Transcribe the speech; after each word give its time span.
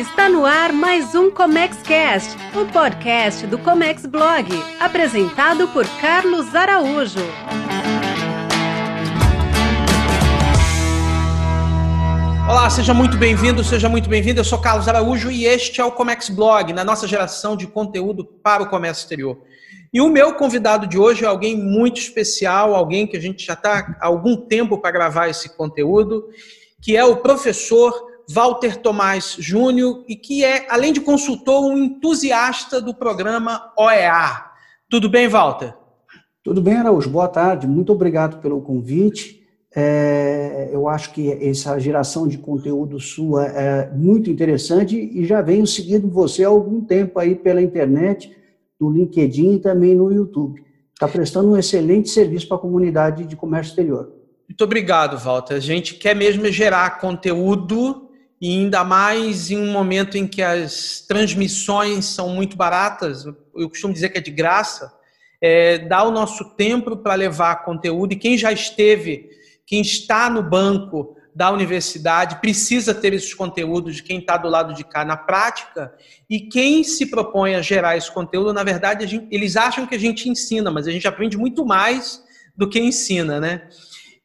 Está 0.00 0.30
no 0.30 0.46
ar 0.46 0.72
mais 0.72 1.14
um 1.14 1.30
Comex 1.30 1.82
Cast, 1.82 2.34
o 2.58 2.64
podcast 2.72 3.46
do 3.46 3.58
Comex 3.58 4.06
Blog, 4.06 4.48
apresentado 4.80 5.68
por 5.68 5.86
Carlos 6.00 6.54
Araújo. 6.54 7.20
Olá, 12.48 12.70
seja 12.70 12.94
muito 12.94 13.18
bem-vindo, 13.18 13.62
seja 13.62 13.90
muito 13.90 14.08
bem-vindo. 14.08 14.40
Eu 14.40 14.44
sou 14.44 14.58
Carlos 14.58 14.88
Araújo 14.88 15.30
e 15.30 15.44
este 15.44 15.82
é 15.82 15.84
o 15.84 15.92
Comex 15.92 16.30
Blog, 16.30 16.72
na 16.72 16.82
nossa 16.82 17.06
geração 17.06 17.54
de 17.54 17.66
conteúdo 17.66 18.24
para 18.24 18.62
o 18.62 18.70
comércio 18.70 19.02
exterior. 19.02 19.36
E 19.92 20.00
o 20.00 20.08
meu 20.08 20.32
convidado 20.32 20.86
de 20.86 20.96
hoje 20.96 21.26
é 21.26 21.28
alguém 21.28 21.54
muito 21.54 22.00
especial, 22.00 22.74
alguém 22.74 23.06
que 23.06 23.18
a 23.18 23.20
gente 23.20 23.44
já 23.44 23.52
está 23.52 23.98
há 24.00 24.06
algum 24.06 24.34
tempo 24.34 24.78
para 24.78 24.92
gravar 24.92 25.28
esse 25.28 25.54
conteúdo, 25.54 26.24
que 26.80 26.96
é 26.96 27.04
o 27.04 27.16
professor 27.16 28.08
Walter 28.32 28.76
Tomás 28.76 29.36
Júnior 29.40 30.04
e 30.08 30.14
que 30.14 30.44
é, 30.44 30.66
além 30.70 30.92
de 30.92 31.00
consultor, 31.00 31.64
um 31.64 31.76
entusiasta 31.76 32.80
do 32.80 32.94
programa 32.94 33.72
OEA. 33.76 34.44
Tudo 34.88 35.08
bem, 35.08 35.26
Walter? 35.26 35.74
Tudo 36.42 36.62
bem, 36.62 36.74
Araújo. 36.74 37.10
Boa 37.10 37.26
tarde. 37.26 37.66
Muito 37.66 37.92
obrigado 37.92 38.40
pelo 38.40 38.60
convite. 38.60 39.40
É, 39.74 40.70
eu 40.72 40.88
acho 40.88 41.12
que 41.12 41.32
essa 41.32 41.76
geração 41.80 42.28
de 42.28 42.38
conteúdo 42.38 43.00
sua 43.00 43.46
é 43.46 43.90
muito 43.92 44.30
interessante 44.30 44.96
e 44.96 45.24
já 45.24 45.42
venho 45.42 45.66
seguindo 45.66 46.08
você 46.08 46.44
há 46.44 46.48
algum 46.48 46.80
tempo 46.80 47.18
aí 47.18 47.34
pela 47.34 47.60
internet, 47.60 48.36
no 48.80 48.90
LinkedIn 48.90 49.54
e 49.54 49.58
também 49.58 49.96
no 49.96 50.10
YouTube. 50.10 50.62
Está 50.94 51.08
prestando 51.08 51.50
um 51.50 51.56
excelente 51.56 52.08
serviço 52.08 52.46
para 52.46 52.58
a 52.58 52.60
comunidade 52.60 53.24
de 53.24 53.34
comércio 53.34 53.70
exterior. 53.70 54.12
Muito 54.48 54.62
obrigado, 54.62 55.18
Walter. 55.18 55.54
A 55.54 55.60
gente 55.60 55.94
quer 55.94 56.14
mesmo 56.14 56.46
gerar 56.46 57.00
conteúdo 57.00 58.09
e 58.40 58.56
ainda 58.56 58.82
mais 58.82 59.50
em 59.50 59.58
um 59.58 59.70
momento 59.70 60.16
em 60.16 60.26
que 60.26 60.40
as 60.40 61.04
transmissões 61.06 62.06
são 62.06 62.30
muito 62.30 62.56
baratas, 62.56 63.26
eu 63.54 63.68
costumo 63.68 63.92
dizer 63.92 64.08
que 64.08 64.18
é 64.18 64.20
de 64.20 64.30
graça, 64.30 64.92
é, 65.42 65.78
dá 65.78 66.02
o 66.02 66.10
nosso 66.10 66.56
tempo 66.56 66.96
para 66.96 67.14
levar 67.14 67.64
conteúdo 67.64 68.12
e 68.12 68.16
quem 68.16 68.38
já 68.38 68.50
esteve, 68.50 69.28
quem 69.66 69.82
está 69.82 70.30
no 70.30 70.42
banco 70.42 71.16
da 71.34 71.50
universidade 71.50 72.40
precisa 72.40 72.94
ter 72.94 73.12
esses 73.12 73.32
conteúdos 73.34 73.96
de 73.96 74.02
quem 74.02 74.18
está 74.18 74.36
do 74.36 74.48
lado 74.48 74.74
de 74.74 74.84
cá 74.84 75.04
na 75.04 75.16
prática 75.16 75.94
e 76.28 76.40
quem 76.40 76.82
se 76.82 77.06
propõe 77.06 77.54
a 77.54 77.62
gerar 77.62 77.96
esse 77.96 78.10
conteúdo, 78.10 78.52
na 78.52 78.64
verdade, 78.64 79.06
gente, 79.06 79.28
eles 79.30 79.56
acham 79.56 79.86
que 79.86 79.94
a 79.94 79.98
gente 79.98 80.28
ensina, 80.28 80.70
mas 80.70 80.88
a 80.88 80.90
gente 80.90 81.06
aprende 81.06 81.36
muito 81.36 81.64
mais 81.64 82.22
do 82.56 82.68
que 82.68 82.80
ensina, 82.80 83.38
né? 83.38 83.68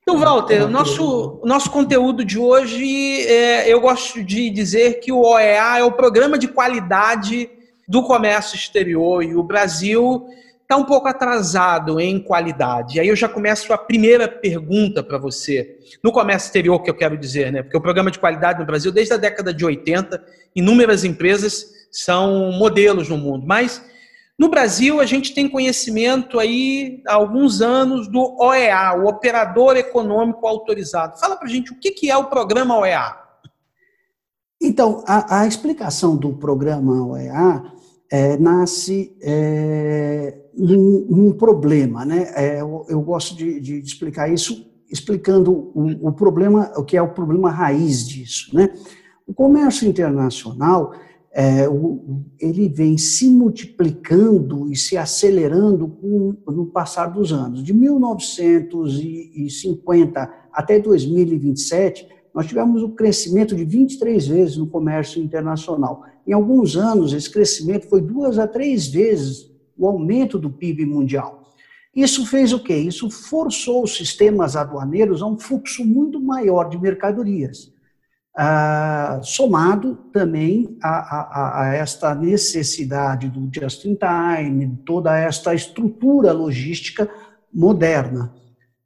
Então, 0.08 0.20
Walter, 0.20 0.66
o 0.66 0.67
nosso, 0.67 1.42
nosso 1.44 1.72
conteúdo 1.72 2.23
de 2.23 2.38
hoje, 2.38 3.25
é, 3.25 3.67
eu 3.67 3.81
gosto 3.81 4.23
de 4.23 4.52
dizer 4.52 5.00
que 5.00 5.12
o 5.12 5.20
OEA 5.22 5.80
é 5.80 5.84
o 5.84 5.94
programa 5.94 6.38
de 6.38 6.47
qualidade 6.47 7.50
do 7.88 8.03
comércio 8.03 8.56
exterior 8.56 9.23
e 9.23 9.36
o 9.36 9.42
Brasil 9.42 10.28
está 10.62 10.78
um 10.78 10.84
pouco 10.84 11.08
atrasado 11.08 12.00
em 12.00 12.20
qualidade. 12.20 13.00
Aí 13.00 13.08
eu 13.08 13.16
já 13.16 13.28
começo 13.28 13.73
a 13.73 13.80
primeira 13.80 14.28
pergunta 14.28 15.02
para 15.02 15.17
você. 15.17 15.75
No 16.03 16.12
comércio 16.12 16.50
exterior, 16.50 16.84
que 16.84 16.90
eu 16.92 16.95
quero 16.95 17.17
dizer, 17.17 17.52
né? 17.52 17.64
Porque 17.64 17.78
o 17.78 17.81
programa 17.81 18.12
de 18.12 18.19
qualidade 18.19 18.59
no 18.59 18.66
Brasil, 18.66 18.92
desde 18.92 19.16
a 19.16 19.17
década 19.17 19.52
de 19.52 19.66
80, 19.66 20.23
inúmeras 20.56 21.03
empresas 21.03 21.66
são 21.90 22.52
modelos 22.52 23.09
no 23.09 23.17
mundo. 23.17 23.47
Mas 23.47 23.84
no 24.38 24.50
Brasil, 24.50 25.00
a 25.00 25.05
gente 25.05 25.33
tem 25.33 25.47
conhecimento 25.47 26.38
aí 26.39 27.02
há 27.08 27.14
alguns 27.14 27.61
anos 27.61 28.08
do 28.09 28.36
OEA, 28.38 28.94
o 28.97 29.08
Operador 29.08 29.78
Econômico 29.78 30.45
Autorizado. 30.45 31.17
Fala 31.17 31.38
para 31.38 31.47
gente 31.47 31.72
o 31.72 31.80
que 31.80 32.11
é 32.11 32.17
o 32.17 32.25
programa 32.25 32.78
OEA. 32.78 33.16
Então, 34.61 35.03
a, 35.08 35.41
a 35.41 35.47
explicação 35.47 36.17
do 36.17 36.33
programa 36.33 37.06
OEA 37.08 37.63
é, 38.11 38.38
nasce 38.38 39.16
é, 39.22 40.38
num, 40.53 41.08
num, 41.09 41.31
problema, 41.31 42.03
né? 42.03 42.31
É, 42.35 42.62
eu, 42.62 42.85
eu, 42.90 43.01
gosto 43.01 43.35
de, 43.35 43.59
de, 43.59 43.79
explicar 43.79 44.31
isso 44.31 44.69
explicando 44.91 45.72
o, 45.74 46.09
o 46.09 46.12
problema, 46.12 46.72
o 46.75 46.84
que 46.84 46.97
é 46.97 47.01
o 47.01 47.13
problema 47.13 47.50
raiz 47.50 48.07
disso, 48.07 48.56
né? 48.56 48.69
O 49.28 49.34
comércio 49.34 49.88
internacional 49.88 50.94
é, 51.38 51.68
o, 51.68 52.23
ele 52.40 52.69
vem 52.69 52.97
se 52.97 53.29
multiplicando 53.29 54.72
e 54.72 54.75
se 54.78 54.96
acelerando 54.96 55.90
com, 55.90 56.34
no 56.47 56.68
passar 56.68 57.07
dos 57.07 57.34
anos. 57.34 57.62
De 57.62 57.73
1950 57.73 60.34
até 60.53 60.79
2027, 60.79 62.07
nós 62.34 62.47
tivemos 62.47 62.81
um 62.81 62.91
crescimento 62.91 63.53
de 63.53 63.66
23 63.66 64.28
vezes 64.28 64.56
no 64.56 64.68
comércio 64.68 65.22
internacional. 65.22 66.06
Em 66.25 66.31
alguns 66.31 66.78
anos, 66.78 67.12
esse 67.12 67.29
crescimento 67.29 67.90
foi 67.90 68.01
duas 68.01 68.40
a 68.40 68.47
três 68.47 68.88
vezes 68.88 69.53
o 69.78 69.85
aumento 69.85 70.40
do 70.40 70.50
PIB 70.50 70.85
mundial. 70.85 71.44
Isso 71.94 72.25
fez 72.25 72.53
o 72.53 72.63
quê? 72.63 72.78
Isso 72.78 73.09
forçou 73.09 73.84
os 73.84 73.97
sistemas 73.97 74.56
aduaneiros 74.56 75.22
a 75.22 75.25
um 75.25 75.38
fluxo 75.38 75.84
muito 75.84 76.22
maior 76.22 76.69
de 76.69 76.79
mercadorias. 76.79 77.75
Ah, 78.38 79.22
somado 79.23 79.96
também 80.12 80.78
a, 80.84 80.90
a, 80.90 81.62
a, 81.62 81.73
esta 81.75 82.13
necessidade 82.13 83.29
do 83.29 83.50
just-in-time, 83.50 84.78
toda 84.85 85.18
esta 85.18 85.56
estrutura 85.56 86.34
logística 86.34 87.09
moderna. 87.53 88.34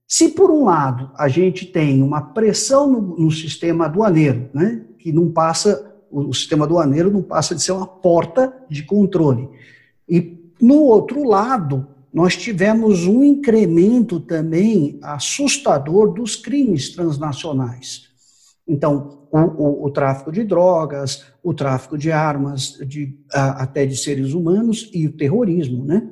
Se, 0.07 0.29
por 0.29 0.51
um 0.51 0.65
lado, 0.65 1.09
a 1.17 1.27
gente 1.27 1.65
tem 1.65 2.03
uma 2.03 2.21
pressão 2.21 2.91
no, 2.91 3.17
no 3.17 3.31
sistema 3.31 3.85
aduaneiro, 3.85 4.51
né, 4.53 4.85
que 4.99 5.11
não 5.11 5.31
passa, 5.31 5.95
o, 6.11 6.29
o 6.29 6.33
sistema 6.33 6.65
aduaneiro 6.65 7.09
não 7.09 7.23
passa 7.23 7.55
de 7.55 7.63
ser 7.63 7.71
uma 7.71 7.87
porta 7.87 8.53
de 8.69 8.83
controle, 8.83 9.49
e, 10.07 10.37
no 10.61 10.81
outro 10.81 11.23
lado, 11.23 11.87
nós 12.13 12.35
tivemos 12.35 13.07
um 13.07 13.23
incremento 13.23 14.19
também 14.19 14.99
assustador 15.01 16.13
dos 16.13 16.35
crimes 16.35 16.89
transnacionais. 16.89 18.08
Então, 18.69 19.25
o, 19.31 19.39
o, 19.39 19.85
o, 19.87 19.91
tráfico 19.91 20.31
de 20.31 20.43
drogas, 20.43 21.25
o 21.41 21.55
tráfico 21.55 21.97
de 21.97 22.11
armas, 22.11 22.77
de, 22.87 23.17
a, 23.33 23.63
até 23.63 23.83
de 23.83 23.97
seres 23.97 24.33
humanos 24.33 24.89
e 24.93 25.07
o 25.07 25.17
terrorismo, 25.17 25.83
né? 25.83 26.07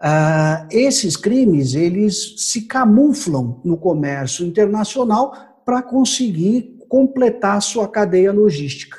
Ah, 0.00 0.66
esses 0.70 1.16
crimes, 1.16 1.74
eles 1.74 2.36
se 2.38 2.62
camuflam 2.62 3.60
no 3.64 3.76
comércio 3.76 4.46
internacional 4.46 5.34
para 5.64 5.82
conseguir 5.82 6.78
completar 6.88 7.58
a 7.58 7.60
sua 7.60 7.86
cadeia 7.86 8.32
logística. 8.32 8.98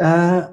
Ah, 0.00 0.52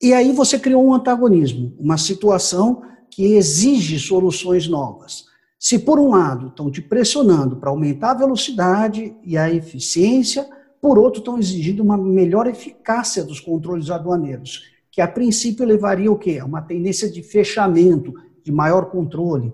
e 0.00 0.12
aí 0.12 0.32
você 0.32 0.58
criou 0.58 0.84
um 0.84 0.94
antagonismo, 0.94 1.74
uma 1.80 1.96
situação 1.96 2.82
que 3.10 3.34
exige 3.34 3.98
soluções 3.98 4.68
novas. 4.68 5.24
Se, 5.58 5.78
por 5.78 5.98
um 5.98 6.10
lado, 6.10 6.48
estão 6.48 6.70
te 6.70 6.82
pressionando 6.82 7.56
para 7.56 7.70
aumentar 7.70 8.10
a 8.10 8.18
velocidade 8.18 9.14
e 9.24 9.38
a 9.38 9.48
eficiência, 9.48 10.46
por 10.82 10.98
outro, 10.98 11.20
estão 11.20 11.38
exigindo 11.38 11.80
uma 11.80 11.96
melhor 11.96 12.48
eficácia 12.48 13.22
dos 13.22 13.38
controles 13.38 13.88
aduaneiros, 13.88 14.64
que 14.90 15.00
a 15.00 15.06
princípio 15.06 15.64
levaria 15.64 16.10
o 16.10 16.18
quê? 16.18 16.40
A 16.40 16.44
uma 16.44 16.60
tendência 16.60 17.08
de 17.08 17.22
fechamento, 17.22 18.12
de 18.42 18.50
maior 18.50 18.86
controle. 18.86 19.52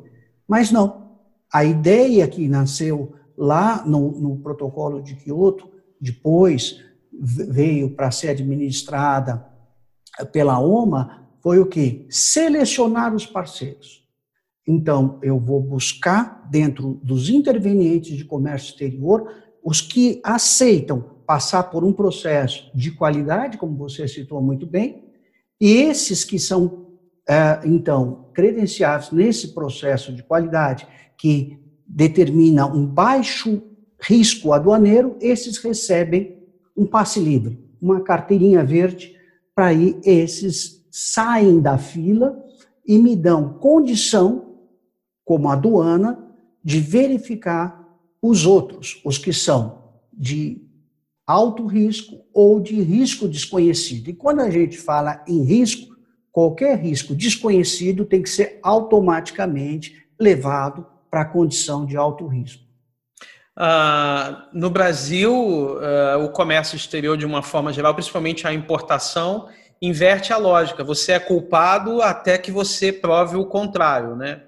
Mas 0.48 0.72
não. 0.72 1.06
A 1.52 1.66
ideia 1.66 2.26
que 2.26 2.48
nasceu 2.48 3.12
lá 3.36 3.84
no, 3.84 4.18
no 4.18 4.38
protocolo 4.38 5.02
de 5.02 5.16
Kyoto, 5.16 5.68
depois 6.00 6.82
veio 7.12 7.90
para 7.90 8.10
ser 8.10 8.30
administrada 8.30 9.46
pela 10.32 10.58
OMA, 10.58 11.28
foi 11.42 11.58
o 11.58 11.66
quê? 11.66 12.06
Selecionar 12.08 13.14
os 13.14 13.26
parceiros. 13.26 14.02
Então, 14.66 15.18
eu 15.22 15.38
vou 15.38 15.60
buscar, 15.60 16.48
dentro 16.50 16.98
dos 17.02 17.28
intervenientes 17.28 18.16
de 18.16 18.24
comércio 18.24 18.70
exterior, 18.70 19.30
os 19.62 19.82
que 19.82 20.22
aceitam 20.24 21.17
passar 21.28 21.64
por 21.64 21.84
um 21.84 21.92
processo 21.92 22.70
de 22.74 22.90
qualidade, 22.90 23.58
como 23.58 23.76
você 23.76 24.08
citou 24.08 24.40
muito 24.40 24.66
bem, 24.66 25.04
e 25.60 25.72
esses 25.72 26.25
que 26.25 26.38
são, 26.38 26.86
é, 27.28 27.60
então, 27.66 28.30
credenciados 28.32 29.12
nesse 29.12 29.48
processo 29.48 30.10
de 30.10 30.22
qualidade, 30.22 30.88
que 31.19 31.58
determina 31.86 32.64
um 32.64 32.86
baixo 32.86 33.62
risco 34.00 34.54
aduaneiro, 34.54 35.19
esses 35.20 35.58
recebem 35.58 36.38
um 36.75 36.86
passe 36.86 37.20
livre, 37.20 37.62
uma 37.78 38.00
carteirinha 38.00 38.64
verde, 38.64 39.14
para 39.54 39.66
aí 39.66 40.00
esses 40.06 40.82
saem 40.90 41.60
da 41.60 41.76
fila 41.76 42.42
e 42.86 42.98
me 42.98 43.14
dão 43.14 43.52
condição, 43.52 44.54
como 45.26 45.50
aduana, 45.50 46.26
de 46.64 46.81
verificar 46.81 47.86
os 48.22 48.46
outros, 48.46 49.02
os 49.04 49.19
que 49.19 49.34
são 49.34 49.76
de 50.10 50.68
alto 51.28 51.66
risco 51.66 52.25
ou 52.32 52.58
de 52.58 52.80
risco 52.80 53.28
desconhecido. 53.28 54.08
E 54.08 54.14
quando 54.14 54.40
a 54.40 54.48
gente 54.48 54.78
fala 54.78 55.22
em 55.28 55.44
risco, 55.44 55.94
qualquer 56.32 56.78
risco 56.78 57.14
desconhecido 57.14 58.06
tem 58.06 58.22
que 58.22 58.30
ser 58.30 58.58
automaticamente 58.62 60.08
levado 60.19 60.86
para 61.10 61.20
a 61.20 61.26
condição 61.26 61.84
de 61.84 61.98
alto 61.98 62.26
risco. 62.26 62.64
Uh, 63.58 64.48
no 64.54 64.70
Brasil, 64.70 65.32
uh, 65.32 66.25
o 66.25 66.30
comércio 66.30 66.76
exterior, 66.76 67.16
de 67.16 67.26
uma 67.26 67.42
forma 67.42 67.74
geral, 67.74 67.92
principalmente 67.92 68.46
a 68.46 68.52
importação, 68.52 69.48
inverte 69.82 70.32
a 70.32 70.38
lógica. 70.38 70.82
Você 70.82 71.12
é 71.12 71.19
culpado 71.19 72.00
até 72.00 72.38
que 72.38 72.50
você 72.50 72.90
prove 72.90 73.36
o 73.36 73.44
contrário, 73.44 74.16
né? 74.16 74.42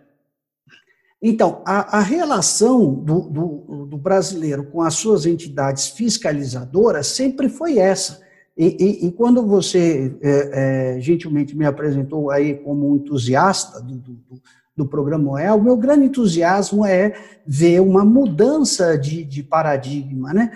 Então, 1.22 1.60
a, 1.66 1.98
a 1.98 2.00
relação 2.00 2.94
do, 2.94 3.20
do, 3.20 3.86
do, 3.86 3.98
brasileiro 3.98 4.64
com 4.64 4.80
as 4.80 4.94
suas 4.94 5.26
entidades 5.26 5.88
fiscalizadoras 5.88 7.08
sempre 7.08 7.48
foi 7.48 7.78
essa. 7.78 8.22
E, 8.56 8.76
e, 8.80 9.06
e 9.06 9.12
quando 9.12 9.46
você 9.46 10.16
é, 10.22 10.96
é, 10.96 11.00
gentilmente 11.00 11.56
me 11.56 11.66
apresentou 11.66 12.30
aí 12.30 12.54
como 12.54 12.90
um 12.90 12.96
entusiasta 12.96 13.82
do, 13.82 13.96
do, 13.96 14.18
do 14.74 14.86
programa 14.86 15.32
OEA, 15.32 15.54
o 15.54 15.62
meu 15.62 15.76
grande 15.76 16.06
entusiasmo 16.06 16.86
é 16.86 17.12
ver 17.46 17.80
uma 17.80 18.02
mudança 18.04 18.96
de, 18.96 19.22
de 19.22 19.42
paradigma, 19.42 20.32
né? 20.32 20.50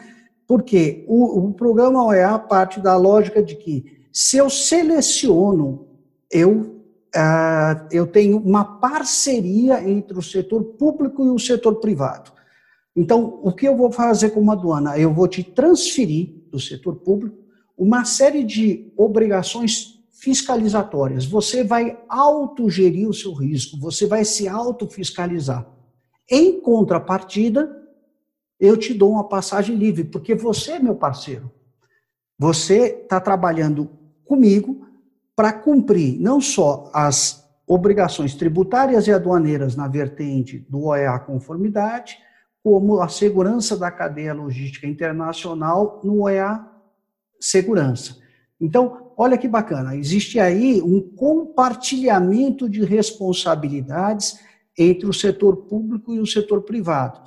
Porque 0.47 1.05
o, 1.07 1.47
o 1.47 1.53
programa 1.53 2.07
OEA 2.07 2.39
parte 2.39 2.81
da 2.81 2.97
lógica 2.97 3.43
de 3.43 3.55
que 3.55 3.85
se 4.11 4.39
eu 4.39 4.49
seleciono, 4.49 5.87
eu 6.31 6.74
eu 7.91 8.07
tenho 8.07 8.39
uma 8.39 8.65
parceria 8.65 9.89
entre 9.89 10.19
o 10.19 10.23
setor 10.23 10.65
público 10.65 11.25
e 11.25 11.31
o 11.31 11.39
setor 11.39 11.77
privado. 11.77 12.33
Então, 12.97 13.41
o 13.43 13.53
que 13.53 13.67
eu 13.67 13.77
vou 13.77 13.91
fazer 13.91 14.31
como 14.31 14.51
aduana? 14.53 14.99
Eu 14.99 15.13
vou 15.13 15.27
te 15.27 15.43
transferir 15.43 16.35
do 16.51 16.61
setor 16.61 16.97
público 16.97 17.37
uma 17.77 18.05
série 18.05 18.45
de 18.45 18.93
obrigações 18.97 20.01
fiscalizatórias. 20.13 21.27
Você 21.27 21.65
vai 21.65 21.99
autogerir 22.09 23.09
o 23.09 23.15
seu 23.15 23.33
risco, 23.33 23.79
você 23.79 24.07
vai 24.07 24.25
se 24.25 24.49
autofiscalizar. 24.49 25.69
Em 26.31 26.61
contrapartida, 26.61 27.71
eu 28.59 28.77
te 28.77 28.95
dou 28.95 29.11
uma 29.11 29.29
passagem 29.29 29.77
livre, 29.77 30.05
porque 30.05 30.35
você 30.35 30.73
é 30.73 30.79
meu 30.79 30.95
parceiro. 30.95 31.51
Você 32.39 33.01
está 33.03 33.21
trabalhando 33.21 33.91
comigo 34.25 34.84
para 35.37 35.53
cumprir 35.53 36.21
não 36.21 36.41
só 36.41 36.91
as 36.93 37.45
obrigações 37.67 38.35
tributárias 38.35 39.07
e 39.07 39.13
aduaneiras 39.13 39.75
na 39.75 39.89
vertente 39.89 40.59
do 40.69 40.85
OEA 40.85 41.19
conformidade, 41.19 42.19
como 42.63 43.01
a 43.01 43.09
segurança 43.09 43.77
da 43.77 43.91
cadeia 43.91 44.33
logística 44.33 44.87
internacional 44.87 46.01
no 46.05 46.23
OEA 46.23 46.65
segurança. 47.41 48.17
Então, 48.61 49.13
olha 49.17 49.37
que 49.37 49.49
bacana, 49.49 49.97
existe 49.97 50.41
aí 50.41 50.81
um 50.81 51.01
compartilhamento 51.01 52.69
de 52.69 52.85
responsabilidades 52.85 54.39
entre 54.79 55.07
o 55.07 55.13
setor 55.13 55.57
público 55.69 56.15
e 56.15 56.21
o 56.21 56.27
setor 56.27 56.63
privado. 56.63 57.21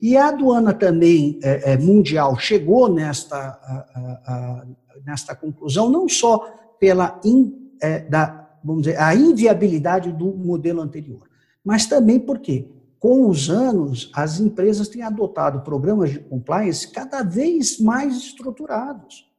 E 0.00 0.16
a 0.16 0.28
aduana 0.28 0.72
também 0.72 1.38
é, 1.42 1.72
é, 1.72 1.76
mundial 1.78 2.38
chegou 2.38 2.92
nesta, 2.92 3.36
a, 3.36 3.86
a, 3.94 4.32
a, 4.32 4.66
nesta 5.04 5.34
conclusão, 5.34 5.88
não 5.88 6.08
só 6.08 6.46
pela 6.78 7.20
in, 7.24 7.70
é, 7.80 8.00
da, 8.00 8.58
vamos 8.62 8.82
dizer, 8.82 9.00
a 9.00 9.14
inviabilidade 9.14 10.12
do 10.12 10.26
modelo 10.26 10.80
anterior, 10.80 11.28
mas 11.64 11.86
também 11.86 12.18
porque, 12.18 12.68
com 12.98 13.28
os 13.28 13.50
anos, 13.50 14.10
as 14.14 14.40
empresas 14.40 14.88
têm 14.88 15.02
adotado 15.02 15.60
programas 15.60 16.10
de 16.10 16.20
compliance 16.20 16.90
cada 16.90 17.22
vez 17.22 17.78
mais 17.78 18.16
estruturados. 18.16 19.30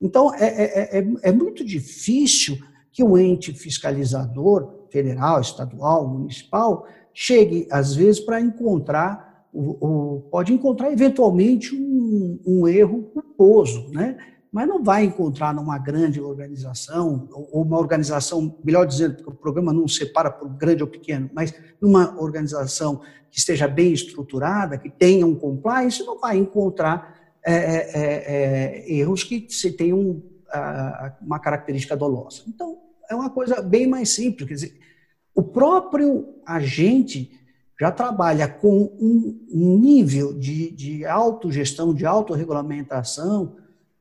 Então, 0.00 0.32
é, 0.34 0.46
é, 0.46 0.98
é, 0.98 1.06
é 1.22 1.32
muito 1.32 1.64
difícil 1.64 2.58
que 2.92 3.02
o 3.02 3.18
ente 3.18 3.52
fiscalizador, 3.52 4.86
federal, 4.90 5.40
estadual, 5.40 6.06
municipal, 6.08 6.86
chegue, 7.12 7.66
às 7.70 7.94
vezes, 7.94 8.20
para 8.20 8.40
encontrar, 8.40 9.48
o, 9.52 10.22
pode 10.30 10.52
encontrar 10.52 10.92
eventualmente 10.92 11.74
um, 11.74 12.38
um 12.46 12.68
erro 12.68 13.02
culposo, 13.04 13.88
né? 13.90 14.16
Mas 14.52 14.66
não 14.66 14.82
vai 14.82 15.04
encontrar 15.04 15.54
numa 15.54 15.78
grande 15.78 16.20
organização, 16.20 17.28
ou 17.30 17.62
uma 17.62 17.78
organização, 17.78 18.58
melhor 18.64 18.86
dizendo, 18.86 19.16
porque 19.16 19.30
o 19.30 19.34
programa 19.34 19.72
não 19.72 19.86
separa 19.86 20.30
por 20.30 20.48
grande 20.48 20.82
ou 20.82 20.88
pequeno, 20.88 21.30
mas 21.34 21.54
numa 21.80 22.20
organização 22.20 23.00
que 23.30 23.38
esteja 23.38 23.68
bem 23.68 23.92
estruturada, 23.92 24.78
que 24.78 24.88
tenha 24.88 25.26
um 25.26 25.34
compliance, 25.34 26.02
não 26.02 26.18
vai 26.18 26.38
encontrar 26.38 27.14
é, 27.44 27.54
é, 27.54 27.90
é, 27.94 28.88
é 28.88 28.92
erros 28.94 29.22
que 29.22 29.46
se 29.50 29.72
tenham 29.72 30.22
uma 31.20 31.38
característica 31.38 31.94
dolosa. 31.94 32.42
Então, 32.48 32.78
é 33.10 33.14
uma 33.14 33.30
coisa 33.30 33.60
bem 33.60 33.86
mais 33.86 34.10
simples, 34.10 34.48
quer 34.48 34.54
dizer, 34.54 34.80
o 35.34 35.42
próprio 35.42 36.34
agente 36.46 37.30
já 37.80 37.92
trabalha 37.92 38.48
com 38.48 38.90
um 38.98 39.78
nível 39.78 40.36
de, 40.36 40.70
de 40.72 41.04
autogestão, 41.06 41.94
de 41.94 42.04
autorregulamentação, 42.04 43.56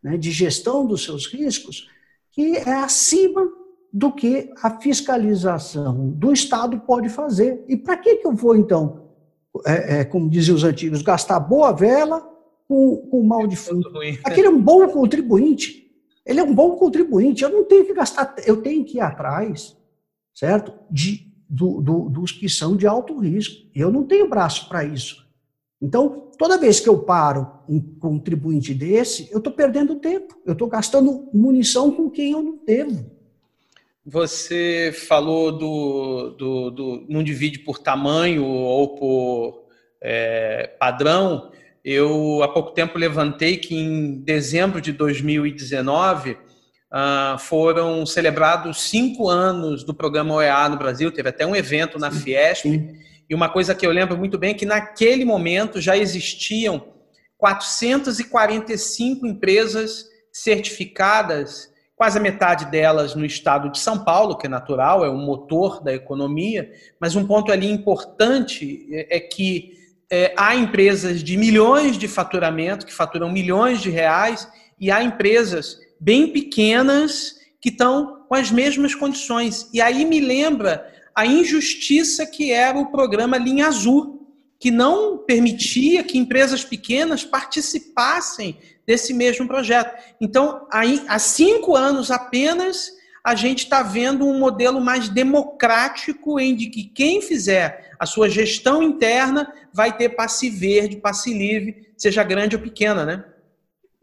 né, 0.08 0.18
de 0.18 0.32
gestão 0.32 0.86
dos 0.86 1.04
seus 1.04 1.28
riscos, 1.28 1.90
que 2.32 2.56
é 2.56 2.74
acima 2.74 3.46
do 3.92 4.12
que 4.12 4.50
a 4.62 4.80
fiscalização 4.80 6.10
do 6.12 6.32
Estado 6.32 6.80
pode 6.80 7.10
fazer. 7.10 7.64
E 7.68 7.76
para 7.76 7.98
que, 7.98 8.18
que 8.18 8.28
eu 8.28 8.34
vou, 8.34 8.56
então, 8.56 9.10
é, 9.66 10.00
é, 10.00 10.06
como 10.06 10.30
diziam 10.30 10.56
os 10.56 10.64
antigos, 10.64 11.02
gastar 11.02 11.40
boa 11.40 11.72
vela 11.74 12.22
com, 12.68 12.98
com 13.10 13.24
mal 13.24 13.46
de 13.48 13.56
fundo? 13.56 13.90
Aquele 14.24 14.48
é 14.48 14.50
um 14.50 14.62
bom 14.62 14.88
contribuinte. 14.88 15.92
Ele 16.26 16.40
é 16.40 16.44
um 16.44 16.54
bom 16.54 16.76
contribuinte. 16.76 17.44
Eu 17.44 17.50
não 17.50 17.66
tenho 17.66 17.86
que 17.86 17.94
gastar, 17.94 18.36
eu 18.46 18.62
tenho 18.62 18.86
que 18.86 18.98
ir 18.98 19.02
atrás, 19.02 19.76
certo? 20.34 20.74
De, 20.90 21.28
do, 21.50 21.82
do, 21.82 22.10
dos 22.10 22.32
que 22.32 22.48
são 22.48 22.78
de 22.78 22.88
alto 22.88 23.18
risco. 23.20 23.68
Eu 23.76 23.92
não 23.92 24.04
tenho 24.04 24.30
braço 24.30 24.70
para 24.70 24.86
isso. 24.86 25.27
Então, 25.82 26.32
toda 26.38 26.58
vez 26.58 26.80
que 26.80 26.90
eu 26.90 27.00
paro 27.00 27.48
um 27.70 27.80
contribuinte 27.80 28.74
desse, 28.74 29.30
eu 29.32 29.38
estou 29.38 29.54
perdendo 29.54 29.96
tempo, 29.96 30.36
eu 30.46 30.54
estou 30.54 30.68
gastando 30.68 31.30
munição 31.32 31.92
com 31.92 32.10
quem 32.10 32.32
eu 32.32 32.42
não 32.42 32.60
devo. 32.66 33.12
Você 34.04 34.92
falou 35.08 35.52
do, 35.52 36.30
do, 36.32 36.72
do 36.72 37.06
não 37.10 37.22
divide 37.22 37.60
por 37.60 37.78
tamanho 37.78 38.44
ou 38.46 38.96
por 38.96 39.66
é, 40.02 40.76
padrão. 40.80 41.52
Eu, 41.84 42.42
há 42.42 42.48
pouco 42.48 42.72
tempo, 42.72 42.98
levantei 42.98 43.58
que 43.58 43.76
em 43.76 44.20
dezembro 44.22 44.82
de 44.82 44.94
2019 44.94 46.38
ah, 46.90 47.36
foram 47.38 48.06
celebrados 48.06 48.82
cinco 48.84 49.28
anos 49.28 49.84
do 49.84 49.94
programa 49.94 50.36
OEA 50.36 50.70
no 50.70 50.78
Brasil. 50.78 51.12
Teve 51.12 51.30
até 51.30 51.46
um 51.46 51.56
evento 51.56 52.00
na 52.00 52.10
Fiesp. 52.10 52.64
Sim 52.64 53.08
e 53.30 53.36
uma 53.36 53.50
coisa 53.50 53.76
que 53.76 53.86
eu 53.86 53.92
lembro 53.92 54.18
muito 54.18 54.38
bem 54.38 54.52
é 54.52 54.54
que 54.54 54.66
naquele 54.66 55.26
momento 55.26 55.82
já 55.82 55.98
existiam 55.98 56.94
445 57.38 59.28
empresas 59.28 60.06
certificadas, 60.32 61.72
quase 61.96 62.18
a 62.18 62.22
metade 62.22 62.66
delas 62.66 63.16
no 63.16 63.26
estado 63.26 63.72
de 63.72 63.80
São 63.80 64.04
Paulo, 64.04 64.38
que 64.38 64.48
é 64.48 64.50
natural, 64.50 65.04
é 65.04 65.10
um 65.10 65.26
motor 65.26 65.84
da 65.84 65.94
economia, 65.94 66.72
mas 67.00 67.16
um 67.16 67.26
ponto 67.26 67.52
ali 67.52 67.70
importante 67.70 68.88
é, 68.92 69.18
é 69.18 69.20
que 69.20 69.74
é, 70.10 70.34
há 70.38 70.56
empresas 70.56 71.22
de 71.22 71.36
milhões 71.36 71.98
de 71.98 72.08
faturamento, 72.08 72.86
que 72.86 72.94
faturam 72.94 73.30
milhões 73.32 73.82
de 73.82 73.90
reais, 73.90 74.48
e 74.80 74.90
há 74.90 75.04
empresas 75.04 75.78
bem 76.00 76.32
pequenas 76.32 77.36
que 77.60 77.70
estão 77.70 78.26
com 78.28 78.36
as 78.36 78.52
mesmas 78.52 78.94
condições. 78.94 79.70
E 79.74 79.82
aí 79.82 80.06
me 80.06 80.20
lembra 80.20 80.97
a 81.18 81.26
injustiça 81.26 82.28
que 82.28 82.52
era 82.52 82.78
o 82.78 82.92
programa 82.92 83.40
Linha 83.40 83.66
Azul, 83.66 84.32
que 84.60 84.70
não 84.70 85.18
permitia 85.18 86.04
que 86.04 86.16
empresas 86.16 86.64
pequenas 86.64 87.26
participassem 87.26 88.60
desse 88.86 89.16
mesmo 89.16 89.48
projeto. 89.48 89.98
Então, 90.22 90.68
aí, 90.72 91.04
há 91.08 91.18
cinco 91.18 91.76
anos 91.76 92.12
apenas, 92.12 92.92
a 93.24 93.34
gente 93.34 93.64
está 93.64 93.82
vendo 93.82 94.28
um 94.28 94.38
modelo 94.38 94.80
mais 94.80 95.10
democrático 95.10 96.40
em 96.40 96.56
de 96.56 96.68
que 96.68 96.84
quem 96.84 97.20
fizer 97.20 97.96
a 98.00 98.06
sua 98.06 98.30
gestão 98.30 98.84
interna 98.84 99.52
vai 99.74 99.98
ter 99.98 100.10
passe 100.10 100.52
verde, 100.52 100.98
passe 100.98 101.34
livre, 101.34 101.90
seja 101.98 102.24
grande 102.24 102.56
ou 102.56 102.62
pequena, 102.62 103.04
né? 103.04 103.26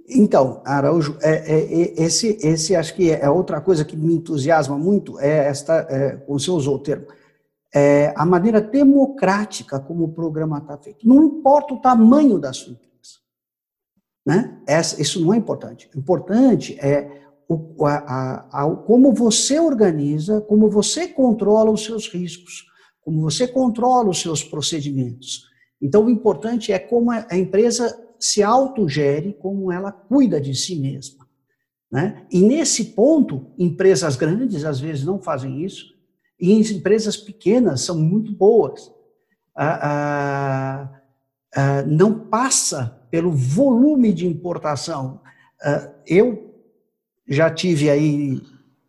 Então, 0.08 0.60
Araújo, 0.64 1.16
é, 1.22 1.30
é, 1.30 1.82
é, 1.82 2.02
esse, 2.02 2.38
esse 2.42 2.76
acho 2.76 2.94
que 2.94 3.10
é 3.10 3.28
outra 3.28 3.60
coisa 3.60 3.84
que 3.84 3.96
me 3.96 4.14
entusiasma 4.14 4.78
muito, 4.78 5.18
é 5.18 5.46
esta, 5.46 5.86
é, 5.88 6.22
você 6.28 6.50
usou 6.50 6.76
o 6.76 6.78
termo, 6.78 7.06
é 7.74 8.12
a 8.14 8.24
maneira 8.24 8.60
democrática 8.60 9.80
como 9.80 10.04
o 10.04 10.12
programa 10.12 10.58
está 10.58 10.76
feito. 10.76 11.08
Não 11.08 11.24
importa 11.24 11.74
o 11.74 11.80
tamanho 11.80 12.38
da 12.38 12.52
sua 12.52 12.72
empresa. 12.72 12.84
Né? 14.24 14.60
Essa, 14.66 15.00
isso 15.00 15.24
não 15.24 15.34
é 15.34 15.36
importante. 15.36 15.90
O 15.94 15.98
importante 15.98 16.78
é 16.78 17.22
o, 17.48 17.84
a, 17.86 18.46
a, 18.52 18.70
como 18.70 19.12
você 19.12 19.58
organiza, 19.58 20.40
como 20.42 20.70
você 20.70 21.08
controla 21.08 21.70
os 21.70 21.84
seus 21.84 22.08
riscos, 22.08 22.66
como 23.00 23.22
você 23.22 23.48
controla 23.48 24.10
os 24.10 24.20
seus 24.20 24.44
procedimentos. 24.44 25.46
Então, 25.80 26.04
o 26.04 26.10
importante 26.10 26.72
é 26.72 26.78
como 26.78 27.10
a 27.10 27.36
empresa 27.36 28.03
se 28.18 28.42
autogere, 28.42 29.34
como 29.34 29.70
ela 29.70 29.92
cuida 29.92 30.40
de 30.40 30.54
si 30.54 30.76
mesma. 30.76 31.26
Né? 31.90 32.26
E 32.30 32.40
nesse 32.40 32.86
ponto, 32.86 33.52
empresas 33.58 34.16
grandes 34.16 34.64
às 34.64 34.80
vezes 34.80 35.04
não 35.04 35.20
fazem 35.20 35.64
isso, 35.64 35.94
e 36.40 36.52
empresas 36.52 37.16
pequenas 37.16 37.82
são 37.82 37.98
muito 37.98 38.32
boas. 38.32 38.92
Ah, 39.56 40.90
ah, 41.56 41.82
uh, 41.84 41.88
não 41.88 42.18
passa 42.18 43.00
pelo 43.10 43.30
volume 43.30 44.12
de 44.12 44.26
importação. 44.26 45.20
Uh, 45.64 45.90
eu 46.06 46.54
já 47.28 47.48
tive 47.50 47.88
aí 47.88 48.42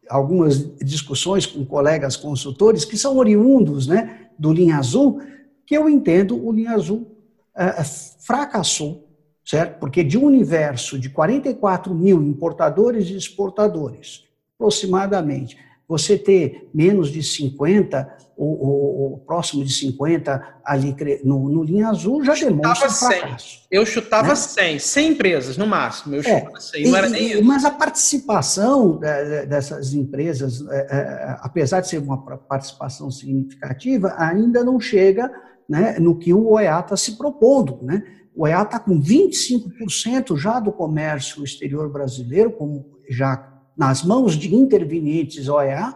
algumas 0.09 0.75
discussões 0.79 1.45
com 1.45 1.65
colegas 1.65 2.15
consultores 2.15 2.83
que 2.83 2.97
são 2.97 3.17
oriundos 3.17 3.87
né, 3.87 4.29
do 4.37 4.51
Linha 4.51 4.77
Azul, 4.77 5.21
que 5.65 5.77
eu 5.77 5.87
entendo 5.87 6.43
o 6.43 6.51
Linha 6.51 6.71
Azul 6.71 7.15
uh, 7.55 7.83
fracassou, 8.25 9.04
certo? 9.45 9.79
Porque 9.79 10.03
de 10.03 10.17
um 10.17 10.25
universo 10.25 10.97
de 10.99 11.09
44 11.09 11.93
mil 11.93 12.21
importadores 12.23 13.07
e 13.09 13.15
exportadores, 13.15 14.23
aproximadamente, 14.55 15.57
você 15.87 16.17
ter 16.17 16.67
menos 16.73 17.11
de 17.11 17.21
50 17.21 18.25
ou, 18.35 18.59
ou, 18.59 19.01
ou 19.11 19.17
próximo 19.19 19.63
de 19.63 19.71
50 19.71 20.55
ali 20.65 20.95
no, 21.23 21.47
no 21.47 21.63
linha 21.63 21.89
azul 21.89 22.23
já 22.23 22.33
demonstra 22.33 22.89
fracasso. 22.89 23.65
Eu 23.71 23.85
chutava 23.85 24.29
né? 24.29 24.35
100, 24.35 24.79
100 24.79 25.07
empresas 25.09 25.57
no 25.57 25.67
máximo. 25.67 26.15
Eu 26.15 26.21
é, 26.21 26.23
chutava 26.23 26.59
100, 26.59 26.83
não 26.83 26.91
e, 26.91 26.95
era 26.95 27.09
nem 27.09 27.31
isso. 27.31 27.43
Mas 27.43 27.63
a 27.63 27.71
participação 27.71 28.97
dessas 28.97 29.93
empresas, 29.93 30.65
é, 30.69 30.75
é, 30.75 31.37
apesar 31.41 31.81
de 31.81 31.87
ser 31.87 31.99
uma 31.99 32.17
participação 32.17 33.11
significativa, 33.11 34.15
ainda 34.17 34.63
não 34.63 34.79
chega 34.79 35.31
né, 35.69 35.97
no 35.99 36.17
que 36.17 36.33
o 36.33 36.51
OEA 36.51 36.79
está 36.79 36.97
se 36.97 37.17
propondo. 37.17 37.79
Né? 37.83 38.03
OEA 38.35 38.63
está 38.63 38.79
com 38.79 38.99
25% 38.99 40.35
já 40.37 40.59
do 40.59 40.71
comércio 40.71 41.43
exterior 41.43 41.91
brasileiro, 41.91 42.51
como 42.51 42.99
já 43.09 43.51
nas 43.77 44.03
mãos 44.03 44.35
de 44.35 44.53
intervenientes 44.53 45.47
OEA, 45.47 45.93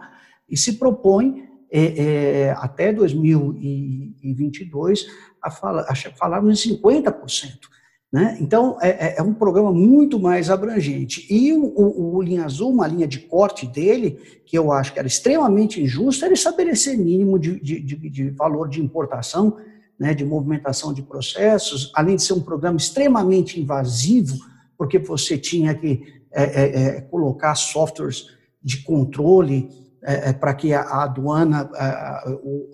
e 0.48 0.56
se 0.56 0.72
propõe 0.74 1.50
é, 1.70 2.02
é, 2.02 2.50
até 2.58 2.92
2022 2.92 5.06
a, 5.42 5.50
fala, 5.50 5.84
a 5.88 5.92
em 5.92 6.52
50%. 6.52 7.70
Né? 8.12 8.36
Então, 8.40 8.76
é, 8.82 8.88
é, 8.88 9.14
é, 9.18 9.22
um 9.22 9.32
programa 9.32 9.72
muito 9.72 10.18
mais 10.18 10.50
abrangente. 10.50 11.32
E 11.32 11.52
o, 11.52 11.62
o, 11.62 12.16
o, 12.16 12.22
Linha 12.22 12.44
Azul, 12.44 12.72
uma 12.72 12.88
linha 12.88 13.06
de 13.06 13.20
corte 13.20 13.68
dele, 13.68 14.18
que 14.44 14.58
eu 14.58 14.72
acho 14.72 14.92
que 14.92 14.98
era 14.98 15.06
extremamente 15.06 15.80
injusta, 15.80 16.24
era 16.24 16.34
estabelecer 16.34 16.98
mínimo 16.98 17.38
de, 17.38 17.60
de, 17.60 17.80
de, 17.80 18.10
de 18.10 18.30
valor 18.30 18.68
de 18.68 18.82
importação, 18.82 19.56
né, 20.00 20.14
de 20.14 20.24
movimentação 20.24 20.92
de 20.92 21.02
processos, 21.02 21.92
além 21.94 22.16
de 22.16 22.22
ser 22.22 22.32
um 22.32 22.40
programa 22.40 22.78
extremamente 22.78 23.60
invasivo, 23.60 24.36
porque 24.76 24.98
você 24.98 25.36
tinha 25.36 25.74
que 25.74 26.02
é, 26.32 26.42
é, 26.42 26.86
é 26.86 27.00
colocar 27.02 27.54
softwares 27.54 28.26
de 28.62 28.82
controle 28.82 29.68
é, 30.02 30.32
para 30.32 30.54
que 30.54 30.72
a, 30.72 30.82
aduana, 31.02 31.70
a, 31.74 32.24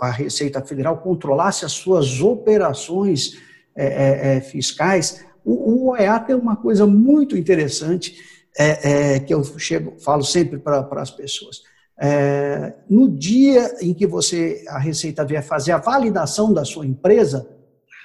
a, 0.01 0.11
Receita 0.11 0.63
Federal 0.63 0.99
controlasse 0.99 1.65
as 1.65 1.73
suas 1.73 2.21
operações 2.21 3.37
fiscais 4.51 5.27
o, 5.47 5.53
o 5.53 5.91
OEA 5.91 6.19
tem 6.19 6.35
uma 6.35 6.57
coisa 6.57 6.85
muito 6.85 7.37
interessante 7.37 8.17
é, 8.59 9.15
é, 9.15 9.21
que 9.21 9.33
eu 9.33 9.45
chego, 9.59 9.95
falo 10.01 10.25
sempre 10.25 10.59
para 10.59 10.89
as 10.97 11.11
pessoas. 11.13 11.63
É, 11.99 12.75
no 12.91 13.09
dia 13.09 13.75
em 13.81 13.95
que 13.95 14.07
você, 14.07 14.65
a 14.69 14.79
Receita 14.79 15.25
vier 15.25 15.43
fazer 15.43 15.73
a 15.73 15.79
validação 15.79 16.53
da 16.53 16.65
sua 16.65 16.87
empresa, 16.87 17.49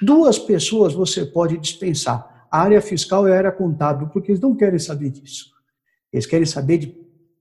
duas 0.01 0.39
pessoas 0.39 0.93
você 0.93 1.25
pode 1.25 1.57
dispensar. 1.57 2.47
A 2.49 2.61
área 2.61 2.81
fiscal 2.81 3.27
e 3.27 3.31
a 3.31 3.37
área 3.37 3.51
contábil, 3.51 4.07
porque 4.09 4.31
eles 4.31 4.41
não 4.41 4.55
querem 4.55 4.79
saber 4.79 5.09
disso. 5.09 5.51
Eles 6.11 6.25
querem 6.25 6.45
saber 6.45 6.77
de, 6.77 6.97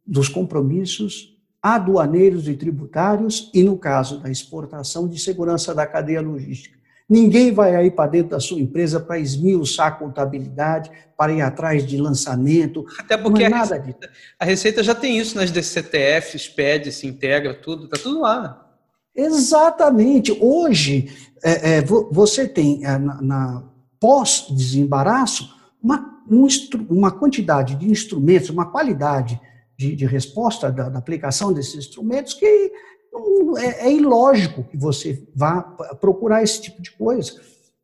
dos 0.06 0.28
compromissos 0.28 1.36
aduaneiros 1.62 2.48
e 2.48 2.54
tributários 2.54 3.50
e, 3.52 3.62
no 3.62 3.76
caso 3.76 4.20
da 4.20 4.30
exportação, 4.30 5.06
de 5.06 5.18
segurança 5.18 5.74
da 5.74 5.86
cadeia 5.86 6.20
logística. 6.20 6.79
Ninguém 7.10 7.52
vai 7.52 7.74
aí 7.74 7.90
para 7.90 8.08
dentro 8.08 8.30
da 8.30 8.38
sua 8.38 8.60
empresa 8.60 9.00
para 9.00 9.18
esmiuçar 9.18 9.88
a 9.88 9.90
contabilidade, 9.90 10.92
para 11.16 11.32
ir 11.32 11.40
atrás 11.40 11.84
de 11.84 11.96
lançamento. 11.96 12.86
Até 12.96 13.16
porque 13.16 13.42
é 13.42 13.52
a, 13.52 13.58
receita, 13.58 14.10
a, 14.38 14.44
Receita, 14.44 14.82
já 14.84 14.94
tem 14.94 15.18
isso 15.18 15.36
nas 15.36 15.50
DCTFs, 15.50 16.48
pede, 16.48 16.92
se 16.92 17.08
integra, 17.08 17.52
tudo, 17.52 17.86
está 17.86 17.98
tudo 17.98 18.20
lá. 18.20 18.64
Exatamente. 19.12 20.38
Hoje, 20.40 21.12
é, 21.42 21.78
é, 21.78 21.82
você 21.82 22.46
tem 22.46 22.86
é, 22.86 22.96
na, 22.96 23.20
na 23.20 23.64
pós-desembaraço 23.98 25.52
uma, 25.82 26.22
um, 26.30 26.46
uma 26.88 27.10
quantidade 27.10 27.74
de 27.74 27.90
instrumentos, 27.90 28.50
uma 28.50 28.70
qualidade 28.70 29.40
de, 29.76 29.96
de 29.96 30.06
resposta 30.06 30.70
da, 30.70 30.88
da 30.88 31.00
aplicação 31.00 31.52
desses 31.52 31.74
instrumentos 31.74 32.34
que 32.34 32.70
é, 33.58 33.88
é 33.88 33.92
ilógico 33.92 34.64
que 34.64 34.76
você 34.76 35.26
vá 35.34 35.62
procurar 36.00 36.42
esse 36.42 36.60
tipo 36.60 36.80
de 36.80 36.92
coisa, 36.92 37.40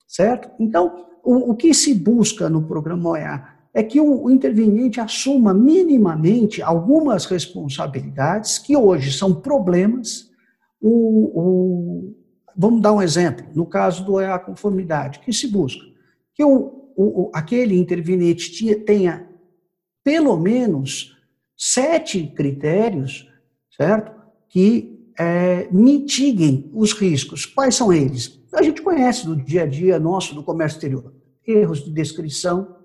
certo? 0.06 0.50
Então, 0.58 1.06
o, 1.24 1.50
o 1.50 1.56
que 1.56 1.74
se 1.74 1.92
busca 1.94 2.48
no 2.48 2.62
programa 2.62 3.10
OEA 3.10 3.56
é 3.74 3.82
que 3.82 4.00
o, 4.00 4.30
interveniente 4.30 5.00
assuma 5.00 5.52
minimamente 5.52 6.62
algumas 6.62 7.26
responsabilidades 7.26 8.58
que 8.58 8.76
hoje 8.76 9.12
são 9.12 9.34
problemas. 9.34 10.30
O, 10.80 11.40
o, 11.40 12.14
vamos 12.56 12.80
dar 12.80 12.92
um 12.92 13.02
exemplo, 13.02 13.44
no 13.54 13.66
caso 13.66 14.04
do 14.04 14.14
OEA 14.14 14.38
conformidade, 14.38 15.18
que 15.18 15.32
se 15.32 15.48
busca? 15.48 15.84
Que 16.34 16.42
o, 16.42 16.92
o, 16.96 17.30
aquele 17.34 17.76
interveniente 17.76 18.74
tenha 18.76 19.28
pelo 20.02 20.38
menos 20.38 21.14
sete 21.54 22.26
critérios, 22.28 23.28
certo? 23.76 24.12
Que 24.48 24.95
é, 25.18 25.68
mitiguem 25.70 26.70
os 26.74 26.92
riscos. 26.92 27.46
Quais 27.46 27.74
são 27.74 27.92
eles? 27.92 28.40
A 28.52 28.62
gente 28.62 28.82
conhece 28.82 29.26
do 29.26 29.36
dia 29.36 29.62
a 29.62 29.66
dia 29.66 29.98
nosso 29.98 30.34
do 30.34 30.42
comércio 30.42 30.76
exterior. 30.76 31.14
Erros 31.46 31.84
de 31.84 31.90
descrição 31.90 32.76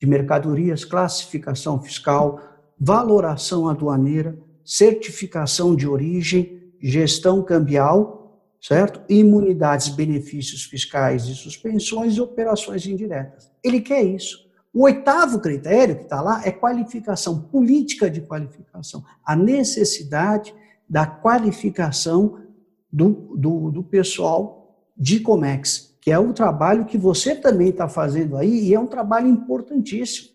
de 0.00 0.06
mercadorias, 0.06 0.84
classificação 0.84 1.80
fiscal, 1.82 2.40
valoração 2.78 3.68
aduaneira, 3.68 4.38
certificação 4.64 5.74
de 5.74 5.88
origem, 5.88 6.72
gestão 6.80 7.42
cambial, 7.42 8.44
certo? 8.60 9.00
Imunidades, 9.08 9.88
benefícios 9.88 10.64
fiscais 10.64 11.26
e 11.26 11.34
suspensões 11.34 12.16
e 12.16 12.20
operações 12.20 12.86
indiretas. 12.86 13.50
Ele 13.62 13.80
quer 13.80 14.02
isso. 14.02 14.46
O 14.72 14.82
oitavo 14.82 15.40
critério 15.40 15.96
que 15.96 16.02
está 16.02 16.20
lá 16.20 16.42
é 16.44 16.52
qualificação, 16.52 17.40
política 17.40 18.10
de 18.10 18.20
qualificação. 18.20 19.02
A 19.24 19.34
necessidade 19.34 20.54
da 20.88 21.06
qualificação 21.06 22.40
do, 22.90 23.36
do, 23.36 23.70
do 23.70 23.82
pessoal 23.82 24.76
de 24.96 25.20
Comex, 25.20 25.96
que 26.00 26.10
é 26.10 26.18
o 26.18 26.32
trabalho 26.32 26.86
que 26.86 26.96
você 26.96 27.34
também 27.34 27.68
está 27.68 27.88
fazendo 27.88 28.36
aí 28.36 28.68
e 28.68 28.74
é 28.74 28.80
um 28.80 28.86
trabalho 28.86 29.28
importantíssimo. 29.28 30.30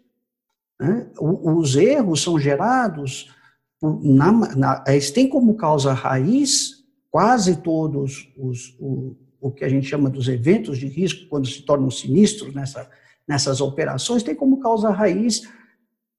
Né? 0.79 1.10
Os 1.19 1.75
erros 1.75 2.22
são 2.22 2.39
gerados, 2.39 3.33
na, 3.81 4.31
na, 4.55 4.83
eles 4.88 5.12
têm 5.12 5.27
como 5.27 5.55
causa 5.55 5.91
raiz 5.93 6.83
quase 7.12 7.57
todos 7.57 8.31
os, 8.38 8.75
o, 8.79 9.15
o 9.41 9.51
que 9.51 9.65
a 9.65 9.69
gente 9.69 9.88
chama 9.88 10.10
dos 10.10 10.27
eventos 10.27 10.77
de 10.77 10.88
risco, 10.88 11.27
quando 11.29 11.48
se 11.48 11.62
tornam 11.62 11.91
sinistros 11.91 12.53
nessa, 12.53 12.89
nessas 13.27 13.60
operações, 13.60 14.24
tem 14.24 14.33
como 14.33 14.60
causa 14.60 14.89
raiz 14.89 15.41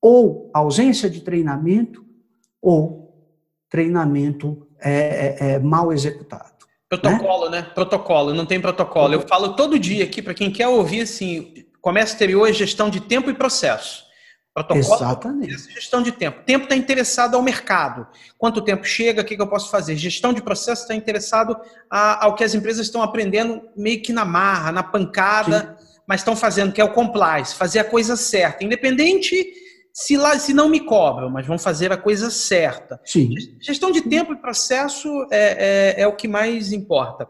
ou 0.00 0.50
ausência 0.52 1.08
de 1.08 1.22
treinamento 1.22 2.04
ou 2.60 3.03
treinamento 3.70 4.66
é, 4.80 5.36
é, 5.40 5.52
é 5.52 5.58
mal 5.58 5.92
executado. 5.92 6.52
Protocolo, 6.88 7.50
né? 7.50 7.62
né? 7.62 7.70
Protocolo, 7.74 8.34
não 8.34 8.46
tem 8.46 8.60
protocolo. 8.60 9.14
Eu 9.14 9.20
falo 9.22 9.54
todo 9.54 9.78
dia 9.78 10.04
aqui 10.04 10.22
para 10.22 10.34
quem 10.34 10.50
quer 10.50 10.68
ouvir 10.68 11.02
assim, 11.02 11.64
comércio 11.84 12.14
exterior 12.14 12.48
é 12.48 12.52
gestão 12.52 12.88
de 12.88 13.00
tempo 13.00 13.30
e 13.30 13.34
processo. 13.34 14.04
Protocolo 14.54 14.94
Exatamente. 14.94 15.52
É 15.52 15.74
gestão 15.74 16.00
de 16.00 16.12
tempo. 16.12 16.44
Tempo 16.44 16.64
está 16.64 16.76
interessado 16.76 17.34
ao 17.34 17.42
mercado. 17.42 18.06
Quanto 18.38 18.62
tempo 18.62 18.84
chega, 18.84 19.20
o 19.20 19.24
que, 19.24 19.36
que 19.36 19.42
eu 19.42 19.48
posso 19.48 19.68
fazer? 19.68 19.96
Gestão 19.96 20.32
de 20.32 20.40
processo 20.40 20.82
está 20.82 20.94
interessado 20.94 21.56
a, 21.90 22.24
ao 22.24 22.34
que 22.36 22.44
as 22.44 22.54
empresas 22.54 22.86
estão 22.86 23.02
aprendendo 23.02 23.62
meio 23.76 24.00
que 24.00 24.12
na 24.12 24.24
marra, 24.24 24.70
na 24.70 24.82
pancada, 24.82 25.76
Sim. 25.78 25.86
mas 26.06 26.20
estão 26.20 26.36
fazendo, 26.36 26.72
que 26.72 26.80
é 26.80 26.84
o 26.84 26.92
compliance, 26.92 27.54
fazer 27.54 27.80
a 27.80 27.84
coisa 27.84 28.16
certa. 28.16 28.64
Independente 28.64 29.44
se, 29.94 30.16
lá, 30.16 30.36
se 30.40 30.52
não 30.52 30.68
me 30.68 30.80
cobram, 30.80 31.30
mas 31.30 31.46
vão 31.46 31.56
fazer 31.56 31.92
a 31.92 31.96
coisa 31.96 32.28
certa. 32.28 33.00
Sim. 33.04 33.32
Gestão 33.60 33.92
de 33.92 34.02
tempo 34.02 34.32
e 34.32 34.36
processo 34.36 35.08
é, 35.30 35.94
é, 35.98 36.02
é 36.02 36.06
o 36.08 36.16
que 36.16 36.26
mais 36.26 36.72
importa. 36.72 37.28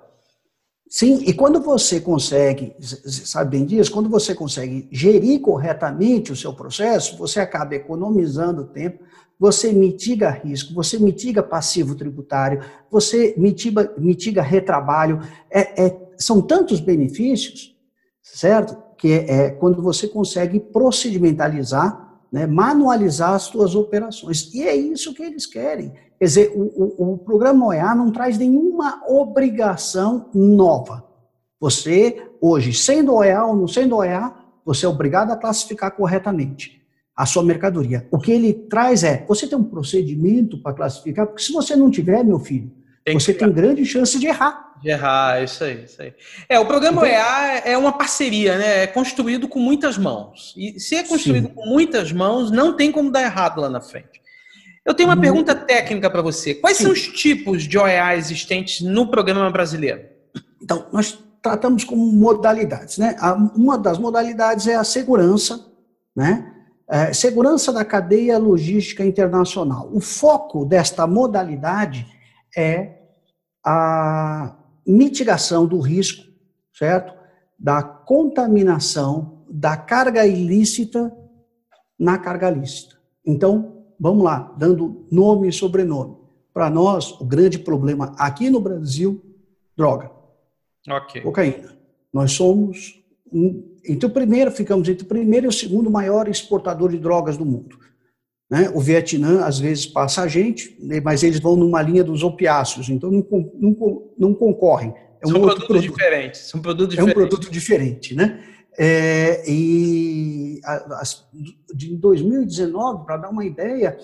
Sim, 0.89 1.23
e 1.27 1.35
quando 1.35 1.61
você 1.61 2.01
consegue, 2.01 2.75
sabe 2.81 3.59
bem 3.59 3.67
disso, 3.67 3.93
quando 3.93 4.09
você 4.09 4.35
consegue 4.35 4.89
gerir 4.91 5.41
corretamente 5.43 6.33
o 6.33 6.37
seu 6.37 6.55
processo, 6.55 7.19
você 7.19 7.39
acaba 7.39 7.75
economizando 7.75 8.65
tempo, 8.65 9.05
você 9.39 9.71
mitiga 9.71 10.31
risco, 10.31 10.73
você 10.73 10.99
mitiga 10.99 11.43
passivo 11.43 11.95
tributário, 11.95 12.65
você 12.91 13.35
mitiga, 13.37 13.93
mitiga 13.99 14.41
retrabalho. 14.41 15.21
É, 15.51 15.85
é, 15.85 16.09
são 16.17 16.41
tantos 16.41 16.81
benefícios, 16.81 17.77
certo? 18.23 18.75
Que 18.97 19.13
é, 19.13 19.33
é 19.33 19.51
quando 19.51 19.83
você 19.83 20.09
consegue 20.09 20.59
procedimentalizar 20.61 22.04
né, 22.35 22.49
manualizar 22.49 23.35
as 23.35 23.45
suas 23.45 23.77
operações. 23.77 24.53
E 24.53 24.65
é 24.65 24.75
isso 24.75 25.15
que 25.15 25.23
eles 25.23 25.47
querem. 25.47 25.93
Quer 26.19 26.25
dizer, 26.25 26.53
o, 26.53 26.63
o, 26.99 27.13
o 27.13 27.19
programa 27.19 27.67
OEA 27.67 27.95
não 27.95 28.11
traz 28.11 28.37
nenhuma 28.37 29.01
obrigação 29.07 30.31
nova. 30.35 31.05
Você, 31.61 32.29
hoje, 32.41 32.73
sendo 32.73 33.15
OEA 33.15 33.45
ou 33.45 33.55
não 33.55 33.69
sendo 33.69 33.95
OEA, 33.95 34.35
você 34.67 34.85
é 34.85 34.89
obrigado 34.89 35.31
a 35.31 35.37
classificar 35.37 35.93
corretamente 35.93 36.83
a 37.17 37.25
sua 37.25 37.45
mercadoria. 37.45 38.09
O 38.11 38.19
que 38.19 38.33
ele 38.33 38.53
traz 38.53 39.05
é, 39.05 39.25
você 39.29 39.47
tem 39.47 39.57
um 39.57 39.63
procedimento 39.63 40.61
para 40.61 40.75
classificar, 40.75 41.29
porque 41.29 41.41
se 41.45 41.53
você 41.53 41.77
não 41.77 41.89
tiver, 41.89 42.25
meu 42.25 42.41
filho, 42.41 42.69
tem 43.05 43.21
você 43.21 43.35
tem 43.35 43.53
grande 43.53 43.85
chance 43.85 44.19
de 44.19 44.27
errar. 44.27 44.73
De 44.81 44.89
errar, 44.89 45.39
é 45.39 45.45
isso 45.45 45.63
aí, 45.63 45.85
isso 45.85 46.01
aí. 46.01 46.15
É, 46.49 46.59
o 46.59 46.65
programa 46.65 47.07
então, 47.07 47.21
OEA 47.21 47.63
é 47.65 47.77
uma 47.77 47.93
parceria, 47.93 48.57
né? 48.57 48.85
É 48.85 48.87
construído 48.87 49.47
com 49.47 49.59
muitas 49.59 49.99
mãos. 49.99 50.55
E 50.57 50.81
se 50.81 50.97
é 50.97 51.03
construído 51.03 51.49
sim. 51.49 51.55
com 51.55 51.67
muitas 51.67 52.13
mãos, 52.13 52.51
não 52.51 52.75
tem 52.75 52.91
como 52.91 53.11
dar 53.11 53.23
errado 53.23 53.61
lá 53.61 53.69
na 53.69 53.81
frente. 53.81 54.23
Eu 54.85 54.95
tenho 54.95 55.09
uma 55.09 55.21
pergunta 55.21 55.55
técnica 55.55 56.11
para 56.11 56.23
você. 56.23 56.55
Quais 56.55 56.79
sim. 56.79 56.85
são 56.85 56.93
os 56.93 57.09
tipos 57.09 57.65
de 57.65 57.79
OEA 57.79 58.17
existentes 58.17 58.81
no 58.81 59.11
programa 59.11 59.51
brasileiro? 59.51 60.03
Então, 60.63 60.87
nós 60.93 61.19
tratamos 61.43 61.85
como 61.85 62.11
modalidades, 62.11 62.97
né? 62.97 63.17
Uma 63.55 63.77
das 63.77 63.99
modalidades 63.99 64.67
é 64.67 64.77
a 64.77 64.85
segurança, 64.85 65.67
né? 66.17 66.51
É, 66.89 67.13
segurança 67.13 67.73
da 67.73 67.85
cadeia 67.85 68.39
logística 68.39 69.05
internacional. 69.05 69.91
O 69.93 70.01
foco 70.01 70.65
desta 70.65 71.07
modalidade 71.07 72.07
é 72.57 73.03
a 73.65 74.57
mitigação 74.87 75.67
do 75.67 75.81
risco, 75.81 76.25
certo? 76.73 77.15
Da 77.59 77.83
contaminação 77.83 79.45
da 79.49 79.77
carga 79.77 80.27
ilícita 80.27 81.15
na 81.99 82.19
carga 82.19 82.51
lícita. 82.51 82.97
Então, 83.25 83.85
vamos 83.99 84.25
lá, 84.25 84.55
dando 84.59 85.07
nome 85.11 85.49
e 85.49 85.53
sobrenome. 85.53 86.17
Para 86.53 86.69
nós, 86.69 87.13
o 87.21 87.25
grande 87.25 87.59
problema 87.59 88.15
aqui 88.19 88.51
no 88.51 88.61
Brasil, 88.61 89.23
droga. 89.77 90.11
Ok. 90.89 91.23
Cocaína. 91.23 91.77
Nós 92.13 92.33
somos 92.33 93.03
entre 93.87 94.07
o 94.07 94.11
primeiro, 94.11 94.51
ficamos 94.51 94.89
entre 94.89 95.05
o 95.05 95.09
primeiro 95.09 95.47
e 95.47 95.49
o 95.49 95.53
segundo 95.53 95.91
maior 95.91 96.29
exportador 96.29 96.91
de 96.91 96.99
drogas 96.99 97.37
do 97.37 97.45
mundo. 97.45 97.79
Né? 98.51 98.71
O 98.75 98.81
Vietnã, 98.81 99.45
às 99.45 99.59
vezes, 99.59 99.87
passa 99.87 100.23
a 100.23 100.29
gente, 100.29 100.77
né, 100.81 101.01
mas 101.01 101.23
eles 101.23 101.41
vão 101.41 101.57
numa 101.57 101.81
linha 101.83 102.05
dos 102.05 102.23
opiáceos, 102.23 102.89
então 102.89 103.11
não, 103.11 103.27
não, 103.55 104.03
não 104.19 104.35
concorrem. 104.35 104.95
É 105.21 105.27
um 105.27 105.31
são 105.31 105.41
produtos 105.41 105.67
produto. 105.67 105.91
diferentes. 105.91 106.41
São 106.43 106.61
produtos 106.61 106.99
é 106.99 107.03
um 107.03 107.13
produto 107.13 107.51
diferente, 107.51 108.15
né? 108.15 108.45
É, 108.77 109.49
e 109.49 110.61
as, 110.65 111.27
de 111.75 111.97
2019, 111.97 113.07
para 113.07 113.17
dar 113.17 113.31
uma 113.31 113.45
ideia, 113.45 113.97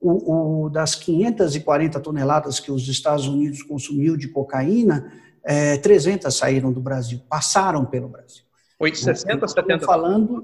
o, 0.00 0.64
o, 0.64 0.68
das 0.70 0.94
540 0.94 2.00
toneladas 2.00 2.58
que 2.58 2.72
os 2.72 2.88
Estados 2.88 3.26
Unidos 3.26 3.62
consumiu 3.62 4.16
de 4.16 4.28
cocaína, 4.28 5.12
é, 5.44 5.76
300 5.76 6.34
saíram 6.34 6.72
do 6.72 6.80
Brasil, 6.80 7.20
passaram 7.28 7.84
pelo 7.84 8.08
Brasil. 8.08 8.42
860, 8.80 9.46
70? 9.46 9.86
falando, 9.86 10.42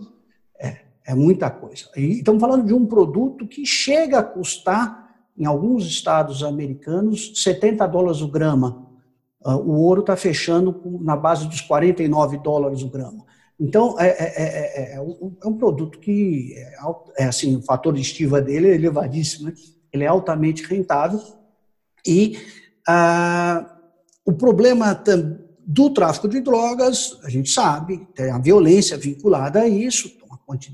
é, 0.58 0.80
é 1.10 1.14
muita 1.14 1.50
coisa. 1.50 1.86
E 1.96 2.18
estamos 2.18 2.40
falando 2.40 2.64
de 2.64 2.72
um 2.72 2.86
produto 2.86 3.44
que 3.46 3.66
chega 3.66 4.20
a 4.20 4.22
custar, 4.22 5.10
em 5.36 5.44
alguns 5.44 5.84
estados 5.86 6.44
americanos, 6.44 7.32
70 7.42 7.84
dólares 7.88 8.20
o 8.20 8.28
grama. 8.28 8.86
Uh, 9.44 9.56
o 9.56 9.80
ouro 9.80 10.02
está 10.02 10.16
fechando 10.16 10.80
na 11.00 11.16
base 11.16 11.48
dos 11.48 11.60
49 11.62 12.38
dólares 12.38 12.82
o 12.82 12.90
grama. 12.90 13.24
Então, 13.58 13.98
é, 13.98 14.08
é, 14.08 14.94
é, 14.94 14.96
é 14.96 15.00
um 15.00 15.54
produto 15.58 15.98
que, 15.98 16.54
é, 17.18 17.24
assim, 17.24 17.56
o 17.56 17.62
fator 17.62 17.92
de 17.92 18.00
estiva 18.00 18.40
dele 18.40 18.68
é 18.68 18.74
elevadíssimo, 18.74 19.48
né? 19.48 19.54
ele 19.92 20.04
é 20.04 20.06
altamente 20.06 20.62
rentável. 20.62 21.20
E 22.06 22.38
uh, 22.88 23.66
o 24.24 24.32
problema 24.32 24.94
do 25.66 25.90
tráfico 25.90 26.28
de 26.28 26.40
drogas, 26.40 27.18
a 27.24 27.28
gente 27.28 27.50
sabe, 27.50 28.06
tem 28.14 28.30
a 28.30 28.38
violência 28.38 28.96
vinculada 28.96 29.60
a 29.60 29.68
isso, 29.68 30.19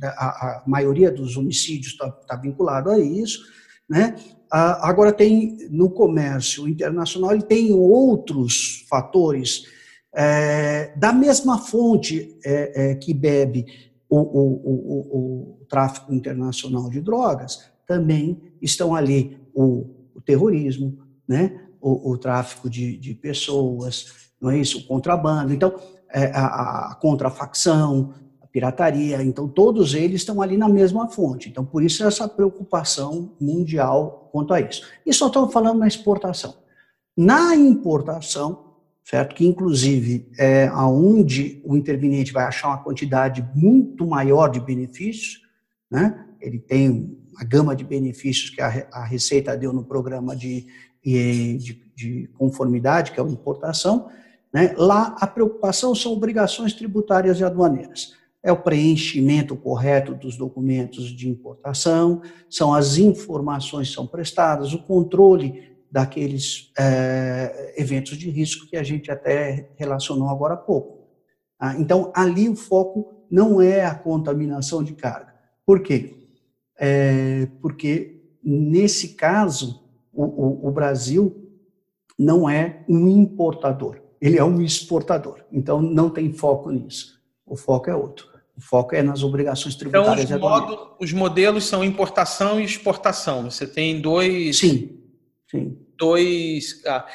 a, 0.02 0.08
a, 0.08 0.62
maioria 0.66 1.10
dos 1.10 1.36
homicídios 1.36 1.92
está 1.92 2.10
tá 2.10 2.36
vinculado 2.36 2.90
a 2.90 2.98
isso, 2.98 3.40
né? 3.88 4.16
agora 4.50 5.12
tem 5.12 5.56
no 5.70 5.90
comércio 5.90 6.68
internacional 6.68 7.32
ele 7.32 7.42
tem 7.42 7.72
outros 7.72 8.86
fatores 8.88 9.64
é, 10.14 10.96
da 10.96 11.12
mesma 11.12 11.58
fonte 11.58 12.38
é, 12.44 12.90
é, 12.90 12.94
que 12.94 13.12
bebe 13.12 13.66
o, 14.08 14.16
o, 14.16 14.54
o, 14.64 15.18
o, 15.60 15.66
tráfico 15.68 16.14
internacional 16.14 16.88
de 16.88 17.00
drogas, 17.00 17.70
também 17.86 18.40
estão 18.62 18.94
ali 18.94 19.36
o, 19.52 19.84
terrorismo, 20.24 20.98
né? 21.28 21.60
o, 21.80 22.16
tráfico 22.16 22.70
de, 22.70 22.96
de 22.96 23.14
pessoas, 23.14 24.30
não 24.40 24.50
é 24.50 24.58
isso? 24.58 24.78
O 24.78 24.86
contrabando. 24.86 25.52
Então, 25.52 25.74
é, 26.10 26.26
a, 26.34 26.90
a 26.90 26.94
contrafacção, 26.94 28.14
pirataria. 28.56 29.22
Então, 29.22 29.46
todos 29.46 29.92
eles 29.92 30.22
estão 30.22 30.40
ali 30.40 30.56
na 30.56 30.66
mesma 30.66 31.10
fonte. 31.10 31.50
Então, 31.50 31.62
por 31.62 31.82
isso, 31.82 32.02
essa 32.02 32.26
preocupação 32.26 33.36
mundial 33.38 34.30
quanto 34.32 34.54
a 34.54 34.60
isso. 34.62 34.82
E 35.04 35.12
só 35.12 35.26
estamos 35.26 35.52
falando 35.52 35.78
na 35.78 35.86
exportação. 35.86 36.54
Na 37.14 37.54
importação, 37.54 38.64
certo? 39.04 39.34
Que, 39.34 39.46
inclusive, 39.46 40.26
é 40.38 40.68
aonde 40.68 41.60
o 41.66 41.76
interveniente 41.76 42.32
vai 42.32 42.44
achar 42.44 42.68
uma 42.68 42.82
quantidade 42.82 43.46
muito 43.54 44.06
maior 44.06 44.48
de 44.48 44.58
benefícios, 44.58 45.42
né? 45.90 46.24
Ele 46.40 46.58
tem 46.58 47.14
a 47.36 47.44
gama 47.44 47.76
de 47.76 47.84
benefícios 47.84 48.48
que 48.48 48.62
a, 48.62 48.88
a 48.90 49.04
Receita 49.04 49.54
deu 49.54 49.70
no 49.70 49.84
programa 49.84 50.34
de, 50.34 50.66
de, 51.04 51.78
de 51.94 52.30
conformidade, 52.38 53.12
que 53.12 53.20
é 53.20 53.22
a 53.22 53.26
importação, 53.26 54.08
né? 54.50 54.74
Lá, 54.78 55.14
a 55.20 55.26
preocupação 55.26 55.94
são 55.94 56.12
obrigações 56.12 56.72
tributárias 56.72 57.38
e 57.38 57.44
aduaneiras. 57.44 58.16
É 58.46 58.52
o 58.52 58.56
preenchimento 58.56 59.56
correto 59.56 60.14
dos 60.14 60.36
documentos 60.36 61.06
de 61.06 61.28
importação, 61.28 62.22
são 62.48 62.72
as 62.72 62.96
informações 62.96 63.88
que 63.88 63.94
são 63.94 64.06
prestadas, 64.06 64.72
o 64.72 64.82
controle 64.82 65.76
daqueles 65.90 66.70
é, 66.78 67.74
eventos 67.76 68.16
de 68.16 68.30
risco 68.30 68.66
que 68.66 68.76
a 68.76 68.82
gente 68.82 69.10
até 69.10 69.70
relacionou 69.76 70.28
agora 70.28 70.54
há 70.54 70.58
pouco. 70.58 71.06
Ah, 71.58 71.74
então, 71.78 72.12
ali 72.14 72.48
o 72.48 72.56
foco 72.56 73.24
não 73.30 73.60
é 73.60 73.84
a 73.84 73.94
contaminação 73.94 74.82
de 74.82 74.94
carga. 74.94 75.34
Por 75.64 75.80
quê? 75.80 76.14
É, 76.78 77.48
porque, 77.60 78.22
nesse 78.42 79.14
caso, 79.14 79.82
o, 80.12 80.24
o, 80.24 80.68
o 80.68 80.70
Brasil 80.70 81.50
não 82.18 82.48
é 82.48 82.84
um 82.88 83.08
importador 83.08 84.06
ele 84.20 84.38
é 84.38 84.44
um 84.44 84.60
exportador. 84.60 85.44
Então, 85.52 85.80
não 85.80 86.10
tem 86.10 86.32
foco 86.32 86.70
nisso. 86.70 87.20
O 87.44 87.56
foco 87.56 87.90
é 87.90 87.94
outro. 87.94 88.26
O 88.56 88.60
foco 88.60 88.94
é 88.94 89.02
nas 89.02 89.22
obrigações 89.22 89.74
tributárias. 89.74 90.30
Então, 90.30 90.36
os, 90.36 90.42
modo, 90.42 90.96
os 90.98 91.12
modelos 91.12 91.66
são 91.66 91.84
importação 91.84 92.60
e 92.60 92.64
exportação. 92.64 93.50
Você 93.50 93.66
tem 93.66 94.00
dois. 94.00 94.58
Sim. 94.58 94.98
Sim. 95.50 95.76
Dois. 95.98 96.82
Ah, 96.86 97.06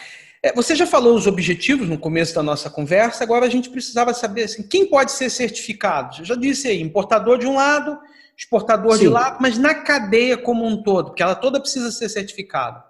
é, 0.44 0.54
você 0.54 0.76
já 0.76 0.88
falou 0.88 1.16
os 1.16 1.28
objetivos 1.28 1.88
no 1.88 2.00
começo 2.00 2.34
da 2.34 2.42
nossa 2.42 2.68
conversa, 2.68 3.24
agora 3.24 3.46
a 3.46 3.50
gente 3.50 3.70
precisava 3.70 4.12
saber 4.12 4.44
assim, 4.44 4.64
quem 4.64 4.88
pode 4.88 5.12
ser 5.12 5.30
certificado. 5.30 6.18
Eu 6.20 6.26
já 6.26 6.36
disse 6.36 6.68
aí, 6.68 6.82
importador 6.82 7.38
de 7.38 7.46
um 7.46 7.56
lado, 7.56 8.00
exportador 8.36 8.94
Sim. 8.94 9.02
de 9.02 9.08
lado, 9.08 9.38
mas 9.40 9.60
na 9.60 9.76
cadeia 9.76 10.36
como 10.36 10.66
um 10.66 10.82
todo, 10.82 11.10
porque 11.10 11.22
ela 11.22 11.36
toda 11.36 11.60
precisa 11.60 11.92
ser 11.92 12.10
certificada. 12.10 12.84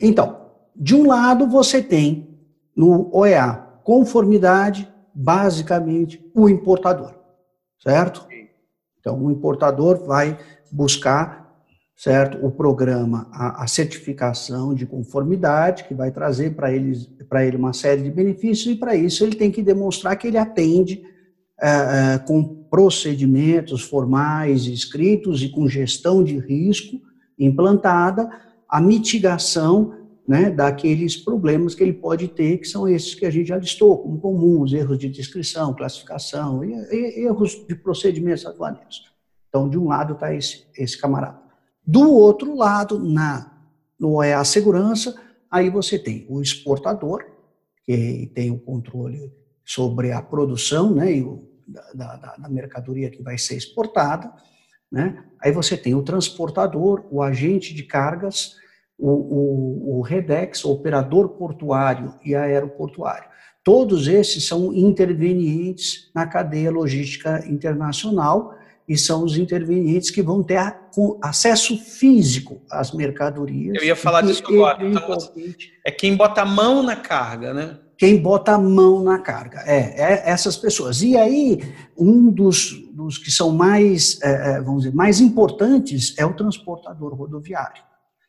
Então, 0.00 0.46
de 0.76 0.94
um 0.94 1.08
lado 1.08 1.48
você 1.48 1.82
tem 1.82 2.38
no 2.76 3.10
OEA, 3.12 3.66
conformidade, 3.82 4.88
basicamente, 5.12 6.24
o 6.32 6.48
importador, 6.48 7.15
certo? 7.86 8.26
Então, 8.98 9.24
o 9.24 9.30
importador 9.30 10.04
vai 10.04 10.36
buscar, 10.72 11.62
certo, 11.94 12.44
o 12.44 12.50
programa, 12.50 13.28
a, 13.32 13.62
a 13.62 13.66
certificação 13.68 14.74
de 14.74 14.84
conformidade, 14.84 15.84
que 15.84 15.94
vai 15.94 16.10
trazer 16.10 16.56
para 16.56 16.72
ele, 16.72 16.98
ele 17.32 17.56
uma 17.56 17.72
série 17.72 18.02
de 18.02 18.10
benefícios, 18.10 18.74
e 18.74 18.76
para 18.76 18.96
isso 18.96 19.22
ele 19.22 19.36
tem 19.36 19.52
que 19.52 19.62
demonstrar 19.62 20.16
que 20.16 20.26
ele 20.26 20.36
atende 20.36 21.00
é, 21.62 21.68
é, 21.68 22.18
com 22.18 22.66
procedimentos 22.68 23.82
formais, 23.82 24.66
escritos 24.66 25.40
e 25.44 25.48
com 25.48 25.68
gestão 25.68 26.24
de 26.24 26.38
risco 26.40 27.00
implantada, 27.38 28.28
a 28.68 28.80
mitigação 28.80 29.94
né, 30.26 30.50
daqueles 30.50 31.16
problemas 31.16 31.74
que 31.74 31.82
ele 31.82 31.92
pode 31.92 32.26
ter, 32.28 32.58
que 32.58 32.66
são 32.66 32.88
esses 32.88 33.14
que 33.14 33.24
a 33.24 33.30
gente 33.30 33.48
já 33.48 33.56
listou, 33.56 33.98
como 33.98 34.20
comuns, 34.20 34.72
erros 34.72 34.98
de 34.98 35.08
descrição, 35.08 35.74
classificação, 35.74 36.64
e, 36.64 36.72
e, 36.72 37.24
erros 37.26 37.64
de 37.66 37.74
procedimentos 37.76 38.44
aduaneiros. 38.44 39.12
Então, 39.48 39.68
de 39.68 39.78
um 39.78 39.86
lado 39.86 40.14
está 40.14 40.34
esse, 40.34 40.66
esse 40.76 40.98
camarada. 40.98 41.40
Do 41.86 42.10
outro 42.10 42.56
lado, 42.56 42.98
na, 42.98 43.52
no 43.98 44.20
é 44.20 44.34
a 44.34 44.44
segurança, 44.44 45.14
aí 45.48 45.70
você 45.70 45.98
tem 45.98 46.26
o 46.28 46.42
exportador, 46.42 47.24
que 47.84 48.30
tem 48.34 48.50
o 48.50 48.58
controle 48.58 49.32
sobre 49.64 50.10
a 50.10 50.20
produção 50.20 50.92
né, 50.92 51.18
e 51.18 51.22
o, 51.22 51.48
da, 51.66 52.16
da, 52.16 52.36
da 52.36 52.48
mercadoria 52.48 53.10
que 53.10 53.22
vai 53.22 53.38
ser 53.38 53.56
exportada. 53.56 54.32
Né? 54.90 55.24
Aí 55.40 55.52
você 55.52 55.76
tem 55.76 55.94
o 55.94 56.02
transportador, 56.02 57.06
o 57.10 57.22
agente 57.22 57.72
de 57.72 57.84
cargas, 57.84 58.56
o, 58.98 59.10
o, 59.10 59.98
o 59.98 60.00
REDEX, 60.02 60.64
o 60.64 60.72
operador 60.72 61.30
portuário 61.30 62.14
e 62.24 62.34
aeroportuário. 62.34 63.28
todos 63.62 64.08
esses 64.08 64.46
são 64.46 64.72
intervenientes 64.72 66.10
na 66.14 66.26
cadeia 66.26 66.70
logística 66.70 67.44
internacional 67.46 68.54
e 68.88 68.96
são 68.96 69.24
os 69.24 69.36
intervenientes 69.36 70.10
que 70.10 70.22
vão 70.22 70.42
ter 70.42 70.60
acesso 71.20 71.76
físico 71.76 72.62
às 72.70 72.92
mercadorias. 72.92 73.76
Eu 73.76 73.84
ia 73.84 73.96
falar 73.96 74.22
disso 74.22 74.42
agora. 74.46 74.84
Então, 74.86 75.18
é 75.84 75.90
quem 75.90 76.16
bota 76.16 76.42
a 76.42 76.46
mão 76.46 76.82
na 76.82 76.94
carga, 76.94 77.52
né? 77.52 77.78
Quem 77.98 78.20
bota 78.20 78.52
a 78.52 78.58
mão 78.58 79.02
na 79.02 79.18
carga, 79.18 79.62
é, 79.66 80.00
é 80.00 80.30
essas 80.30 80.56
pessoas. 80.56 81.02
E 81.02 81.16
aí, 81.16 81.62
um 81.96 82.30
dos, 82.30 82.72
dos 82.92 83.16
que 83.16 83.30
são 83.30 83.50
mais, 83.50 84.20
é, 84.22 84.56
é 84.56 84.60
vamos 84.60 84.82
dizer, 84.82 84.94
mais 84.94 85.18
importantes 85.18 86.14
é 86.18 86.24
o 86.24 86.34
transportador 86.34 87.14
rodoviário. 87.14 87.82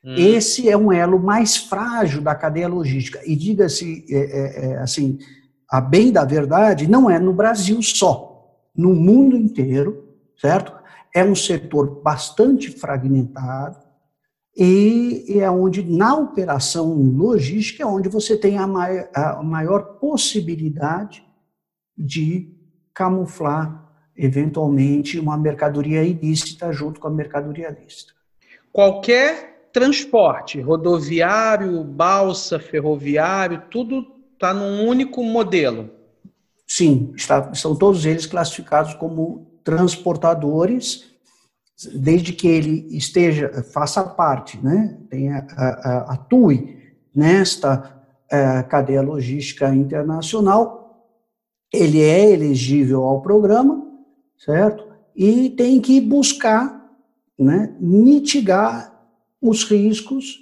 Hum. 0.03 0.15
Esse 0.15 0.69
é 0.69 0.77
um 0.77 0.91
elo 0.91 1.19
mais 1.19 1.57
frágil 1.57 2.21
da 2.21 2.35
cadeia 2.35 2.67
logística. 2.67 3.21
E 3.25 3.35
diga-se, 3.35 4.05
é, 4.09 4.17
é, 4.17 4.65
é, 4.65 4.77
assim, 4.77 5.17
a 5.69 5.81
bem 5.81 6.11
da 6.11 6.23
verdade, 6.23 6.87
não 6.87 7.09
é 7.09 7.19
no 7.19 7.33
Brasil 7.33 7.81
só. 7.81 8.57
No 8.75 8.93
mundo 8.93 9.35
inteiro, 9.35 10.07
certo? 10.39 10.71
É 11.13 11.23
um 11.23 11.35
setor 11.35 12.01
bastante 12.01 12.69
fragmentado 12.69 13.87
e, 14.55 15.25
e 15.27 15.39
é 15.39 15.51
onde, 15.51 15.83
na 15.83 16.15
operação 16.15 16.91
logística, 16.93 17.83
é 17.83 17.85
onde 17.85 18.09
você 18.09 18.35
tem 18.35 18.57
a 18.57 18.65
maior, 18.65 19.07
a 19.13 19.43
maior 19.43 19.99
possibilidade 19.99 21.23
de 21.95 22.51
camuflar, 22.91 23.87
eventualmente, 24.15 25.19
uma 25.19 25.37
mercadoria 25.37 26.03
ilícita 26.03 26.71
junto 26.71 26.99
com 26.99 27.07
a 27.07 27.11
mercadoria 27.11 27.69
lícita. 27.69 28.13
Qualquer 28.71 29.56
transporte, 29.77 30.59
rodoviário, 30.59 31.83
balsa, 31.83 32.57
ferroviário, 32.57 33.61
tudo 33.69 34.07
está 34.33 34.51
num 34.51 34.87
único 34.87 35.23
modelo. 35.23 35.91
Sim, 36.65 37.13
está, 37.15 37.53
são 37.53 37.75
todos 37.75 38.03
eles 38.03 38.25
classificados 38.25 38.95
como 38.95 39.61
transportadores, 39.63 41.05
desde 41.93 42.33
que 42.33 42.47
ele 42.47 42.87
esteja, 42.97 43.63
faça 43.71 44.03
parte, 44.03 44.57
né, 44.65 44.97
tenha, 45.11 45.45
atue 46.07 46.95
nesta 47.13 48.01
é, 48.31 48.63
cadeia 48.63 49.03
logística 49.03 49.69
internacional, 49.75 51.07
ele 51.71 52.01
é 52.01 52.31
elegível 52.31 53.03
ao 53.03 53.21
programa, 53.21 53.85
certo? 54.43 54.87
E 55.15 55.51
tem 55.51 55.79
que 55.79 56.01
buscar 56.01 56.83
né, 57.37 57.75
mitigar 57.79 58.96
os 59.41 59.63
riscos 59.63 60.39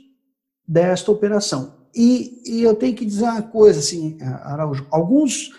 desta 0.67 1.11
operação. 1.11 1.75
E, 1.95 2.41
e, 2.45 2.61
eu 2.63 2.75
tenho 2.75 2.95
que 2.95 3.05
dizer 3.05 3.23
uma 3.23 3.41
coisa, 3.41 3.79
assim, 3.79 4.17
Araújo, 4.21 4.85
alguns 4.91 5.51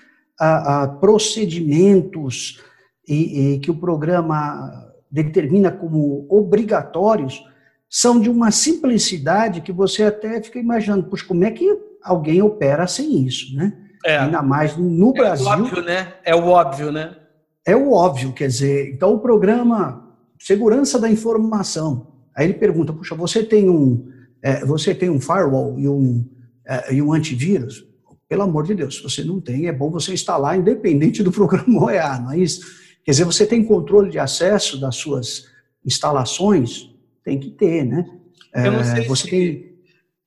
procedimentos 1.01 2.61
e, 3.09 3.55
e 3.55 3.59
que 3.61 3.71
o 3.71 3.79
programa 3.79 4.93
determina 5.11 5.71
como 5.71 6.27
obrigatórios 6.29 7.43
são 7.89 8.21
de 8.21 8.29
uma 8.29 8.51
simplicidade 8.51 9.61
que 9.63 9.73
você 9.73 10.03
até 10.05 10.43
fica 10.43 10.59
imaginando, 10.59 11.05
puxa, 11.05 11.25
como 11.27 11.45
é 11.45 11.51
que 11.51 11.79
alguém 12.03 12.43
opera 12.43 12.87
sem 12.87 13.25
isso, 13.25 13.55
né? 13.57 13.73
É. 14.05 14.19
Ainda 14.19 14.43
mais 14.43 14.77
no 14.77 15.11
é 15.11 15.13
Brasil. 15.13 15.47
É 15.47 15.57
o 15.57 15.61
óbvio, 15.61 15.83
né? 15.83 16.15
É 16.25 16.35
o 16.35 16.47
óbvio, 16.49 16.93
né? 16.93 17.17
É 17.65 17.77
o 17.77 17.93
óbvio, 17.93 18.33
quer 18.33 18.49
dizer, 18.49 18.93
então 18.93 19.15
o 19.15 19.19
programa 19.19 20.15
Segurança 20.39 20.99
da 20.99 21.11
Informação, 21.11 22.16
aí 22.37 22.47
ele 22.47 22.55
pergunta, 22.55 22.93
puxa, 22.93 23.15
você 23.15 23.43
tem 23.43 23.71
um, 23.71 24.07
é, 24.43 24.65
você 24.65 24.95
tem 24.95 25.09
um 25.09 25.21
firewall 25.21 25.79
e 25.79 25.89
um, 25.89 26.25
é, 26.67 26.95
e 26.95 27.03
um 27.03 27.13
antivírus? 27.13 27.85
Pelo 28.29 28.43
amor 28.43 28.65
de 28.65 28.75
Deus, 28.75 28.97
se 28.97 29.03
você 29.03 29.25
não 29.25 29.41
tem, 29.41 29.67
é 29.67 29.73
bom 29.73 29.91
você 29.91 30.13
instalar 30.13 30.59
independente 30.59 31.23
do 31.23 31.33
programa 31.33 31.85
OEA, 31.85 32.19
não 32.19 32.33
é 32.33 32.39
isso? 32.39 32.61
Quer 33.05 33.13
dizer, 33.13 33.25
você 33.25 33.47
tem 33.47 33.65
controle 33.65 34.11
de 34.11 34.19
acesso 34.19 34.79
das 34.81 34.97
suas 34.97 35.47
instalações? 35.85 36.91
Tem 37.25 37.39
que 37.39 37.51
ter, 37.51 37.85
né? 37.85 38.05
Eu 38.53 38.73
não 38.73 38.85
sei, 38.85 39.05
é, 39.05 39.07
você 39.07 39.23
se, 39.23 39.31
tem... 39.31 39.79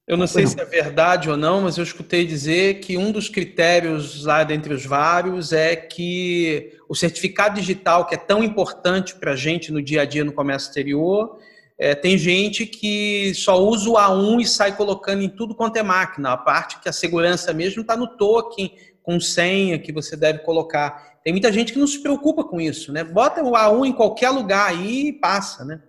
eu 0.07 0.17
não 0.17 0.27
sei 0.27 0.47
se 0.47 0.59
é 0.59 0.65
verdade 0.65 1.29
ou 1.29 1.35
não, 1.35 1.61
mas 1.61 1.77
eu 1.77 1.83
escutei 1.83 2.25
dizer 2.25 2.79
que 2.79 2.97
um 2.97 3.11
dos 3.11 3.27
critérios 3.27 4.23
lá 4.23 4.43
dentre 4.43 4.73
os 4.73 4.85
vários 4.85 5.51
é 5.51 5.75
que 5.75 6.73
o 6.87 6.95
certificado 6.95 7.59
digital, 7.59 8.05
que 8.05 8.15
é 8.15 8.17
tão 8.17 8.43
importante 8.43 9.15
para 9.15 9.31
a 9.31 9.35
gente 9.35 9.71
no 9.71 9.81
dia 9.81 10.03
a 10.03 10.05
dia 10.05 10.23
no 10.23 10.31
comércio 10.31 10.69
exterior, 10.69 11.37
é, 11.79 11.95
tem 11.95 12.17
gente 12.17 12.65
que 12.65 13.33
só 13.33 13.57
usa 13.63 13.89
o 13.89 13.93
A1 13.93 14.41
e 14.41 14.45
sai 14.45 14.75
colocando 14.75 15.23
em 15.23 15.29
tudo 15.29 15.55
quanto 15.55 15.77
é 15.77 15.83
máquina. 15.83 16.33
A 16.33 16.37
parte 16.37 16.77
que 16.81 16.89
a 16.89 16.93
segurança 16.93 17.53
mesmo 17.53 17.81
está 17.81 17.95
no 17.95 18.05
token, 18.17 18.69
com 19.01 19.17
senha 19.17 19.79
que 19.79 19.93
você 19.93 20.17
deve 20.17 20.39
colocar. 20.39 21.17
Tem 21.23 21.31
muita 21.31 21.53
gente 21.53 21.71
que 21.71 21.79
não 21.79 21.87
se 21.87 21.99
preocupa 21.99 22.43
com 22.43 22.59
isso, 22.59 22.91
né? 22.91 23.01
Bota 23.01 23.41
o 23.41 23.53
A1 23.53 23.87
em 23.87 23.93
qualquer 23.93 24.29
lugar 24.29 24.69
aí 24.69 25.07
e 25.07 25.13
passa, 25.13 25.63
né? 25.63 25.81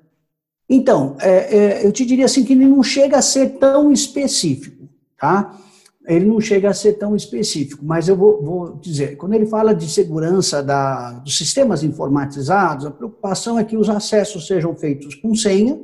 Então, 0.69 1.17
é, 1.21 1.57
é, 1.57 1.87
eu 1.87 1.91
te 1.91 2.07
diria 2.07 2.27
assim 2.27 2.45
que 2.45 2.53
ele 2.53 2.67
não 2.67 2.85
chega 2.85 3.19
a 3.19 3.23
ser 3.23 3.59
tão 3.59 3.93
específico, 3.93 4.89
tá? 5.19 5.59
Ele 6.07 6.25
não 6.25 6.41
chega 6.41 6.71
a 6.71 6.75
ser 6.75 6.95
tão 6.95 7.15
específico, 7.15 7.85
mas 7.85 8.09
eu 8.09 8.17
vou, 8.17 8.43
vou 8.43 8.77
dizer, 8.77 9.17
quando 9.17 9.35
ele 9.35 9.47
fala 9.47 9.75
de 9.75 9.89
segurança 9.89 10.63
da, 10.63 11.13
dos 11.13 11.37
sistemas 11.37 11.83
informatizados, 11.83 12.87
a 12.87 12.91
preocupação 12.91 13.59
é 13.59 13.65
que 13.65 13.77
os 13.77 13.89
acessos 13.89 14.47
sejam 14.47 14.75
feitos 14.75 15.15
com 15.15 15.35
senha, 15.35 15.79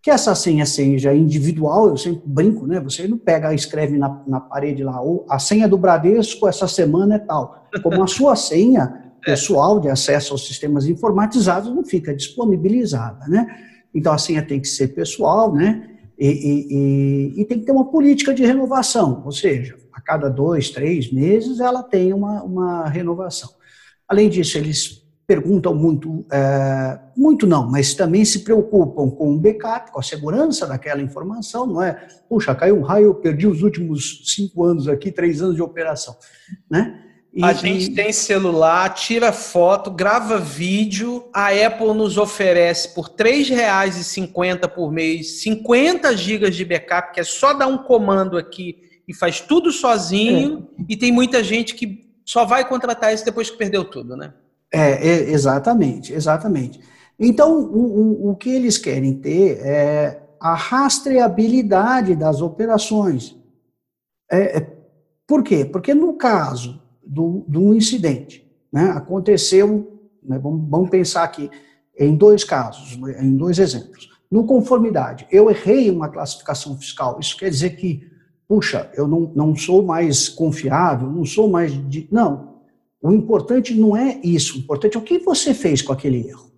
que 0.00 0.10
essa 0.10 0.34
senha 0.34 0.66
seja 0.66 1.14
individual, 1.14 1.88
eu 1.88 1.96
sempre 1.96 2.22
brinco, 2.24 2.66
né? 2.66 2.80
Você 2.80 3.06
não 3.06 3.16
pega, 3.18 3.54
escreve 3.54 3.96
na, 3.96 4.22
na 4.26 4.40
parede 4.40 4.82
lá, 4.82 5.00
ou 5.00 5.24
a 5.28 5.38
senha 5.38 5.68
do 5.68 5.78
Bradesco 5.78 6.48
essa 6.48 6.66
semana 6.66 7.16
é 7.16 7.18
tal. 7.18 7.68
Como 7.82 8.02
a 8.02 8.06
sua 8.08 8.34
senha 8.34 9.12
é. 9.22 9.30
pessoal 9.30 9.78
de 9.78 9.88
acesso 9.88 10.34
aos 10.34 10.46
sistemas 10.46 10.86
informatizados 10.86 11.72
não 11.72 11.84
fica 11.84 12.14
disponibilizada, 12.14 13.26
né? 13.28 13.46
Então 13.94 14.12
a 14.12 14.18
senha 14.18 14.42
tem 14.42 14.60
que 14.60 14.66
ser 14.66 14.88
pessoal, 14.88 15.52
né? 15.52 15.91
E, 16.22 16.28
e, 16.28 16.66
e, 16.70 17.40
e 17.40 17.44
tem 17.46 17.58
que 17.58 17.66
ter 17.66 17.72
uma 17.72 17.90
política 17.90 18.32
de 18.32 18.46
renovação, 18.46 19.24
ou 19.24 19.32
seja, 19.32 19.76
a 19.92 20.00
cada 20.00 20.28
dois, 20.28 20.70
três 20.70 21.12
meses 21.12 21.58
ela 21.58 21.82
tem 21.82 22.12
uma, 22.12 22.44
uma 22.44 22.88
renovação. 22.88 23.50
Além 24.06 24.30
disso, 24.30 24.56
eles 24.56 25.04
perguntam 25.26 25.74
muito, 25.74 26.24
é, 26.30 26.96
muito 27.16 27.44
não, 27.44 27.68
mas 27.68 27.94
também 27.94 28.24
se 28.24 28.44
preocupam 28.44 29.10
com 29.10 29.34
o 29.34 29.38
backup, 29.40 29.90
com 29.90 29.98
a 29.98 30.02
segurança 30.02 30.64
daquela 30.64 31.02
informação, 31.02 31.66
não 31.66 31.82
é? 31.82 32.06
Puxa, 32.28 32.54
caiu 32.54 32.78
um 32.78 32.82
raio, 32.82 33.06
eu 33.06 33.14
perdi 33.16 33.48
os 33.48 33.64
últimos 33.64 34.22
cinco 34.32 34.62
anos 34.62 34.86
aqui, 34.86 35.10
três 35.10 35.42
anos 35.42 35.56
de 35.56 35.62
operação, 35.62 36.14
né? 36.70 37.02
E, 37.34 37.42
a 37.42 37.54
gente 37.54 37.94
tem 37.94 38.12
celular, 38.12 38.90
tira 38.90 39.32
foto, 39.32 39.90
grava 39.90 40.38
vídeo. 40.38 41.24
A 41.32 41.48
Apple 41.48 41.94
nos 41.94 42.18
oferece 42.18 42.94
por 42.94 43.06
R$ 43.06 43.24
3,50 43.24 44.68
por 44.68 44.92
mês 44.92 45.40
50 45.40 46.14
gigas 46.14 46.54
de 46.54 46.62
backup, 46.62 47.14
que 47.14 47.20
é 47.20 47.24
só 47.24 47.54
dar 47.54 47.68
um 47.68 47.78
comando 47.78 48.36
aqui 48.36 48.76
e 49.08 49.14
faz 49.14 49.40
tudo 49.40 49.72
sozinho. 49.72 50.68
É. 50.78 50.84
E 50.90 50.96
tem 50.96 51.10
muita 51.10 51.42
gente 51.42 51.74
que 51.74 52.06
só 52.24 52.44
vai 52.44 52.68
contratar 52.68 53.14
isso 53.14 53.24
depois 53.24 53.50
que 53.50 53.56
perdeu 53.56 53.84
tudo, 53.84 54.14
né? 54.14 54.34
É, 54.70 55.06
é, 55.06 55.30
exatamente, 55.30 56.12
exatamente. 56.12 56.80
Então, 57.18 57.60
o, 57.60 58.28
o, 58.28 58.30
o 58.30 58.36
que 58.36 58.50
eles 58.50 58.76
querem 58.76 59.14
ter 59.14 59.58
é 59.64 60.22
a 60.38 60.54
rastreabilidade 60.54 62.14
das 62.14 62.42
operações. 62.42 63.36
É, 64.30 64.58
é, 64.58 64.76
por 65.26 65.42
quê? 65.42 65.64
Porque 65.64 65.94
no 65.94 66.14
caso 66.14 66.81
do, 67.04 67.44
um 67.48 67.74
incidente, 67.74 68.48
né, 68.72 68.90
aconteceu, 68.90 70.00
né, 70.22 70.38
vamos, 70.38 70.68
vamos 70.68 70.90
pensar 70.90 71.24
aqui 71.24 71.50
em 71.98 72.16
dois 72.16 72.44
casos, 72.44 72.98
em 73.18 73.36
dois 73.36 73.58
exemplos. 73.58 74.10
No 74.30 74.44
conformidade, 74.44 75.26
eu 75.30 75.50
errei 75.50 75.90
uma 75.90 76.08
classificação 76.08 76.76
fiscal, 76.78 77.18
isso 77.20 77.36
quer 77.36 77.50
dizer 77.50 77.76
que, 77.76 78.10
puxa, 78.48 78.90
eu 78.94 79.06
não, 79.06 79.30
não 79.34 79.54
sou 79.54 79.82
mais 79.82 80.28
confiável, 80.28 81.10
não 81.10 81.24
sou 81.24 81.50
mais. 81.50 81.72
De, 81.88 82.08
não, 82.10 82.54
o 83.02 83.12
importante 83.12 83.74
não 83.74 83.96
é 83.96 84.18
isso, 84.24 84.56
o 84.56 84.60
importante 84.60 84.96
é 84.96 85.00
o 85.00 85.02
que 85.02 85.18
você 85.18 85.52
fez 85.52 85.82
com 85.82 85.92
aquele 85.92 86.26
erro. 86.26 86.50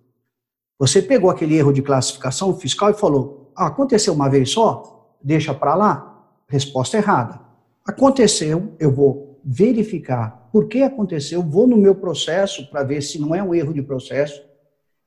Você 0.79 1.01
pegou 1.01 1.29
aquele 1.29 1.55
erro 1.55 1.73
de 1.73 1.81
classificação 1.81 2.55
fiscal 2.57 2.91
e 2.91 2.93
falou: 2.93 3.51
ah, 3.55 3.67
aconteceu 3.67 4.13
uma 4.13 4.29
vez 4.29 4.51
só, 4.51 5.15
deixa 5.21 5.53
para 5.53 5.75
lá. 5.75 6.11
Resposta 6.47 6.97
errada. 6.97 7.41
Aconteceu, 7.85 8.73
eu 8.79 8.93
vou 8.93 9.24
verificar 9.45 10.49
por 10.51 10.67
que 10.67 10.81
aconteceu, 10.81 11.43
vou 11.43 11.67
no 11.67 11.77
meu 11.77 11.93
processo 11.93 12.67
para 12.71 12.83
ver 12.83 13.03
se 13.03 13.21
não 13.21 13.35
é 13.35 13.43
um 13.43 13.53
erro 13.53 13.71
de 13.71 13.83
processo 13.83 14.41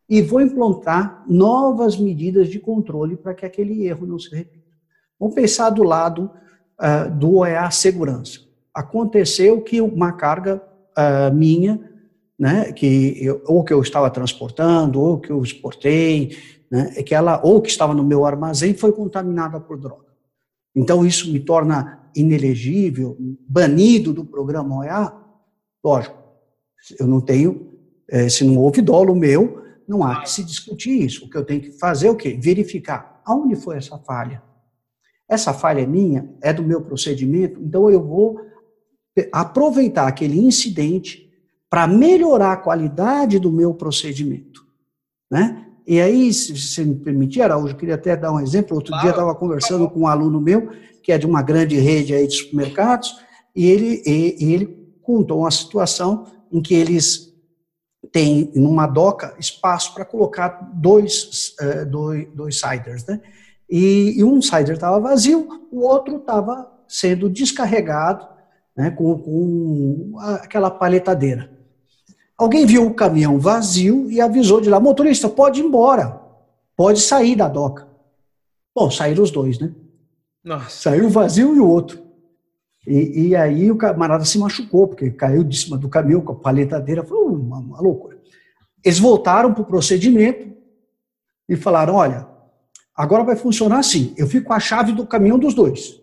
e 0.08 0.22
vou 0.22 0.40
implantar 0.40 1.24
novas 1.28 1.96
medidas 1.96 2.48
de 2.48 2.60
controle 2.60 3.16
para 3.16 3.34
que 3.34 3.44
aquele 3.44 3.84
erro 3.84 4.06
não 4.06 4.18
se 4.18 4.32
repita. 4.32 4.64
Vamos 5.18 5.34
pensar 5.34 5.70
do 5.70 5.82
lado 5.82 6.30
uh, 6.80 7.10
do 7.10 7.38
OEA 7.38 7.68
segurança. 7.72 8.40
Aconteceu 8.72 9.60
que 9.60 9.80
uma 9.80 10.12
carga 10.12 10.62
uh, 10.96 11.34
minha, 11.34 11.80
né, 12.38 12.72
que 12.72 13.18
eu, 13.20 13.42
ou 13.46 13.64
que 13.64 13.72
eu 13.72 13.82
estava 13.82 14.08
transportando, 14.08 15.00
ou 15.00 15.18
que 15.18 15.30
eu 15.30 15.42
exportei, 15.42 16.36
né, 16.70 17.02
que 17.02 17.14
ela 17.14 17.40
ou 17.42 17.60
que 17.60 17.68
estava 17.68 17.92
no 17.92 18.04
meu 18.04 18.24
armazém 18.24 18.72
foi 18.72 18.92
contaminada 18.92 19.58
por 19.58 19.76
droga. 19.76 20.06
Então 20.76 21.04
isso 21.04 21.32
me 21.32 21.40
torna 21.40 21.97
inelegível, 22.20 23.16
banido 23.48 24.12
do 24.12 24.24
programa 24.24 24.78
OEA, 24.78 25.12
lógico, 25.84 26.16
eu 26.98 27.06
não 27.06 27.20
tenho, 27.20 27.72
é, 28.08 28.28
se 28.28 28.44
não 28.44 28.56
houve 28.56 28.80
dolo 28.80 29.14
meu, 29.14 29.62
não 29.86 30.04
há 30.04 30.20
que 30.20 30.30
se 30.30 30.44
discutir 30.44 31.02
isso. 31.02 31.24
O 31.24 31.30
que 31.30 31.36
eu 31.36 31.44
tenho 31.44 31.60
que 31.60 31.72
fazer 31.72 32.08
é 32.08 32.10
o 32.10 32.16
quê? 32.16 32.38
Verificar 32.40 33.20
aonde 33.24 33.56
foi 33.56 33.76
essa 33.76 33.98
falha. 33.98 34.42
Essa 35.28 35.52
falha 35.52 35.80
é 35.82 35.86
minha, 35.86 36.28
é 36.40 36.52
do 36.52 36.62
meu 36.62 36.80
procedimento, 36.82 37.60
então 37.60 37.90
eu 37.90 38.02
vou 38.02 38.40
aproveitar 39.32 40.06
aquele 40.06 40.38
incidente 40.38 41.28
para 41.68 41.86
melhorar 41.86 42.52
a 42.52 42.56
qualidade 42.56 43.38
do 43.38 43.52
meu 43.52 43.74
procedimento, 43.74 44.64
né? 45.30 45.66
E 45.86 46.02
aí, 46.02 46.32
se 46.34 46.54
você 46.54 46.84
me 46.84 46.96
permitir, 46.96 47.40
Araújo, 47.40 47.72
eu 47.72 47.78
queria 47.78 47.94
até 47.94 48.14
dar 48.14 48.30
um 48.30 48.40
exemplo. 48.40 48.76
Outro 48.76 48.90
claro. 48.90 49.02
dia 49.02 49.10
eu 49.10 49.14
estava 49.14 49.34
conversando 49.34 49.88
com 49.88 50.00
um 50.00 50.06
aluno 50.06 50.38
meu, 50.38 50.70
que 51.08 51.12
é 51.12 51.16
de 51.16 51.24
uma 51.24 51.40
grande 51.40 51.78
rede 51.78 52.12
aí 52.12 52.26
de 52.26 52.34
supermercados, 52.34 53.18
e 53.56 53.64
ele, 53.64 54.02
e, 54.04 54.52
ele 54.52 54.66
contou 55.00 55.38
uma 55.38 55.50
situação 55.50 56.26
em 56.52 56.60
que 56.60 56.74
eles 56.74 57.32
têm, 58.12 58.52
numa 58.54 58.86
doca, 58.86 59.34
espaço 59.38 59.94
para 59.94 60.04
colocar 60.04 60.70
dois, 60.74 61.54
uh, 61.62 61.86
dois, 61.86 62.28
dois 62.34 62.60
ciders, 62.60 63.06
né? 63.06 63.22
E, 63.70 64.16
e 64.18 64.22
um 64.22 64.42
cider 64.42 64.74
estava 64.74 65.00
vazio, 65.00 65.48
o 65.72 65.80
outro 65.80 66.18
estava 66.18 66.70
sendo 66.86 67.30
descarregado 67.30 68.28
né, 68.76 68.90
com, 68.90 69.18
com 69.18 70.12
aquela 70.18 70.70
paletadeira. 70.70 71.50
Alguém 72.36 72.66
viu 72.66 72.86
o 72.86 72.92
caminhão 72.92 73.38
vazio 73.38 74.10
e 74.10 74.20
avisou 74.20 74.60
de 74.60 74.68
lá, 74.68 74.78
motorista, 74.78 75.26
pode 75.26 75.62
ir 75.62 75.64
embora, 75.64 76.20
pode 76.76 77.00
sair 77.00 77.34
da 77.34 77.48
doca. 77.48 77.88
Bom, 78.76 78.90
saíram 78.90 79.22
os 79.22 79.30
dois, 79.30 79.58
né? 79.58 79.72
Nossa. 80.48 80.70
Saiu 80.70 81.06
o 81.06 81.10
vazio 81.10 81.54
e 81.54 81.60
o 81.60 81.68
outro. 81.68 82.02
E, 82.86 83.28
e, 83.28 83.36
aí 83.36 83.70
o 83.70 83.76
camarada 83.76 84.24
se 84.24 84.38
machucou, 84.38 84.88
porque 84.88 85.10
caiu 85.10 85.44
de 85.44 85.54
cima 85.54 85.76
do 85.76 85.90
caminhão 85.90 86.22
com 86.22 86.32
a 86.32 86.36
paletadeira, 86.40 87.04
foi 87.04 87.18
uma, 87.18 87.58
uma 87.58 87.80
loucura. 87.82 88.18
Eles 88.82 88.98
voltaram 88.98 89.52
para 89.52 89.60
o 89.60 89.66
procedimento 89.66 90.50
e 91.46 91.54
falaram, 91.54 91.96
olha, 91.96 92.26
agora 92.96 93.24
vai 93.24 93.36
funcionar 93.36 93.80
assim, 93.80 94.14
eu 94.16 94.26
fico 94.26 94.46
com 94.46 94.54
a 94.54 94.60
chave 94.60 94.92
do 94.92 95.06
caminhão 95.06 95.38
dos 95.38 95.52
dois. 95.52 96.00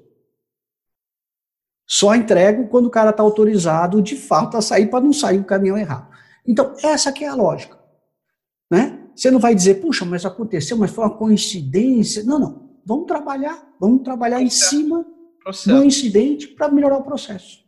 Só 1.87 2.13
entrego 2.13 2.67
quando 2.67 2.85
o 2.85 2.91
cara 2.91 3.09
está 3.09 3.23
autorizado, 3.23 3.99
de 3.99 4.15
fato, 4.15 4.57
a 4.57 4.61
sair 4.61 4.91
para 4.91 5.03
não 5.03 5.11
sair 5.11 5.39
o 5.39 5.45
caminhão 5.45 5.77
errado. 5.77 6.07
Então, 6.45 6.75
essa 6.83 7.11
que 7.11 7.23
é 7.23 7.27
a 7.27 7.35
lógica. 7.35 7.79
Né? 8.69 9.07
Você 9.15 9.31
não 9.31 9.39
vai 9.39 9.55
dizer, 9.55 9.81
puxa, 9.81 10.05
mas 10.05 10.23
aconteceu, 10.23 10.77
mas 10.77 10.91
foi 10.91 11.03
uma 11.03 11.17
coincidência. 11.17 12.23
Não, 12.23 12.37
não. 12.37 12.64
Vamos 12.85 13.07
trabalhar, 13.07 13.67
vamos 13.79 14.03
trabalhar 14.03 14.41
em 14.41 14.49
cima 14.49 15.05
processo. 15.43 15.69
do 15.69 15.83
incidente 15.83 16.47
para 16.47 16.69
melhorar 16.69 16.97
o 16.97 17.03
processo. 17.03 17.63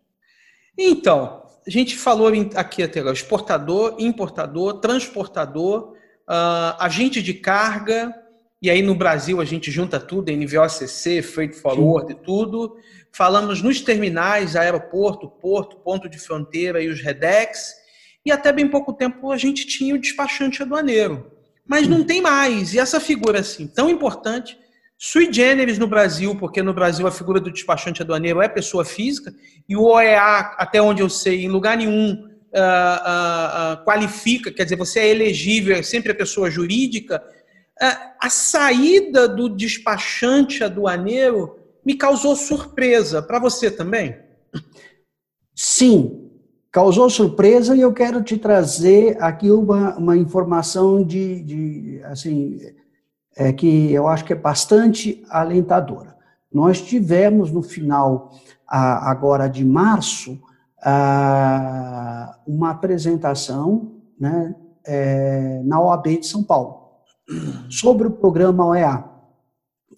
Então, 0.77 1.43
a 1.65 1.69
gente 1.69 1.97
falou 1.97 2.32
aqui 2.56 2.84
até 2.84 2.99
agora, 2.99 3.15
exportador, 3.15 3.95
importador, 3.97 4.80
transportador, 4.80 5.93
uh, 6.30 6.80
agente 6.80 7.21
de 7.21 7.34
carga, 7.34 8.13
e 8.62 8.69
aí 8.69 8.82
no 8.82 8.95
Brasil 8.95 9.39
a 9.39 9.45
gente 9.45 9.69
junta 9.69 9.99
tudo, 9.99 10.32
NVOCC, 10.32 11.21
Freight 11.21 11.56
Forward 11.56 12.12
e 12.12 12.15
tudo. 12.15 12.75
Falamos 13.12 13.62
nos 13.62 13.82
terminais, 13.82 14.56
aeroporto, 14.56 15.30
porto, 15.30 15.77
ponto 15.77 16.10
de 16.10 16.17
fronteira 16.17 16.82
e 16.82 16.88
os 16.88 17.01
REDEX 17.01 17.75
e 18.25 18.32
até 18.32 18.51
bem 18.51 18.67
pouco 18.67 18.93
tempo 18.93 19.32
a 19.32 19.38
gente 19.38 19.65
tinha 19.65 19.93
o 19.93 19.99
despachante 19.99 20.62
aduaneiro. 20.62 21.32
Mas 21.65 21.88
não 21.88 22.03
tem 22.03 22.21
mais. 22.21 22.73
E 22.73 22.80
essa 22.80 22.99
figura 22.99 23.41
assim 23.41 23.67
tão 23.67 23.89
importante, 23.89 24.58
sui 24.97 25.31
generis 25.31 25.77
no 25.77 25.88
Brasil, 25.88 26.36
porque 26.36 26.63
no 26.63 26.73
Brasil 26.73 27.05
a 27.05 27.12
figura 27.12 27.39
do 27.39 27.51
despachante 27.51 28.01
aduaneiro 28.01 28.41
é 28.41 28.47
pessoa 28.47 28.83
física, 28.83 29.33
e 29.69 29.75
o 29.75 29.83
OEA, 29.83 30.55
até 30.57 30.81
onde 30.81 31.01
eu 31.01 31.10
sei, 31.10 31.45
em 31.45 31.49
lugar 31.49 31.77
nenhum 31.77 32.13
uh, 32.13 32.57
uh, 32.57 33.73
uh, 33.73 33.86
qualifica, 33.86 34.51
quer 34.51 34.63
dizer, 34.63 34.75
você 34.75 34.99
é 35.01 35.10
elegível, 35.10 35.75
é 35.75 35.83
sempre 35.83 36.12
a 36.12 36.15
pessoa 36.15 36.49
jurídica. 36.49 37.23
a 38.19 38.29
saída 38.29 39.27
do 39.27 39.47
despachante 39.47 40.63
aduaneiro 40.63 41.60
me 41.86 41.93
causou 41.93 42.36
surpresa. 42.36 43.21
Para 43.21 43.39
você 43.39 43.69
também? 43.69 44.17
Sim, 45.55 46.29
causou 46.71 47.10
surpresa 47.10 47.75
e 47.75 47.81
eu 47.81 47.93
quero 47.93 48.23
te 48.23 48.38
trazer 48.38 49.17
aqui 49.21 49.49
uma, 49.51 49.95
uma 49.95 50.17
informação 50.17 51.03
de, 51.03 51.41
de 51.43 52.01
assim, 52.03 52.60
é, 53.38 53.54
que 53.54 53.93
eu 53.93 54.08
acho 54.08 54.26
que 54.26 54.34
é 54.34 54.36
bastante 54.36 55.23
alentadora. 55.30 56.17
Nós 56.52 56.82
tivemos 56.82 57.52
no 57.52 57.62
final 57.62 58.32
a, 58.67 59.12
agora 59.12 59.47
de 59.47 59.63
março 59.63 60.41
a, 60.84 62.36
uma 62.47 62.71
apresentação 62.71 63.91
né, 64.19 64.56
é, 64.86 65.62
na 65.63 65.80
OAB 65.80 66.19
de 66.19 66.26
São 66.26 66.43
Paulo 66.43 66.88
sobre 67.69 68.08
o 68.08 68.12
programa 68.12 68.65
OEA. 68.65 69.04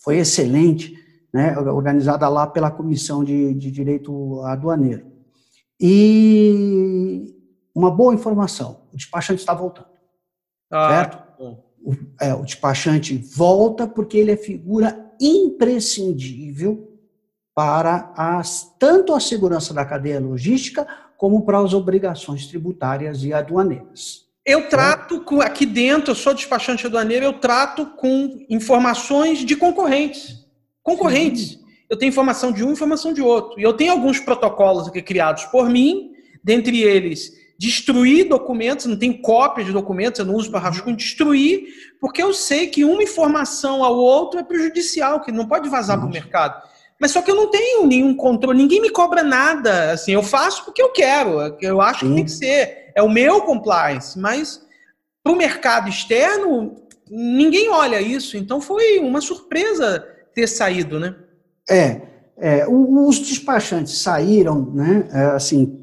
Foi 0.03 0.17
excelente, 0.17 0.93
né, 1.33 1.57
organizada 1.57 2.27
lá 2.27 2.45
pela 2.45 2.71
Comissão 2.71 3.23
de, 3.23 3.53
de 3.53 3.71
Direito 3.71 4.41
Aduaneiro. 4.43 5.05
E 5.79 7.33
uma 7.73 7.89
boa 7.89 8.13
informação: 8.13 8.81
o 8.91 8.97
despachante 8.97 9.39
está 9.39 9.53
voltando. 9.53 9.87
Ah, 10.71 10.89
certo? 10.89 11.68
O, 11.83 11.95
é, 12.19 12.33
o 12.33 12.43
despachante 12.43 13.17
volta 13.17 13.87
porque 13.87 14.17
ele 14.17 14.31
é 14.31 14.37
figura 14.37 15.11
imprescindível 15.19 16.91
para 17.55 18.13
as, 18.15 18.75
tanto 18.77 19.13
a 19.13 19.19
segurança 19.19 19.73
da 19.73 19.85
cadeia 19.85 20.19
logística 20.19 20.87
como 21.17 21.45
para 21.45 21.59
as 21.59 21.73
obrigações 21.73 22.47
tributárias 22.47 23.23
e 23.23 23.33
aduaneiras. 23.33 24.27
Eu 24.45 24.69
trato 24.69 25.21
com, 25.21 25.41
aqui 25.41 25.65
dentro, 25.65 26.11
eu 26.11 26.15
sou 26.15 26.33
despachante 26.33 26.85
aduaneiro, 26.85 27.25
eu 27.25 27.33
trato 27.33 27.85
com 27.97 28.45
informações 28.49 29.39
de 29.39 29.55
concorrentes. 29.55 30.45
Concorrentes. 30.81 31.51
Sim 31.51 31.59
eu 31.89 31.97
tenho 31.97 32.09
informação 32.09 32.51
de 32.51 32.63
um, 32.63 32.71
informação 32.71 33.11
de 33.11 33.21
outro. 33.21 33.59
E 33.59 33.63
eu 33.63 33.73
tenho 33.73 33.91
alguns 33.91 34.19
protocolos 34.19 34.87
aqui 34.87 35.01
criados 35.01 35.45
por 35.45 35.67
mim, 35.67 36.11
dentre 36.43 36.83
eles 36.83 37.33
destruir 37.59 38.29
documentos, 38.29 38.85
não 38.85 38.95
tem 38.95 39.11
cópias 39.11 39.67
de 39.67 39.73
documentos, 39.73 40.17
eu 40.17 40.25
não 40.25 40.35
uso 40.35 40.49
para 40.49 40.61
rascunho, 40.61 40.95
destruir, 40.95 41.67
porque 41.99 42.23
eu 42.23 42.33
sei 42.33 42.67
que 42.67 42.85
uma 42.85 43.03
informação 43.03 43.83
ao 43.83 43.97
outro 43.97 44.39
é 44.39 44.43
prejudicial, 44.43 45.19
que 45.19 45.29
não 45.29 45.45
pode 45.45 45.67
vazar 45.67 45.97
para 45.97 46.07
o 46.07 46.09
mercado. 46.09 46.63
Mas 46.97 47.11
só 47.11 47.21
que 47.21 47.29
eu 47.29 47.35
não 47.35 47.51
tenho 47.51 47.85
nenhum 47.85 48.15
controle, 48.15 48.57
ninguém 48.57 48.81
me 48.81 48.89
cobra 48.89 49.23
nada, 49.23 49.91
assim, 49.91 50.13
eu 50.13 50.23
faço 50.23 50.63
porque 50.63 50.81
eu 50.81 50.89
quero, 50.93 51.57
eu 51.59 51.81
acho 51.81 52.07
que 52.07 52.15
tem 52.15 52.23
que 52.23 52.31
ser, 52.31 52.93
é 52.95 53.03
o 53.03 53.09
meu 53.09 53.41
compliance, 53.41 54.17
mas 54.17 54.65
para 55.21 55.33
o 55.33 55.37
mercado 55.37 55.89
externo, 55.89 56.77
ninguém 57.11 57.69
olha 57.69 58.01
isso, 58.01 58.37
então 58.37 58.61
foi 58.61 58.99
uma 58.99 59.19
surpresa 59.19 60.07
ter 60.33 60.47
saído, 60.47 60.97
né? 60.97 61.13
É, 61.69 62.01
é 62.37 62.65
os 62.69 63.19
despachantes 63.19 63.97
saíram, 63.97 64.71
né, 64.73 65.09
é, 65.11 65.25
assim, 65.35 65.78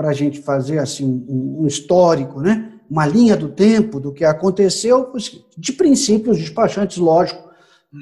para 0.00 0.08
a 0.08 0.14
gente 0.14 0.40
fazer 0.40 0.78
assim 0.78 1.26
um 1.28 1.66
histórico, 1.66 2.40
né, 2.40 2.72
uma 2.90 3.04
linha 3.04 3.36
do 3.36 3.50
tempo 3.50 4.00
do 4.00 4.14
que 4.14 4.24
aconteceu. 4.24 5.12
De 5.58 5.74
princípio, 5.74 6.32
os 6.32 6.38
despachantes, 6.38 6.96
lógico, 6.96 7.50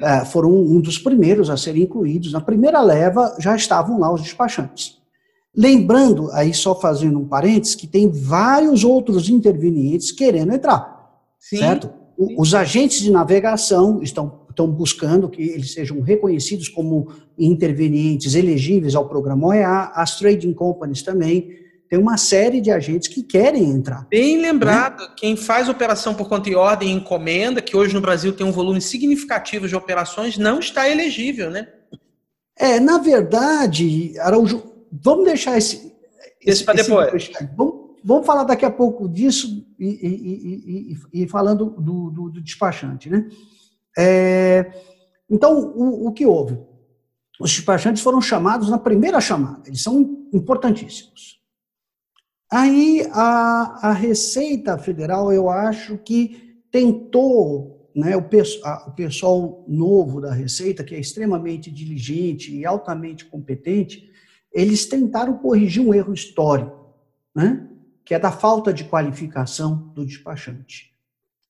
é, 0.01 0.25
foram 0.25 0.49
um 0.49 0.81
dos 0.81 0.97
primeiros 0.97 1.51
a 1.51 1.57
serem 1.57 1.83
incluídos. 1.83 2.31
Na 2.33 2.41
primeira 2.41 2.81
leva 2.81 3.35
já 3.41 3.57
estavam 3.57 3.99
lá 3.99 4.15
os 4.15 4.23
despachantes. 4.23 4.97
Lembrando, 5.53 6.31
aí 6.31 6.55
só 6.55 6.73
fazendo 6.73 7.19
um 7.19 7.27
parênteses, 7.27 7.75
que 7.75 7.89
tem 7.89 8.09
vários 8.09 8.85
outros 8.85 9.29
intervenientes 9.29 10.13
querendo 10.13 10.53
entrar, 10.53 11.05
sim, 11.37 11.57
certo? 11.57 11.91
Sim. 12.17 12.37
Os 12.39 12.55
agentes 12.55 13.01
de 13.01 13.11
navegação 13.11 14.01
estão 14.05 14.47
estão 14.51 14.69
buscando 14.69 15.29
que 15.29 15.41
eles 15.41 15.73
sejam 15.73 16.01
reconhecidos 16.01 16.69
como 16.69 17.13
intervenientes 17.39 18.35
elegíveis 18.35 18.97
ao 18.97 19.09
programa 19.09 19.49
OEA, 19.49 19.93
as 19.95 20.19
trading 20.19 20.53
companies 20.53 21.01
também, 21.01 21.67
tem 21.88 21.98
uma 21.98 22.18
série 22.18 22.61
de 22.61 22.70
agentes 22.70 23.09
que 23.09 23.22
querem 23.22 23.64
entrar. 23.64 24.07
Bem 24.11 24.40
lembrado, 24.40 25.01
né? 25.01 25.14
quem 25.16 25.37
faz 25.37 25.68
operação 25.68 26.14
por 26.14 26.29
conta 26.29 26.51
e 26.51 26.55
ordem 26.55 26.90
e 26.90 26.92
encomenda, 26.92 27.62
que 27.62 27.77
hoje 27.77 27.94
no 27.94 28.01
Brasil 28.01 28.33
tem 28.33 28.46
um 28.46 28.53
volume 28.53 28.81
significativo 28.81 29.66
de 29.66 29.74
operações, 29.74 30.37
não 30.37 30.59
está 30.59 30.88
elegível, 30.88 31.51
né? 31.51 31.68
É, 32.57 32.79
na 32.79 32.98
verdade, 32.98 34.18
Araújo, 34.18 34.62
vamos 34.92 35.24
deixar 35.24 35.57
esse. 35.57 35.96
Esse, 36.44 36.64
para 36.64 36.74
depois. 36.74 37.31
vamos, 37.57 37.96
vamos, 38.05 38.27
falar 38.27 38.44
daqui 38.44 38.64
a 38.64 38.70
pouco 38.70 39.09
disso 39.09 39.66
e, 39.79 39.87
e, 39.87 40.94
e, 41.14 41.22
e 41.22 41.29
falando 41.29 41.70
do, 41.70 42.11
do, 42.11 42.31
do 42.31 42.40
despachante, 42.42 43.09
né? 43.09 43.29
É, 43.96 44.70
então, 45.31 45.72
o, 45.74 46.09
o 46.09 46.12
que 46.12 46.27
houve? 46.27 46.59
Os 47.40 47.51
despachantes 47.51 48.03
foram 48.03 48.20
chamados 48.20 48.68
na 48.68 48.79
primeira 48.79 49.20
chamada, 49.20 49.62
eles 49.66 49.83
são 49.83 50.29
importantíssimos. 50.33 51.38
Aí 52.51 53.07
a, 53.13 53.89
a 53.89 53.93
Receita 53.93 54.79
Federal, 54.79 55.33
eu 55.33 55.51
acho 55.51 55.99
que 55.99 56.63
tentou 56.71 57.91
né, 57.95 58.17
o, 58.17 58.25
a, 58.65 58.89
o 58.89 58.93
pessoal 58.93 59.65
novo 59.67 60.21
da 60.21 60.33
Receita, 60.33 60.85
que 60.85 60.95
é 60.95 61.01
extremamente 61.01 61.71
diligente 61.71 62.55
e 62.55 62.65
altamente 62.65 63.25
competente, 63.25 64.09
eles 64.53 64.87
tentaram 64.87 65.37
corrigir 65.37 65.83
um 65.83 65.93
erro 65.93 66.15
histórico, 66.15 66.95
né, 67.35 67.67
que 68.05 68.15
é 68.15 68.19
da 68.19 68.31
falta 68.31 68.73
de 68.73 68.85
qualificação 68.85 69.93
do 69.95 70.07
despachante. 70.07 70.89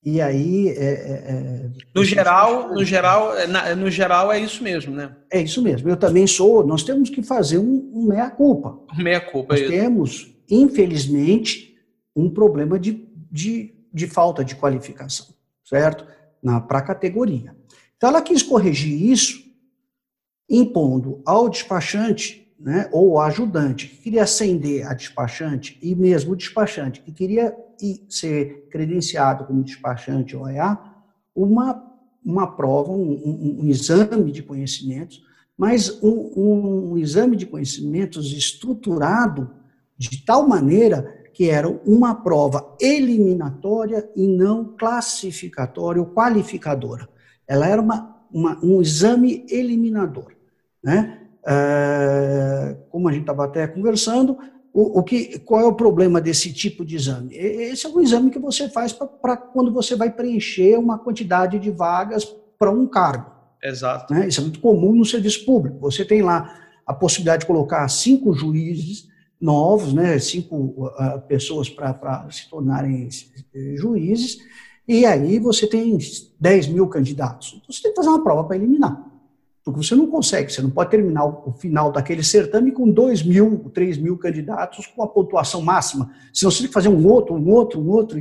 E 0.03 0.21
aí, 0.21 0.69
é, 0.69 0.73
é, 0.73 0.85
é 0.85 1.69
no 1.93 2.05
geral, 2.05 2.73
no 2.73 2.85
geral, 2.85 3.37
é, 3.37 3.75
no 3.75 3.91
geral 3.91 4.31
é 4.31 4.39
isso 4.39 4.63
mesmo, 4.63 4.95
né? 4.95 5.13
É 5.29 5.41
isso 5.41 5.61
mesmo. 5.61 5.89
Eu 5.89 5.97
também 5.97 6.25
sou. 6.25 6.65
Nós 6.65 6.83
temos 6.83 7.09
que 7.09 7.21
fazer 7.21 7.57
um, 7.57 7.91
um 7.93 8.07
meia 8.07 8.29
culpa. 8.29 8.79
Um 8.97 9.03
meia 9.03 9.19
culpa. 9.19 9.55
Nós 9.57 9.67
temos, 9.67 10.33
infelizmente, 10.49 11.77
um 12.15 12.29
problema 12.29 12.79
de, 12.79 13.07
de, 13.31 13.73
de 13.93 14.07
falta 14.07 14.43
de 14.43 14.55
qualificação, 14.55 15.27
certo? 15.63 16.05
Para 16.67 16.79
a 16.79 16.83
categoria. 16.83 17.55
Então, 17.97 18.09
ela 18.09 18.21
quis 18.21 18.41
corrigir 18.41 19.11
isso, 19.11 19.43
impondo 20.49 21.21
ao 21.25 21.49
despachante 21.49 22.47
né, 22.59 22.89
ou 22.91 23.19
ajudante 23.19 23.87
que 23.87 23.97
queria 23.97 24.23
ascender 24.23 24.85
a 24.85 24.93
despachante 24.93 25.77
e 25.81 25.95
mesmo 25.95 26.33
o 26.33 26.35
despachante 26.35 27.01
que 27.01 27.11
queria 27.11 27.55
ser 28.09 28.67
credenciado 28.69 29.45
como 29.45 29.63
despachante 29.63 30.35
OEA, 30.35 30.77
uma, 31.33 31.81
uma 32.23 32.47
prova, 32.47 32.91
um, 32.91 33.11
um, 33.11 33.59
um 33.61 33.67
exame 33.69 34.31
de 34.31 34.43
conhecimentos, 34.43 35.23
mas 35.57 36.01
um, 36.03 36.91
um 36.91 36.97
exame 36.97 37.37
de 37.37 37.45
conhecimentos 37.45 38.33
estruturado 38.33 39.58
de 39.99 40.23
tal 40.25 40.47
maneira 40.47 41.19
que 41.33 41.49
era 41.49 41.69
uma 41.85 42.15
prova 42.15 42.75
eliminatória 42.79 44.09
e 44.15 44.27
não 44.27 44.75
classificatória 44.77 46.01
ou 46.01 46.07
qualificadora. 46.07 47.07
Ela 47.45 47.67
era 47.67 47.81
uma, 47.81 48.25
uma 48.31 48.57
um 48.63 48.81
exame 48.81 49.45
eliminador. 49.49 50.31
Né? 50.81 51.19
É, 51.45 52.77
como 52.89 53.09
a 53.09 53.11
gente 53.11 53.21
estava 53.21 53.45
até 53.45 53.67
conversando, 53.67 54.37
o, 54.73 54.99
o, 54.99 55.03
que, 55.03 55.39
qual 55.39 55.61
é 55.61 55.65
o 55.65 55.73
problema 55.75 56.21
desse 56.21 56.53
tipo 56.53 56.85
de 56.85 56.95
exame? 56.95 57.35
Esse 57.35 57.85
é 57.85 57.89
um 57.89 57.99
exame 57.99 58.31
que 58.31 58.39
você 58.39 58.69
faz 58.69 58.93
para 58.93 59.35
quando 59.35 59.73
você 59.73 59.95
vai 59.95 60.11
preencher 60.11 60.77
uma 60.77 60.97
quantidade 60.97 61.59
de 61.59 61.71
vagas 61.71 62.23
para 62.57 62.71
um 62.71 62.87
cargo. 62.87 63.31
Exato. 63.61 64.13
Né? 64.13 64.27
Isso 64.27 64.39
é 64.39 64.43
muito 64.43 64.59
comum 64.59 64.93
no 64.93 65.05
serviço 65.05 65.45
público. 65.45 65.79
Você 65.81 66.05
tem 66.05 66.21
lá 66.21 66.53
a 66.85 66.93
possibilidade 66.93 67.41
de 67.41 67.47
colocar 67.47 67.87
cinco 67.89 68.33
juízes 68.33 69.08
novos, 69.39 69.93
né, 69.93 70.19
cinco 70.19 70.55
uh, 70.55 71.21
pessoas 71.27 71.69
para 71.69 72.27
se 72.29 72.49
tornarem 72.49 73.07
juízes, 73.75 74.39
e 74.87 75.05
aí 75.05 75.39
você 75.39 75.67
tem 75.67 75.97
10 76.39 76.67
mil 76.67 76.87
candidatos. 76.87 77.53
Então 77.57 77.71
você 77.71 77.83
tem 77.83 77.91
que 77.91 77.95
fazer 77.95 78.09
uma 78.09 78.23
prova 78.23 78.43
para 78.43 78.55
eliminar. 78.55 79.09
Porque 79.63 79.85
você 79.85 79.93
não 79.93 80.07
consegue, 80.07 80.51
você 80.51 80.63
não 80.63 80.69
pode 80.71 80.89
terminar 80.89 81.25
o 81.25 81.53
final 81.53 81.91
daquele 81.91 82.23
certame 82.23 82.71
com 82.71 82.89
2 82.89 83.21
mil, 83.23 83.69
3 83.71 83.97
mil 83.97 84.17
candidatos 84.17 84.87
com 84.87 85.03
a 85.03 85.07
pontuação 85.07 85.61
máxima. 85.61 86.11
Senão 86.33 86.49
você 86.49 86.59
tem 86.59 86.67
que 86.67 86.73
fazer 86.73 86.89
um 86.89 87.05
outro, 87.07 87.35
um 87.35 87.51
outro, 87.51 87.79
um 87.79 87.89
outro. 87.89 88.19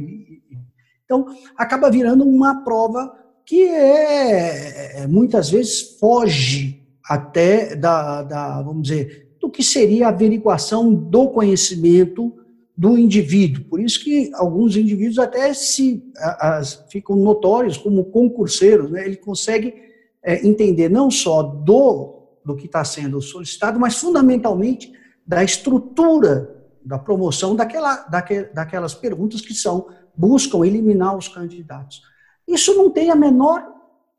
Então, 1.04 1.26
acaba 1.56 1.90
virando 1.90 2.22
uma 2.22 2.62
prova 2.62 3.10
que 3.46 3.62
é, 3.62 5.00
é, 5.00 5.06
muitas 5.06 5.48
vezes 5.48 5.96
foge 5.98 6.86
até 7.02 7.74
da, 7.74 8.22
da, 8.22 8.60
vamos 8.60 8.82
dizer, 8.82 9.27
do 9.40 9.50
que 9.50 9.62
seria 9.62 10.06
a 10.06 10.10
averiguação 10.10 10.92
do 10.92 11.28
conhecimento 11.28 12.32
do 12.76 12.96
indivíduo. 12.96 13.64
Por 13.64 13.80
isso 13.80 14.02
que 14.02 14.30
alguns 14.34 14.76
indivíduos 14.76 15.18
até 15.18 15.52
se 15.52 16.02
as, 16.16 16.86
ficam 16.90 17.16
notórios 17.16 17.76
como 17.76 18.04
concurseiros, 18.04 18.90
né? 18.90 19.04
ele 19.04 19.16
consegue 19.16 19.74
é, 20.22 20.46
entender 20.46 20.88
não 20.88 21.10
só 21.10 21.42
do, 21.42 22.22
do 22.44 22.54
que 22.54 22.66
está 22.66 22.84
sendo 22.84 23.20
solicitado, 23.20 23.80
mas 23.80 23.96
fundamentalmente 23.96 24.92
da 25.26 25.42
estrutura 25.42 26.56
da 26.84 26.98
promoção 26.98 27.54
daquela, 27.54 27.96
daquel, 28.08 28.48
daquelas 28.54 28.94
perguntas 28.94 29.40
que 29.40 29.52
são 29.52 29.88
buscam 30.16 30.64
eliminar 30.64 31.16
os 31.16 31.28
candidatos. 31.28 32.02
Isso 32.46 32.74
não 32.74 32.90
tem 32.90 33.10
a 33.10 33.14
menor 33.14 33.62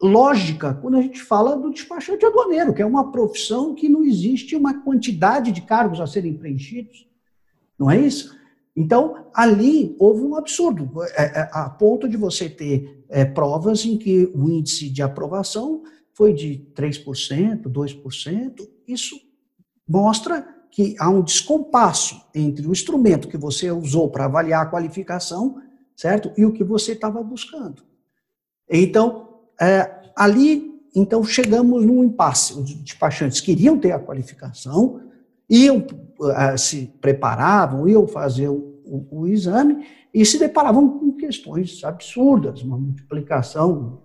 lógica 0.01 0.73
quando 0.73 0.97
a 0.97 1.01
gente 1.01 1.21
fala 1.21 1.57
do 1.57 1.71
despachante 1.71 2.25
aduaneiro, 2.25 2.73
que 2.73 2.81
é 2.81 2.85
uma 2.85 3.11
profissão 3.11 3.75
que 3.75 3.89
não 3.89 4.03
existe 4.03 4.55
uma 4.55 4.81
quantidade 4.81 5.51
de 5.51 5.61
cargos 5.61 5.99
a 5.99 6.07
serem 6.07 6.33
preenchidos. 6.33 7.07
Não 7.77 7.91
é 7.91 7.99
isso? 7.99 8.37
Então, 8.75 9.25
ali 9.33 9.95
houve 9.99 10.23
um 10.23 10.35
absurdo, 10.35 10.89
é, 11.17 11.41
é, 11.41 11.49
a 11.51 11.69
ponto 11.69 12.07
de 12.07 12.15
você 12.15 12.49
ter 12.49 13.03
é, 13.09 13.25
provas 13.25 13.83
em 13.85 13.97
que 13.97 14.31
o 14.33 14.49
índice 14.49 14.89
de 14.89 15.01
aprovação 15.01 15.83
foi 16.13 16.33
de 16.33 16.65
3%, 16.75 17.63
2%. 17.63 18.69
Isso 18.87 19.19
mostra 19.87 20.47
que 20.71 20.95
há 20.99 21.09
um 21.09 21.21
descompasso 21.21 22.21
entre 22.33 22.67
o 22.67 22.71
instrumento 22.71 23.27
que 23.27 23.37
você 23.37 23.71
usou 23.71 24.09
para 24.09 24.25
avaliar 24.25 24.63
a 24.63 24.69
qualificação, 24.69 25.61
certo? 25.95 26.31
E 26.37 26.45
o 26.45 26.53
que 26.53 26.63
você 26.63 26.93
estava 26.93 27.21
buscando. 27.23 27.83
Então, 28.69 29.28
é, 29.59 29.89
ali, 30.15 30.69
então, 30.95 31.23
chegamos 31.23 31.85
num 31.85 32.03
impasse. 32.03 32.53
Os 32.53 32.73
despachantes 32.73 33.41
queriam 33.41 33.77
ter 33.77 33.91
a 33.91 33.99
qualificação, 33.99 35.01
iam, 35.49 35.85
é, 36.35 36.57
se 36.57 36.93
preparavam, 37.01 37.87
iam 37.87 38.07
fazer 38.07 38.49
o, 38.49 38.81
o, 38.85 39.21
o 39.21 39.27
exame 39.27 39.85
e 40.13 40.25
se 40.25 40.39
deparavam 40.39 40.97
com 40.97 41.11
questões 41.13 41.83
absurdas, 41.83 42.63
uma 42.63 42.77
multiplicação 42.77 44.01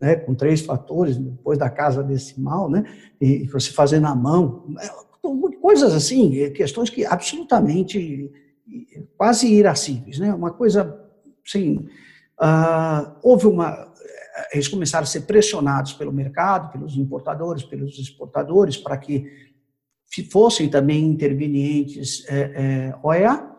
né, 0.00 0.16
com 0.16 0.34
três 0.34 0.62
fatores, 0.62 1.16
depois 1.16 1.58
da 1.58 1.70
casa 1.70 2.02
decimal, 2.02 2.68
né, 2.68 2.84
e 3.20 3.46
você 3.46 3.70
fazer 3.70 4.00
na 4.00 4.14
mão, 4.14 4.64
é, 4.80 4.88
coisas 5.60 5.94
assim, 5.94 6.40
é, 6.40 6.50
questões 6.50 6.90
que 6.90 7.04
absolutamente 7.04 8.30
quase 9.16 9.46
irascíveis, 9.46 10.18
né, 10.18 10.34
uma 10.34 10.50
coisa, 10.50 10.98
assim, 11.46 11.86
uh, 12.40 13.12
houve 13.22 13.46
uma, 13.46 13.91
eles 14.52 14.68
começaram 14.68 15.04
a 15.04 15.06
ser 15.06 15.22
pressionados 15.22 15.92
pelo 15.92 16.12
mercado, 16.12 16.72
pelos 16.72 16.96
importadores, 16.96 17.62
pelos 17.62 17.98
exportadores, 17.98 18.76
para 18.76 18.96
que 18.96 19.26
fossem 20.30 20.68
também 20.68 21.04
intervenientes 21.04 22.24
é, 22.28 22.40
é, 22.40 22.94
OEA, 23.02 23.50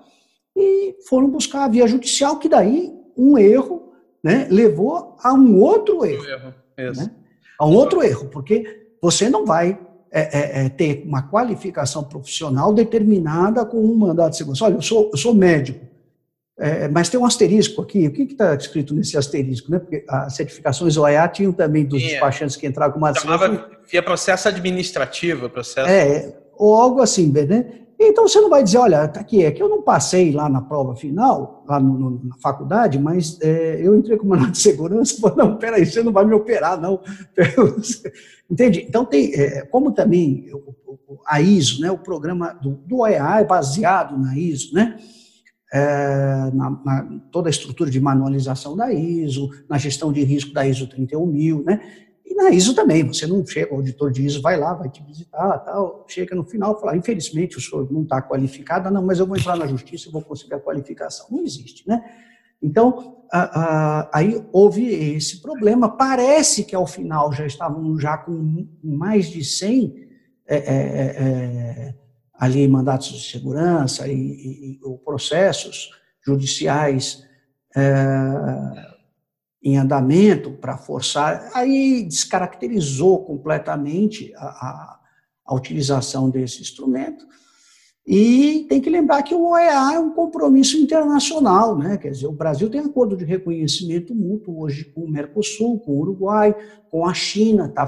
e 0.55 0.95
foram 1.07 1.29
buscar 1.29 1.65
a 1.65 1.67
via 1.67 1.87
judicial, 1.87 2.37
que 2.37 2.47
daí 2.47 2.93
um 3.17 3.37
erro 3.37 3.93
né, 4.23 4.47
levou 4.49 5.15
a 5.19 5.33
um 5.33 5.59
outro 5.59 6.05
erro. 6.05 6.25
erro 6.25 6.53
né? 6.77 7.11
A 7.59 7.65
um 7.65 7.73
outro 7.73 8.03
erro, 8.03 8.29
porque 8.29 8.87
você 9.01 9.29
não 9.29 9.45
vai 9.45 9.79
é, 10.11 10.21
é, 10.21 10.65
é, 10.65 10.69
ter 10.69 11.03
uma 11.07 11.23
qualificação 11.23 12.03
profissional 12.03 12.71
determinada 12.71 13.65
com 13.65 13.77
um 13.83 13.95
mandato 13.95 14.31
de 14.31 14.37
segurança. 14.37 14.65
Olha, 14.65 14.75
eu 14.75 14.81
sou, 14.81 15.09
eu 15.11 15.17
sou 15.17 15.33
médico, 15.33 15.83
é, 16.57 16.87
mas 16.87 17.09
tem 17.09 17.19
um 17.19 17.25
asterisco 17.25 17.81
aqui. 17.81 18.07
O 18.07 18.11
que 18.11 18.23
está 18.23 18.53
escrito 18.55 18.93
nesse 18.93 19.17
asterisco? 19.17 19.71
Né? 19.71 19.79
Porque 19.79 20.05
as 20.07 20.35
certificações 20.35 20.97
OEA 20.97 21.27
tinham 21.27 21.51
também 21.51 21.83
dos 21.85 22.01
despachantes 22.01 22.55
que 22.55 22.67
entraram 22.67 22.93
com 22.93 22.99
uma... 22.99 23.13
Chamava, 23.13 23.69
via 23.89 24.03
processo 24.03 24.47
administrativo, 24.47 25.49
processo... 25.49 25.89
É, 25.89 26.35
ou 26.55 26.75
algo 26.75 27.01
assim, 27.01 27.31
né? 27.31 27.83
Então 27.99 28.27
você 28.27 28.39
não 28.41 28.49
vai 28.49 28.63
dizer, 28.63 28.77
olha, 28.77 29.07
tá 29.07 29.21
aqui, 29.21 29.45
é 29.45 29.51
que 29.51 29.61
eu 29.61 29.69
não 29.69 29.81
passei 29.81 30.31
lá 30.31 30.49
na 30.49 30.61
prova 30.61 30.95
final, 30.95 31.63
lá 31.67 31.79
no, 31.79 31.97
no, 31.97 32.25
na 32.25 32.35
faculdade, 32.37 32.99
mas 32.99 33.39
é, 33.41 33.79
eu 33.81 33.95
entrei 33.95 34.17
com 34.17 34.25
uma 34.25 34.37
de 34.51 34.57
segurança, 34.57 35.19
falei, 35.19 35.37
não, 35.37 35.57
peraí, 35.57 35.85
você 35.85 36.03
não 36.03 36.11
vai 36.11 36.25
me 36.25 36.33
operar, 36.33 36.79
não. 36.79 36.99
Entende? 38.49 38.85
Então 38.87 39.05
tem, 39.05 39.33
é, 39.33 39.65
como 39.65 39.91
também 39.91 40.51
a 41.25 41.39
ISO, 41.41 41.81
né, 41.81 41.91
o 41.91 41.97
programa 41.97 42.53
do, 42.53 42.71
do 42.71 42.99
OEA 42.99 43.39
é 43.39 43.43
baseado 43.43 44.17
na 44.17 44.37
ISO, 44.37 44.73
né? 44.73 44.97
É, 45.75 46.51
na, 46.53 46.69
na, 46.85 47.19
toda 47.31 47.49
a 47.49 47.51
estrutura 47.51 47.89
de 47.89 47.99
manualização 47.99 48.75
da 48.75 48.93
ISO, 48.93 49.49
na 49.67 49.77
gestão 49.79 50.13
de 50.13 50.23
risco 50.23 50.53
da 50.53 50.67
ISO 50.67 50.87
31000, 50.87 51.63
né? 51.63 51.81
E 52.23 52.35
na 52.35 52.51
ISO 52.51 52.75
também, 52.75 53.03
você 53.03 53.25
não 53.25 53.43
chega, 53.45 53.73
o 53.73 53.77
auditor 53.77 54.11
de 54.11 54.23
ISO 54.23 54.39
vai 54.39 54.55
lá, 54.55 54.73
vai 54.75 54.89
te 54.89 55.03
visitar, 55.03 55.57
tal, 55.59 56.05
chega 56.07 56.35
no 56.35 56.43
final 56.43 56.77
e 56.77 56.79
fala, 56.79 56.95
infelizmente 56.95 57.57
o 57.57 57.61
senhor 57.61 57.91
não 57.91 58.03
está 58.03 58.21
qualificado, 58.21 58.91
não, 58.91 59.03
mas 59.03 59.17
eu 59.17 59.25
vou 59.25 59.35
entrar 59.35 59.55
na 59.55 59.65
justiça 59.65 60.09
e 60.09 60.11
vou 60.11 60.21
conseguir 60.21 60.53
a 60.53 60.59
qualificação. 60.59 61.25
Não 61.31 61.43
existe, 61.43 61.87
né? 61.87 62.03
Então, 62.61 63.17
a, 63.31 63.41
a, 63.59 64.09
aí 64.13 64.41
houve 64.53 64.85
esse 64.85 65.41
problema. 65.41 65.89
Parece 65.89 66.63
que 66.63 66.75
ao 66.75 66.87
final 66.87 67.33
já 67.33 67.45
estavam 67.45 67.99
já 67.99 68.15
com 68.17 68.67
mais 68.83 69.25
de 69.25 69.43
100 69.43 70.03
é, 70.47 70.55
é, 70.55 70.57
é, 70.57 71.89
é, 71.89 71.95
ali 72.33 72.67
mandatos 72.67 73.09
de 73.09 73.29
segurança 73.29 74.07
e, 74.07 74.13
e, 74.13 74.79
e 74.81 74.97
processos 75.03 75.91
judiciais 76.25 77.23
é, 77.75 78.93
em 79.63 79.77
andamento 79.77 80.51
para 80.51 80.77
forçar, 80.77 81.49
aí 81.53 82.03
descaracterizou 82.03 83.23
completamente 83.23 84.33
a, 84.35 84.45
a, 84.45 84.99
a, 85.45 85.55
utilização 85.55 86.29
desse 86.29 86.61
instrumento 86.61 87.25
E 88.05 88.65
tem 88.67 88.81
que 88.81 88.89
lembrar 88.89 89.23
que 89.23 89.33
o 89.33 89.51
OEA 89.51 89.93
é 89.93 89.99
um 89.99 90.11
compromisso 90.11 90.75
internacional, 90.75 91.77
né? 91.77 91.97
Quer 91.97 92.11
dizer, 92.11 92.27
o 92.27 92.33
Brasil 92.33 92.69
tem 92.69 92.81
acordo 92.81 93.15
de 93.15 93.23
reconhecimento 93.23 94.13
mútuo 94.13 94.61
hoje 94.61 94.83
com 94.83 95.01
o 95.01 95.09
Mercosul, 95.09 95.79
com 95.79 95.93
o 95.93 95.99
Uruguai, 95.99 96.53
com 96.91 97.05
a 97.07 97.13
China, 97.13 97.67
está 97.67 97.87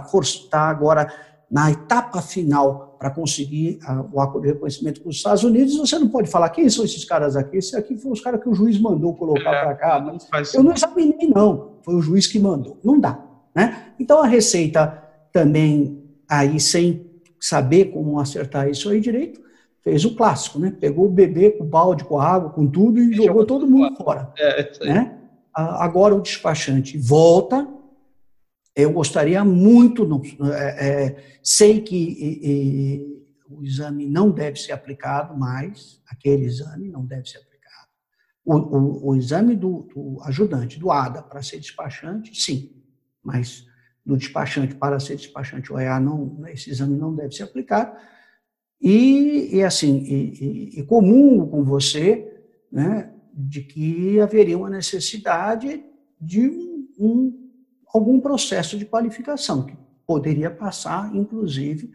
tá 0.49 0.61
agora 0.61 1.11
na 1.55 1.71
etapa 1.71 2.21
final 2.21 2.97
para 2.99 3.09
conseguir 3.09 3.79
o 4.11 4.19
acordo 4.19 4.45
de 4.45 4.51
reconhecimento 4.51 5.01
com 5.01 5.07
os 5.07 5.15
Estados 5.15 5.41
Unidos. 5.41 5.77
Você 5.77 5.97
não 5.97 6.09
pode 6.09 6.29
falar 6.29 6.49
quem 6.49 6.67
são 6.67 6.83
esses 6.83 7.05
caras 7.05 7.37
aqui. 7.37 7.55
Esses 7.55 7.73
aqui 7.73 7.95
foram 7.95 8.11
os 8.11 8.19
caras 8.19 8.43
que 8.43 8.49
o 8.49 8.53
juiz 8.53 8.77
mandou 8.77 9.15
colocar 9.15 9.53
é, 9.53 9.63
para 9.63 9.75
cá. 9.75 10.17
Mas 10.33 10.53
eu 10.53 10.61
não 10.61 10.73
examinei, 10.73 11.29
não. 11.33 11.75
Foi 11.81 11.95
o 11.95 12.01
juiz 12.01 12.27
que 12.27 12.37
mandou. 12.37 12.77
Não 12.83 12.99
dá. 12.99 13.17
Né? 13.55 13.93
Então 13.97 14.21
a 14.21 14.27
Receita 14.27 15.01
também, 15.31 16.03
aí 16.29 16.59
sem 16.59 17.09
saber 17.39 17.85
como 17.85 18.19
acertar 18.19 18.67
isso 18.67 18.89
aí 18.89 18.99
direito, 18.99 19.39
fez 19.81 20.03
o 20.03 20.13
clássico, 20.13 20.59
né? 20.59 20.75
Pegou 20.77 21.05
o 21.05 21.09
bebê 21.09 21.51
com 21.51 21.63
o 21.63 21.67
balde, 21.67 22.03
com 22.03 22.19
a 22.19 22.27
água, 22.27 22.49
com 22.49 22.67
tudo 22.67 22.99
e, 22.99 23.11
e 23.11 23.13
jogou 23.13 23.45
todo 23.45 23.65
mundo 23.65 23.95
fora. 23.95 24.29
É, 24.37 24.71
né? 24.83 25.17
Agora 25.53 26.13
o 26.15 26.21
despachante 26.21 26.97
volta. 26.97 27.65
Eu 28.75 28.91
gostaria 28.91 29.43
muito, 29.45 30.05
é, 30.51 30.87
é, 30.87 31.39
sei 31.41 31.81
que 31.81 31.95
e, 31.95 32.39
e, 32.43 33.15
o 33.49 33.63
exame 33.63 34.05
não 34.05 34.29
deve 34.29 34.59
ser 34.59 34.73
aplicado 34.73 35.37
mais, 35.37 36.01
aquele 36.07 36.45
exame 36.45 36.89
não 36.89 37.05
deve 37.05 37.29
ser 37.29 37.37
aplicado. 37.37 37.87
O, 38.43 38.55
o, 38.55 39.09
o 39.09 39.15
exame 39.15 39.55
do, 39.55 39.87
do 39.93 40.21
ajudante, 40.23 40.77
do 40.77 40.91
ADA, 40.91 41.23
para 41.23 41.41
ser 41.41 41.59
despachante, 41.59 42.35
sim, 42.35 42.75
mas 43.23 43.65
do 44.05 44.17
despachante 44.17 44.75
para 44.75 44.99
ser 44.99 45.15
despachante 45.15 45.71
OEA, 45.71 45.99
não, 45.99 46.43
esse 46.47 46.69
exame 46.69 46.97
não 46.97 47.15
deve 47.15 47.33
ser 47.33 47.43
aplicado. 47.43 47.97
E, 48.81 49.55
e 49.55 49.63
assim, 49.63 49.97
e, 50.03 50.75
e, 50.75 50.79
e 50.79 50.83
com 50.83 51.63
você, 51.63 52.43
né, 52.71 53.11
de 53.33 53.61
que 53.61 54.19
haveria 54.19 54.57
uma 54.57 54.69
necessidade 54.69 55.83
de 56.19 56.47
um, 56.47 56.87
um, 56.99 57.44
algum 57.95 58.19
processo 58.19 58.77
de 58.77 58.85
qualificação, 58.85 59.63
que 59.63 59.75
poderia 60.05 60.51
passar, 60.51 61.15
inclusive, 61.15 61.89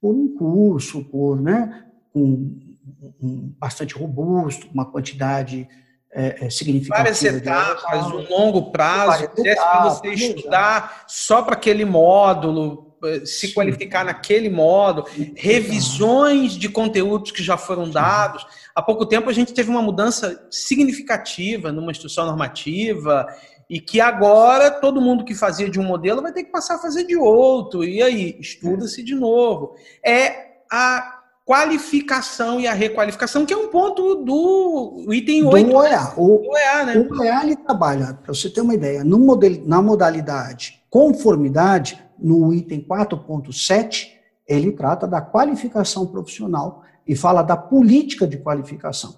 por 0.00 0.14
um 0.14 0.36
curso, 0.36 1.02
por, 1.04 1.40
né, 1.40 1.86
um, 2.14 2.76
um 3.20 3.52
bastante 3.58 3.94
robusto, 3.94 4.68
uma 4.72 4.84
quantidade 4.84 5.66
é, 6.12 6.46
é, 6.46 6.50
significativa. 6.50 7.04
Várias 7.04 7.24
etapas, 7.24 8.06
um 8.12 8.28
longo 8.28 8.70
prazo, 8.70 9.26
se 9.34 9.54
você 9.84 10.08
estudar 10.10 11.04
só 11.08 11.40
para 11.40 11.54
aquele 11.54 11.84
módulo, 11.84 12.96
eh, 13.04 13.24
se 13.24 13.48
Sim. 13.48 13.54
qualificar 13.54 14.04
naquele 14.04 14.50
modo, 14.50 15.06
revisões 15.34 16.52
de 16.52 16.68
conteúdos 16.68 17.30
que 17.30 17.42
já 17.42 17.56
foram 17.56 17.88
dados. 17.88 18.46
Há 18.74 18.82
pouco 18.82 19.06
tempo 19.06 19.30
a 19.30 19.32
gente 19.32 19.54
teve 19.54 19.70
uma 19.70 19.82
mudança 19.82 20.46
significativa 20.50 21.72
numa 21.72 21.90
instrução 21.90 22.26
normativa 22.26 23.26
e 23.68 23.80
que 23.80 24.00
agora 24.00 24.70
todo 24.70 25.00
mundo 25.00 25.24
que 25.24 25.34
fazia 25.34 25.68
de 25.68 25.78
um 25.78 25.84
modelo 25.84 26.22
vai 26.22 26.32
ter 26.32 26.44
que 26.44 26.50
passar 26.50 26.76
a 26.76 26.78
fazer 26.78 27.04
de 27.04 27.16
outro. 27.16 27.84
E 27.84 28.02
aí, 28.02 28.36
estuda-se 28.40 29.02
de 29.02 29.14
novo. 29.14 29.74
É 30.04 30.62
a 30.70 31.20
qualificação 31.44 32.60
e 32.60 32.66
a 32.66 32.72
requalificação, 32.72 33.44
que 33.44 33.52
é 33.52 33.56
um 33.56 33.68
ponto 33.68 34.16
do 34.16 35.12
item 35.12 35.44
8. 35.44 35.68
Do 35.68 35.76
OEA. 35.76 36.12
O, 36.16 36.38
do 36.38 36.50
OEA, 36.50 36.84
né? 36.84 36.98
o 36.98 37.18
OEA 37.18 37.42
ele 37.42 37.56
trabalha, 37.56 38.14
para 38.14 38.34
você 38.34 38.50
ter 38.50 38.60
uma 38.60 38.74
ideia, 38.74 39.02
no 39.02 39.18
modelo, 39.18 39.66
na 39.66 39.80
modalidade 39.80 40.78
conformidade, 40.90 42.02
no 42.18 42.52
item 42.52 42.80
4.7, 42.80 44.08
ele 44.46 44.72
trata 44.72 45.06
da 45.06 45.20
qualificação 45.20 46.06
profissional 46.06 46.82
e 47.06 47.14
fala 47.14 47.42
da 47.42 47.56
política 47.56 48.26
de 48.26 48.38
qualificação. 48.38 49.16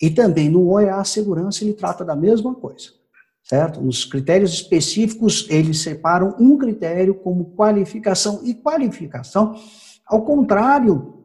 E 0.00 0.10
também 0.10 0.48
no 0.48 0.70
OEA 0.70 1.02
Segurança 1.04 1.64
ele 1.64 1.72
trata 1.72 2.04
da 2.04 2.14
mesma 2.14 2.54
coisa, 2.54 2.90
certo? 3.46 3.80
Nos 3.80 4.04
critérios 4.04 4.52
específicos, 4.52 5.46
eles 5.48 5.80
separam 5.80 6.34
um 6.38 6.58
critério 6.58 7.14
como 7.14 7.52
qualificação 7.56 8.40
e 8.44 8.52
qualificação, 8.52 9.54
ao 10.04 10.22
contrário 10.22 11.22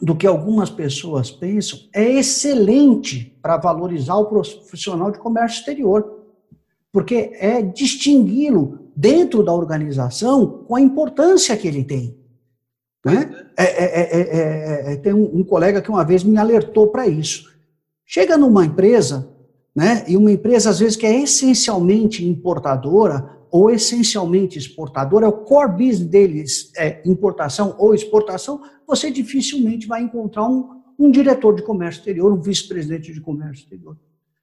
do 0.00 0.16
que 0.16 0.26
algumas 0.26 0.70
pessoas 0.70 1.30
pensam, 1.30 1.78
é 1.94 2.02
excelente 2.02 3.38
para 3.42 3.58
valorizar 3.58 4.14
o 4.16 4.24
profissional 4.24 5.10
de 5.10 5.18
comércio 5.18 5.58
exterior, 5.58 6.22
porque 6.90 7.32
é 7.34 7.60
distingui-lo 7.60 8.90
dentro 8.96 9.42
da 9.42 9.52
organização 9.52 10.64
com 10.66 10.74
a 10.74 10.80
importância 10.80 11.54
que 11.58 11.68
ele 11.68 11.84
tem. 11.84 12.18
Né? 13.04 13.30
É, 13.58 13.64
é, 13.64 14.92
é, 14.92 14.96
tem 14.96 15.12
um, 15.12 15.40
um, 15.40 15.44
colega 15.44 15.82
que 15.82 15.90
uma 15.90 16.04
vez 16.04 16.24
me 16.24 16.38
alertou 16.38 16.88
para 16.88 17.06
isso. 17.06 17.50
Chega 18.06 18.38
numa 18.38 18.64
empresa, 18.64 19.29
né, 19.74 20.04
e 20.08 20.16
uma 20.16 20.32
empresa 20.32 20.70
às 20.70 20.80
vezes 20.80 20.96
que 20.96 21.06
é 21.06 21.22
essencialmente 21.22 22.24
importadora 22.24 23.38
ou 23.50 23.70
essencialmente 23.70 24.58
exportadora, 24.58 25.26
é 25.26 25.28
o 25.28 25.44
core 25.44 25.72
business 25.72 26.08
deles 26.08 26.72
é 26.76 27.02
importação 27.04 27.74
ou 27.78 27.94
exportação, 27.94 28.60
você 28.86 29.10
dificilmente 29.10 29.86
vai 29.86 30.02
encontrar 30.02 30.48
um, 30.48 30.80
um 30.98 31.10
diretor 31.10 31.54
de 31.54 31.62
comércio 31.62 32.00
exterior, 32.00 32.32
um 32.32 32.40
vice-presidente 32.40 33.12
de 33.12 33.20
comércio 33.20 33.64
exterior. 33.64 33.96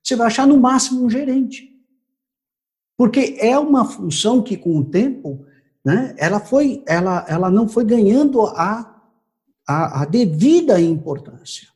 Você 0.03 0.15
vai 0.15 0.27
achar 0.27 0.47
no 0.47 0.57
máximo 0.57 1.05
um 1.05 1.09
gerente. 1.09 1.73
Porque 2.97 3.37
é 3.39 3.57
uma 3.57 3.85
função 3.85 4.41
que, 4.41 4.57
com 4.57 4.77
o 4.77 4.83
tempo, 4.83 5.45
né, 5.85 6.15
ela, 6.17 6.39
foi, 6.39 6.83
ela, 6.87 7.25
ela 7.29 7.51
não 7.51 7.67
foi 7.67 7.85
ganhando 7.85 8.41
a, 8.41 9.01
a, 9.67 10.01
a 10.01 10.05
devida 10.05 10.81
importância. 10.81 11.67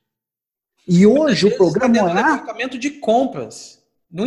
E 0.91 1.07
hoje 1.07 1.47
o 1.47 1.55
programa 1.55 1.97
é... 1.97 2.13
departamento 2.13 2.77
de 2.77 2.89
compras. 2.89 3.79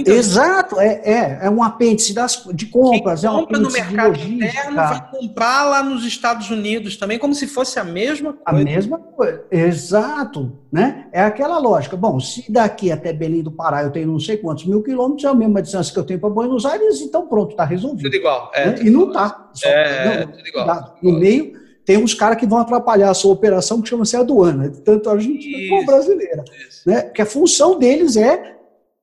Exato, 0.06 0.80
é, 0.80 1.02
é, 1.04 1.38
é 1.42 1.50
um 1.50 1.62
apêndice 1.62 2.14
das, 2.14 2.42
de 2.54 2.64
compras, 2.64 3.20
Quem 3.20 3.28
é 3.28 3.30
um 3.30 3.40
compra 3.40 3.58
no 3.58 3.70
mercado 3.70 4.18
interno 4.18 4.76
vai 4.76 5.10
comprar 5.10 5.64
lá 5.64 5.82
nos 5.82 6.06
Estados 6.06 6.48
Unidos 6.48 6.96
também, 6.96 7.18
como 7.18 7.34
se 7.34 7.46
fosse 7.46 7.78
a 7.78 7.84
mesma 7.84 8.32
coisa. 8.32 8.42
A 8.46 8.52
mesma 8.64 8.98
coisa, 8.98 9.44
exato, 9.50 10.58
né? 10.72 11.06
É 11.12 11.20
aquela 11.20 11.58
lógica. 11.58 11.98
Bom, 11.98 12.18
se 12.18 12.50
daqui 12.50 12.90
até 12.90 13.12
Belém 13.12 13.42
do 13.42 13.52
Pará 13.52 13.82
eu 13.82 13.90
tenho 13.90 14.06
não 14.06 14.18
sei 14.18 14.38
quantos 14.38 14.64
mil 14.64 14.82
quilômetros, 14.82 15.26
é 15.26 15.28
a 15.28 15.34
mesma 15.34 15.60
distância 15.60 15.92
que 15.92 15.98
eu 15.98 16.04
tenho 16.04 16.18
para 16.18 16.30
Buenos 16.30 16.64
Aires, 16.64 17.02
então 17.02 17.26
pronto, 17.26 17.50
está 17.50 17.66
resolvido. 17.66 18.04
Tudo 18.04 18.16
igual. 18.16 18.50
É, 18.54 18.64
né? 18.64 18.72
tudo 18.72 18.88
e 18.88 18.90
não 18.90 19.08
está. 19.08 19.50
É, 19.66 20.20
não, 20.20 20.32
tudo 20.32 20.48
igual. 20.48 20.96
No 21.02 21.12
meio 21.12 21.63
tem 21.84 21.98
uns 21.98 22.14
caras 22.14 22.38
que 22.38 22.46
vão 22.46 22.58
atrapalhar 22.58 23.10
a 23.10 23.14
sua 23.14 23.32
operação 23.32 23.82
que 23.82 23.88
chama-se 23.88 24.16
aduana, 24.16 24.70
tanto 24.84 25.08
a 25.08 25.12
Argentina 25.12 25.68
como 25.68 25.82
a 25.82 25.86
brasileira. 25.86 26.44
Isso. 26.68 26.88
Né? 26.88 27.02
Que 27.02 27.22
a 27.22 27.26
função 27.26 27.78
deles 27.78 28.16
é 28.16 28.56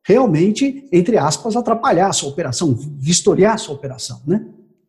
realmente, 0.04 0.88
entre 0.92 1.18
aspas, 1.18 1.56
atrapalhar 1.56 2.08
a 2.08 2.14
sua 2.14 2.30
operação, 2.30 2.74
vistoriar 2.74 3.54
a 3.54 3.58
sua 3.58 3.76
operação, 3.76 4.22
né? 4.26 4.44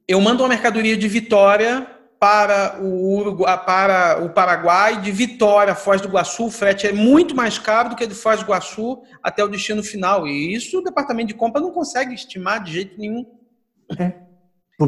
Eu 0.09 0.21
mando 0.21 0.43
uma 0.43 0.49
mercadoria 0.49 0.97
de 0.97 1.07
Vitória 1.07 1.87
para 2.19 2.79
o, 2.81 3.19
Uruguai, 3.19 3.65
para 3.65 4.25
o 4.25 4.31
Paraguai, 4.31 5.01
de 5.01 5.11
Vitória, 5.11 5.75
Foz 5.75 6.01
do 6.01 6.09
Iguaçu, 6.09 6.47
o 6.47 6.51
frete 6.51 6.87
é 6.87 6.93
muito 6.93 7.35
mais 7.35 7.59
caro 7.59 7.91
do 7.91 7.97
que 7.97 8.07
de 8.07 8.15
Foz 8.15 8.41
do 8.41 8.45
Iguaçu 8.45 9.03
até 9.23 9.45
o 9.45 9.49
destino 9.49 9.83
final. 9.83 10.27
E 10.27 10.55
isso 10.55 10.79
o 10.79 10.83
departamento 10.83 11.29
de 11.29 11.35
compra 11.35 11.61
não 11.61 11.71
consegue 11.71 12.15
estimar 12.15 12.63
de 12.63 12.73
jeito 12.73 12.99
nenhum. 12.99 13.27
É. 13.99 14.13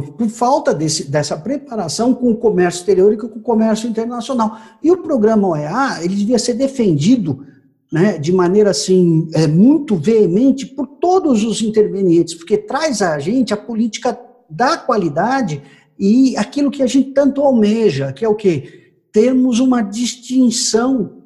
Por, 0.00 0.12
por, 0.12 0.28
falta 0.28 0.74
desse, 0.74 1.10
dessa 1.10 1.36
preparação 1.36 2.14
com 2.14 2.30
o 2.30 2.36
comércio 2.36 2.80
exterior 2.80 3.12
e 3.12 3.16
com 3.16 3.26
o 3.26 3.40
comércio 3.40 3.88
internacional. 3.88 4.58
E 4.82 4.90
o 4.90 4.98
programa 4.98 5.48
OEA, 5.48 6.00
ele 6.02 6.16
devia 6.16 6.38
ser 6.38 6.54
defendido 6.54 7.46
né, 7.92 8.18
de 8.18 8.32
maneira 8.32 8.70
assim 8.70 9.28
é, 9.32 9.46
muito 9.46 9.94
veemente 9.96 10.66
por 10.66 10.86
todos 10.86 11.44
os 11.44 11.62
intervenientes, 11.62 12.34
porque 12.34 12.58
traz 12.58 13.02
a 13.02 13.18
gente 13.20 13.54
a 13.54 13.56
política 13.56 14.18
da 14.50 14.76
qualidade 14.76 15.62
e 15.96 16.36
aquilo 16.36 16.72
que 16.72 16.82
a 16.82 16.86
gente 16.86 17.12
tanto 17.12 17.40
almeja, 17.40 18.12
que 18.12 18.24
é 18.24 18.28
o 18.28 18.34
quê? 18.34 18.92
Termos 19.12 19.60
uma 19.60 19.80
distinção 19.80 21.22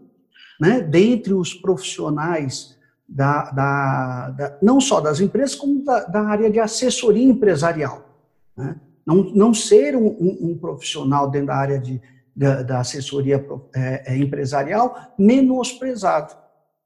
né, 0.61 0.81
dentre 0.83 1.33
os 1.33 1.55
profissionais 1.55 2.77
da, 3.09 3.51
da, 3.51 4.31
da, 4.31 4.59
não 4.61 4.79
só 4.79 5.01
das 5.01 5.21
empresas, 5.21 5.55
como 5.55 5.83
da, 5.83 6.05
da 6.05 6.21
área 6.23 6.51
de 6.51 6.61
assessoria 6.61 7.25
empresarial. 7.25 8.08
Né? 8.59 8.75
Não, 9.07 9.23
não 9.35 9.55
ser 9.55 9.97
um, 9.97 10.07
um, 10.07 10.51
um, 10.51 10.59
profissional 10.59 11.31
dentro 11.31 11.47
da 11.47 11.55
área 11.55 11.79
de, 11.79 12.03
da, 12.35 12.63
da 12.63 12.81
assessoria 12.81 13.43
é, 13.75 14.15
é, 14.15 14.17
empresarial 14.19 15.15
menosprezado. 15.17 16.35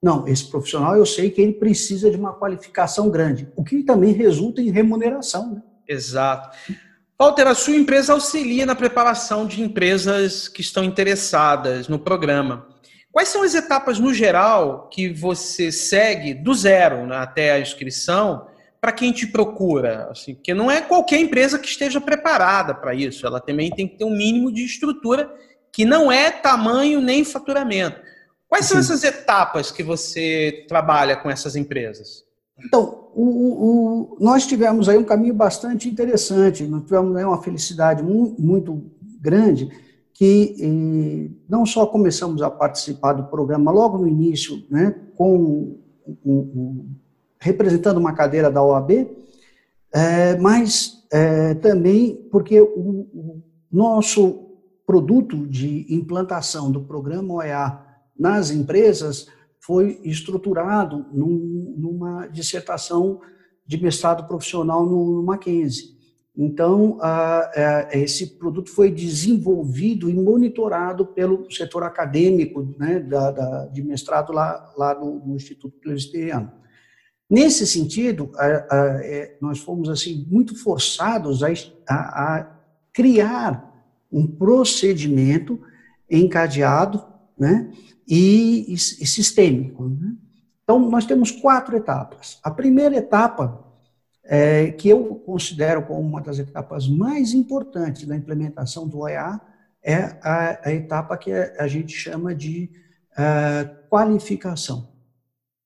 Não, 0.00 0.28
esse 0.28 0.44
profissional 0.50 0.94
eu 0.96 1.06
sei 1.06 1.30
que 1.30 1.40
ele 1.40 1.54
precisa 1.54 2.10
de 2.10 2.16
uma 2.16 2.34
qualificação 2.34 3.08
grande, 3.08 3.48
o 3.56 3.64
que 3.64 3.82
também 3.82 4.12
resulta 4.12 4.60
em 4.60 4.70
remuneração. 4.70 5.54
Né? 5.54 5.62
Exato. 5.88 6.56
Walter, 7.18 7.46
a 7.46 7.54
sua 7.54 7.76
empresa 7.76 8.12
auxilia 8.12 8.66
na 8.66 8.74
preparação 8.74 9.46
de 9.46 9.62
empresas 9.62 10.48
que 10.48 10.60
estão 10.60 10.84
interessadas 10.84 11.88
no 11.88 11.98
programa. 11.98 12.66
Quais 13.10 13.28
são 13.28 13.42
as 13.42 13.54
etapas, 13.54 13.98
no 13.98 14.12
geral, 14.12 14.88
que 14.88 15.08
você 15.12 15.70
segue 15.70 16.34
do 16.34 16.52
zero 16.52 17.06
né, 17.06 17.16
até 17.16 17.52
a 17.52 17.60
inscrição 17.60 18.46
para 18.82 18.90
quem 18.90 19.12
te 19.12 19.28
procura? 19.28 20.08
Assim, 20.10 20.34
porque 20.34 20.52
não 20.52 20.68
é 20.68 20.80
qualquer 20.80 21.20
empresa 21.20 21.56
que 21.56 21.68
esteja 21.68 22.00
preparada 22.00 22.74
para 22.74 22.92
isso, 22.92 23.24
ela 23.24 23.40
também 23.40 23.70
tem 23.70 23.86
que 23.86 23.96
ter 23.96 24.04
um 24.04 24.10
mínimo 24.10 24.52
de 24.52 24.64
estrutura 24.64 25.32
que 25.70 25.84
não 25.84 26.10
é 26.10 26.32
tamanho 26.32 27.00
nem 27.00 27.24
faturamento. 27.24 28.00
Quais 28.48 28.66
são 28.66 28.78
essas 28.78 29.04
etapas 29.04 29.70
que 29.70 29.84
você 29.84 30.66
trabalha 30.68 31.16
com 31.16 31.30
essas 31.30 31.54
empresas? 31.54 32.24
Então, 32.58 33.08
o, 33.14 33.24
o, 33.24 34.16
nós 34.20 34.46
tivemos 34.46 34.88
aí 34.88 34.98
um 34.98 35.04
caminho 35.04 35.32
bastante 35.32 35.88
interessante, 35.88 36.64
nós 36.64 36.82
tivemos 36.82 37.16
aí 37.16 37.24
uma 37.24 37.40
felicidade 37.40 38.02
muito, 38.02 38.42
muito 38.42 38.90
grande, 39.20 39.70
que 40.12 40.56
eh, 40.60 41.34
não 41.48 41.64
só 41.64 41.86
começamos 41.86 42.42
a 42.42 42.50
participar 42.50 43.14
do 43.14 43.24
programa 43.24 43.70
logo 43.70 43.96
no 43.96 44.08
início, 44.08 44.62
né, 44.68 44.94
com 45.16 45.78
um, 46.24 46.90
representando 47.42 47.98
uma 47.98 48.14
cadeira 48.14 48.48
da 48.50 48.62
OAB, 48.62 49.08
é, 49.92 50.36
mas 50.38 51.04
é, 51.12 51.54
também 51.54 52.28
porque 52.30 52.60
o, 52.60 52.66
o, 52.66 53.42
nosso 53.70 54.50
produto 54.86 55.46
de 55.46 55.86
implantação 55.92 56.70
do 56.70 56.82
programa 56.82 57.34
OEA 57.34 57.78
nas 58.18 58.50
empresas 58.50 59.26
foi 59.58 59.98
estruturado 60.04 61.06
num, 61.12 61.74
numa 61.78 62.26
dissertação 62.26 63.20
de 63.66 63.82
mestrado 63.82 64.26
profissional 64.28 64.84
no, 64.84 65.16
no 65.16 65.22
Mackenzie. 65.22 65.92
Então, 66.36 66.98
esse 67.92 68.38
produto 68.38 68.70
foi 68.70 68.90
desenvolvido 68.90 70.08
e 70.08 70.14
monitorado 70.14 71.06
pelo 71.06 71.50
setor 71.50 71.82
acadêmico 71.82 72.74
né, 72.78 73.00
da, 73.00 73.30
da, 73.30 73.66
de 73.66 73.82
mestrado 73.82 74.32
lá, 74.32 74.72
lá 74.76 74.94
no, 74.98 75.26
no 75.26 75.36
Instituto 75.36 75.78
Presbiteriano. 75.78 76.61
Nesse 77.32 77.66
sentido, 77.66 78.30
é, 78.38 79.36
nós 79.40 79.58
fomos 79.58 79.88
assim 79.88 80.26
muito 80.30 80.54
forçados 80.54 81.40
a, 81.88 82.46
criar 82.92 83.72
um 84.12 84.26
procedimento 84.26 85.58
encadeado 86.10 87.02
né, 87.38 87.72
e, 88.06 88.66
e, 88.68 88.74
e 88.74 88.76
sistêmico. 88.76 89.88
Né? 89.88 90.14
Então, 90.62 90.78
nós 90.90 91.06
temos 91.06 91.30
quatro 91.30 91.74
etapas. 91.74 92.38
A 92.42 92.50
primeira 92.50 92.96
etapa 92.96 93.64
é, 94.24 94.70
que 94.72 94.90
eu 94.90 95.14
considero 95.14 95.86
como 95.86 96.00
uma 96.00 96.20
das 96.20 96.38
etapas 96.38 96.86
mais 96.86 97.32
importantes 97.32 98.06
da 98.06 98.14
implementação 98.14 98.86
do 98.86 99.00
OEA, 99.00 99.40
é 99.82 99.96
a, 100.22 100.68
a 100.68 100.72
etapa 100.72 101.16
que 101.16 101.32
a, 101.32 101.66
gente 101.66 101.92
chama 101.96 102.34
de 102.34 102.70
uh, 103.12 103.88
qualificação. 103.88 104.91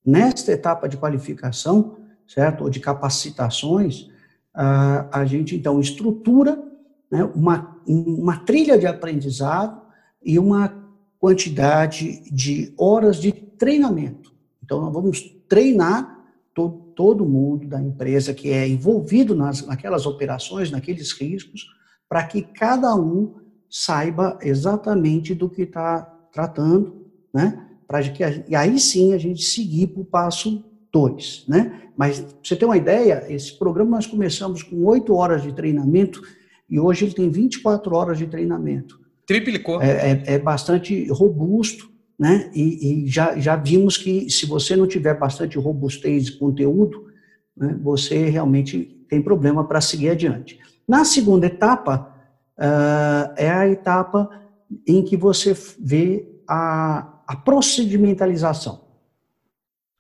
Nesta 0.06 0.52
etapa 0.52 0.88
de 0.88 0.96
qualificação, 0.96 1.96
certo, 2.26 2.64
ou 2.64 2.70
de 2.70 2.78
capacitações, 2.78 4.08
a 4.54 5.24
gente 5.26 5.56
então 5.56 5.80
estrutura 5.80 6.62
né, 7.10 7.24
uma, 7.34 7.76
uma 7.86 8.38
trilha 8.38 8.78
de 8.78 8.86
aprendizado 8.86 9.82
e 10.24 10.38
uma 10.38 10.72
quantidade 11.18 12.22
de 12.30 12.72
horas 12.78 13.16
de 13.16 13.32
treinamento. 13.32 14.32
Então, 14.62 14.80
nós 14.80 14.92
vamos 14.92 15.20
treinar 15.48 16.24
todo 16.54 16.86
todo 16.96 17.26
mundo 17.26 17.68
da 17.68 17.80
empresa 17.80 18.32
que 18.32 18.50
é 18.50 18.66
envolvido 18.66 19.34
nas, 19.34 19.64
naquelas 19.64 20.06
operações, 20.06 20.70
naqueles 20.70 21.12
riscos, 21.12 21.66
para 22.08 22.24
que 22.24 22.40
cada 22.40 22.96
um 22.96 23.34
saiba 23.68 24.38
exatamente 24.40 25.34
do 25.34 25.48
que 25.48 25.62
está 25.62 26.00
tratando, 26.32 27.06
né? 27.32 27.65
Para 27.86 28.02
que 28.02 28.22
e 28.48 28.54
aí 28.54 28.78
sim 28.78 29.12
a 29.12 29.18
gente 29.18 29.42
seguir 29.42 29.88
para 29.88 30.02
o 30.02 30.04
passo 30.04 30.64
dois, 30.92 31.44
né? 31.48 31.82
Mas 31.96 32.20
pra 32.20 32.30
você 32.42 32.56
ter 32.56 32.64
uma 32.64 32.76
ideia, 32.76 33.24
esse 33.28 33.58
programa 33.58 33.92
nós 33.92 34.06
começamos 34.06 34.62
com 34.62 34.84
oito 34.84 35.14
horas 35.14 35.42
de 35.42 35.52
treinamento 35.52 36.20
e 36.68 36.78
hoje 36.78 37.04
ele 37.04 37.14
tem 37.14 37.30
24 37.30 37.94
horas 37.94 38.18
de 38.18 38.26
treinamento. 38.26 39.00
Triplicou. 39.26 39.80
É, 39.80 40.12
é, 40.12 40.34
é 40.34 40.38
bastante 40.38 41.06
robusto 41.08 41.90
né? 42.18 42.50
E, 42.54 43.04
e, 43.04 43.06
já, 43.06 43.38
já 43.38 43.56
vimos 43.56 43.96
que 43.96 44.30
se 44.30 44.46
você 44.46 44.74
não 44.74 44.86
tiver 44.86 45.14
bastante 45.18 45.58
robustez 45.58 46.26
de 46.26 46.32
conteúdo, 46.32 47.06
né, 47.56 47.78
você 47.82 48.28
realmente 48.28 49.04
tem 49.08 49.20
problema 49.20 49.64
para 49.64 49.80
seguir 49.80 50.10
adiante. 50.10 50.58
Na 50.88 51.04
segunda 51.04 51.46
etapa, 51.46 52.14
uh, 52.58 53.34
é 53.36 53.50
a 53.50 53.68
etapa 53.68 54.30
em 54.86 55.02
que 55.02 55.16
você 55.16 55.56
vê 55.78 56.26
a, 56.48 57.15
a 57.26 57.34
procedimentalização, 57.34 58.82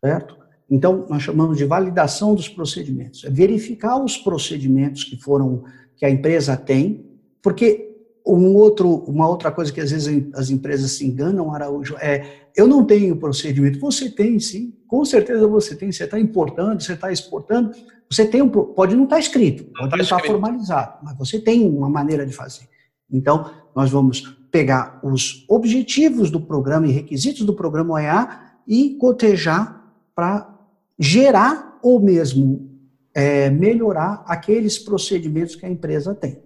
certo? 0.04 0.36
Então, 0.68 1.06
nós 1.08 1.22
chamamos 1.22 1.56
de 1.56 1.64
validação 1.64 2.34
dos 2.34 2.48
procedimentos. 2.48 3.24
É 3.24 3.30
verificar 3.30 4.02
os 4.02 4.16
procedimentos 4.16 5.04
que 5.04 5.16
foram, 5.16 5.64
que 5.96 6.04
a 6.04 6.10
empresa 6.10 6.56
tem, 6.56 7.06
porque 7.42 7.86
um 8.26 8.56
outro, 8.56 8.88
uma 9.04 9.28
outra 9.28 9.52
coisa 9.52 9.72
que 9.72 9.80
às 9.80 9.92
vezes 9.92 10.28
as 10.34 10.50
empresas 10.50 10.92
se 10.92 11.06
enganam, 11.06 11.54
Araújo, 11.54 11.96
é 11.98 12.46
eu 12.56 12.66
não 12.66 12.84
tenho 12.84 13.16
procedimento. 13.16 13.78
Você 13.78 14.10
tem, 14.10 14.40
sim. 14.40 14.74
Com 14.88 15.04
certeza 15.04 15.46
você 15.46 15.76
tem. 15.76 15.92
Você 15.92 16.04
está 16.04 16.18
importando, 16.18 16.82
você 16.82 16.94
está 16.94 17.12
exportando. 17.12 17.70
Você 18.10 18.26
tem 18.26 18.42
um. 18.42 18.48
Pode 18.48 18.96
não 18.96 19.04
estar 19.04 19.16
tá 19.16 19.20
escrito, 19.20 19.64
pode 19.64 19.90
não 19.90 20.02
estar 20.02 20.20
tá 20.20 20.26
formalizado, 20.26 20.98
mas 21.02 21.16
você 21.18 21.38
tem 21.40 21.68
uma 21.68 21.88
maneira 21.88 22.24
de 22.24 22.32
fazer. 22.32 22.68
Então, 23.10 23.50
nós 23.74 23.90
vamos 23.90 24.35
pegar 24.56 24.98
os 25.02 25.44
objetivos 25.50 26.30
do 26.30 26.40
programa 26.40 26.86
e 26.86 26.90
requisitos 26.90 27.44
do 27.44 27.52
programa 27.52 27.92
OEA 27.92 28.40
e 28.66 28.94
cotejar 28.94 29.84
para 30.14 30.50
gerar 30.98 31.78
ou 31.82 32.00
mesmo 32.00 32.70
é, 33.14 33.50
melhorar 33.50 34.24
aqueles 34.26 34.78
procedimentos 34.78 35.54
que 35.54 35.66
a 35.66 35.68
empresa 35.68 36.14
tem, 36.14 36.42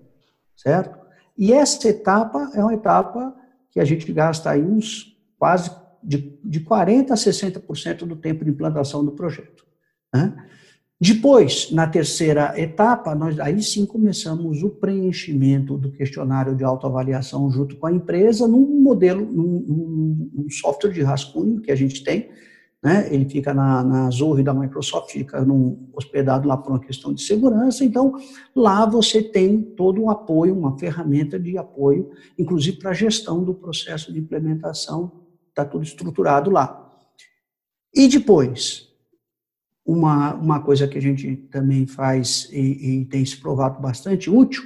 certo? 0.57 0.99
E 1.39 1.53
essa 1.53 1.89
etapa 1.89 2.51
é 2.53 2.61
uma 2.61 2.75
etapa 2.75 3.33
que 3.71 3.79
a 3.79 3.85
gente 3.85 4.13
gasta 4.13 4.51
aí 4.51 4.61
uns 4.61 5.17
quase 5.39 5.71
de, 6.03 6.37
de 6.43 6.61
40% 6.65 7.13
a 7.13 7.15
60% 7.15 7.99
do 7.99 8.17
tempo 8.17 8.45
de 8.45 8.51
implantação 8.51 9.05
do 9.05 9.13
projeto. 9.13 9.65
Né? 10.13 10.35
Depois, 11.03 11.71
na 11.71 11.87
terceira 11.87 12.53
etapa, 12.61 13.15
nós 13.15 13.41
aí 13.41 13.63
sim 13.63 13.87
começamos 13.87 14.63
o 14.63 14.69
preenchimento 14.69 15.79
do 15.79 15.91
questionário 15.91 16.55
de 16.55 16.63
autoavaliação 16.63 17.51
junto 17.51 17.75
com 17.77 17.87
a 17.87 17.93
empresa 17.93 18.47
num 18.47 18.83
modelo, 18.83 19.25
num, 19.25 20.29
num, 20.35 20.51
software 20.51 20.93
de 20.93 21.01
rascunho 21.01 21.63
que 21.63 21.73
a 21.73 21.75
gente 21.75 22.05
tem, 22.05 22.29
né? 22.83 23.09
Ele 23.11 23.27
fica 23.27 23.55
na, 23.55 23.83
na 23.83 24.07
Azure 24.09 24.43
da 24.43 24.53
Microsoft, 24.53 25.11
fica 25.11 25.43
num, 25.43 25.89
hospedado 25.95 26.47
lá 26.47 26.59
por 26.59 26.71
uma 26.73 26.81
questão 26.81 27.15
de 27.15 27.23
segurança. 27.23 27.83
Então, 27.83 28.13
lá 28.55 28.85
você 28.85 29.23
tem 29.23 29.63
todo 29.63 30.03
um 30.03 30.11
apoio, 30.11 30.55
uma 30.55 30.79
ferramenta 30.79 31.41
de 31.41 31.57
apoio, 31.57 32.11
inclusive 32.39 32.77
para 32.77 32.91
a 32.91 32.95
gestão 32.95 33.43
do 33.43 33.55
processo 33.55 34.13
de 34.13 34.19
implementação, 34.19 35.13
está 35.49 35.65
tudo 35.65 35.83
estruturado 35.83 36.51
lá. 36.51 36.95
E 37.95 38.07
depois, 38.07 38.90
uma, 39.85 40.35
uma 40.35 40.61
coisa 40.61 40.87
que 40.87 40.99
a 40.99 41.03
gente 41.03 41.37
também 41.51 41.87
faz 41.87 42.49
e, 42.53 43.01
e 43.01 43.05
tem 43.07 43.25
se 43.25 43.37
provado 43.37 43.81
bastante 43.81 44.31
útil 44.31 44.63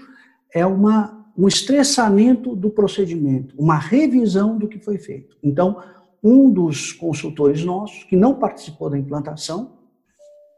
é 0.52 0.64
uma, 0.64 1.26
um 1.36 1.48
estressamento 1.48 2.54
do 2.54 2.70
procedimento, 2.70 3.54
uma 3.58 3.76
revisão 3.76 4.56
do 4.56 4.68
que 4.68 4.78
foi 4.78 4.98
feito. 4.98 5.36
Então, 5.42 5.82
um 6.22 6.50
dos 6.50 6.92
consultores 6.92 7.64
nossos, 7.64 8.04
que 8.04 8.16
não 8.16 8.34
participou 8.34 8.88
da 8.88 8.98
implantação, 8.98 9.78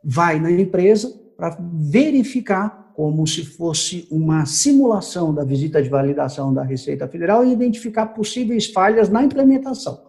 vai 0.05 0.39
na 0.39 0.51
empresa 0.51 1.13
para 1.37 1.59
verificar, 1.61 2.93
como 2.95 3.27
se 3.27 3.45
fosse 3.45 4.07
uma 4.11 4.47
simulação 4.47 5.35
da 5.35 5.45
visita 5.45 5.83
de 5.83 5.89
validação 5.89 6.55
da 6.55 6.63
Receita 6.63 7.07
Federal 7.07 7.45
e 7.45 7.53
identificar 7.53 8.07
possíveis 8.07 8.69
falhas 8.69 9.11
na 9.11 9.23
implementação. 9.23 10.07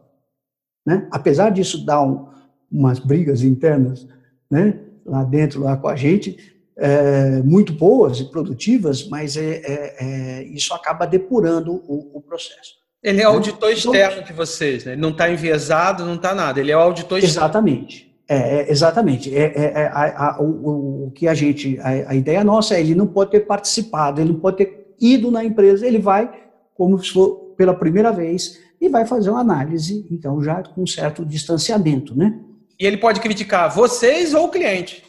Né? 0.85 1.05
Apesar 1.11 1.49
disso 1.49 1.85
dar 1.85 2.01
um, 2.01 2.27
umas 2.71 2.99
brigas 2.99 3.41
internas 3.41 4.07
né, 4.49 4.79
lá 5.05 5.23
dentro, 5.23 5.61
lá 5.61 5.77
com 5.77 5.87
a 5.87 5.95
gente, 5.95 6.37
é, 6.77 7.41
muito 7.43 7.73
boas 7.73 8.19
e 8.19 8.25
produtivas, 8.25 9.07
mas 9.07 9.35
é, 9.35 9.61
é, 9.63 9.95
é 9.99 10.43
isso 10.43 10.73
acaba 10.73 11.05
depurando 11.05 11.73
o, 11.87 12.17
o 12.17 12.21
processo. 12.21 12.77
Ele 13.03 13.21
é 13.21 13.29
o 13.29 13.33
auditor 13.33 13.71
então, 13.71 13.93
externo 13.93 14.23
de 14.23 14.33
vocês, 14.33 14.85
né? 14.85 14.93
Ele 14.93 15.01
não 15.01 15.11
está 15.11 15.29
enviesado, 15.29 16.05
não 16.05 16.15
está 16.15 16.33
nada. 16.33 16.59
Ele 16.59 16.71
é 16.71 16.77
o 16.77 16.79
auditor 16.79 17.19
externo. 17.19 17.39
Exatamente. 17.39 18.07
É, 18.27 18.35
é, 18.35 18.71
exatamente. 18.71 19.33
É, 19.33 19.43
é, 19.43 19.63
é 19.75 19.87
a, 19.87 20.35
a, 20.35 20.41
o, 20.41 21.07
o, 21.07 21.11
que 21.11 21.27
a 21.27 21.33
gente. 21.33 21.79
A, 21.79 22.11
a, 22.11 22.15
ideia 22.15 22.43
nossa 22.43 22.75
é 22.75 22.81
ele 22.81 22.95
não 22.95 23.07
pode 23.07 23.31
ter 23.31 23.41
participado, 23.41 24.19
ele 24.19 24.33
não 24.33 24.39
pode 24.39 24.57
ter 24.57 24.95
ido 24.99 25.31
na 25.31 25.43
empresa, 25.43 25.87
ele 25.87 25.99
vai, 25.99 26.29
como 26.75 27.01
se 27.01 27.11
for 27.13 27.53
pela 27.55 27.73
primeira 27.73 28.11
vez, 28.11 28.59
e 28.81 28.89
vai 28.89 29.05
fazer 29.05 29.29
uma 29.29 29.39
análise, 29.39 30.05
então, 30.11 30.41
já 30.43 30.61
com 30.61 30.83
um 30.83 30.87
certo 30.87 31.25
distanciamento, 31.25 32.15
né? 32.15 32.39
E 32.80 32.86
ele 32.86 32.97
pode 32.97 33.19
criticar 33.19 33.73
vocês 33.73 34.34
ou 34.34 34.45
o 34.45 34.51
cliente. 34.51 35.03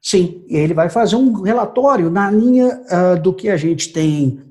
Sim, 0.00 0.44
ele 0.48 0.72
vai 0.72 0.88
fazer 0.88 1.16
um 1.16 1.42
relatório 1.42 2.08
na 2.08 2.30
linha 2.30 2.80
uh, 2.90 3.20
do 3.20 3.34
que 3.34 3.48
a 3.48 3.56
gente 3.56 3.92
tem 3.92 4.46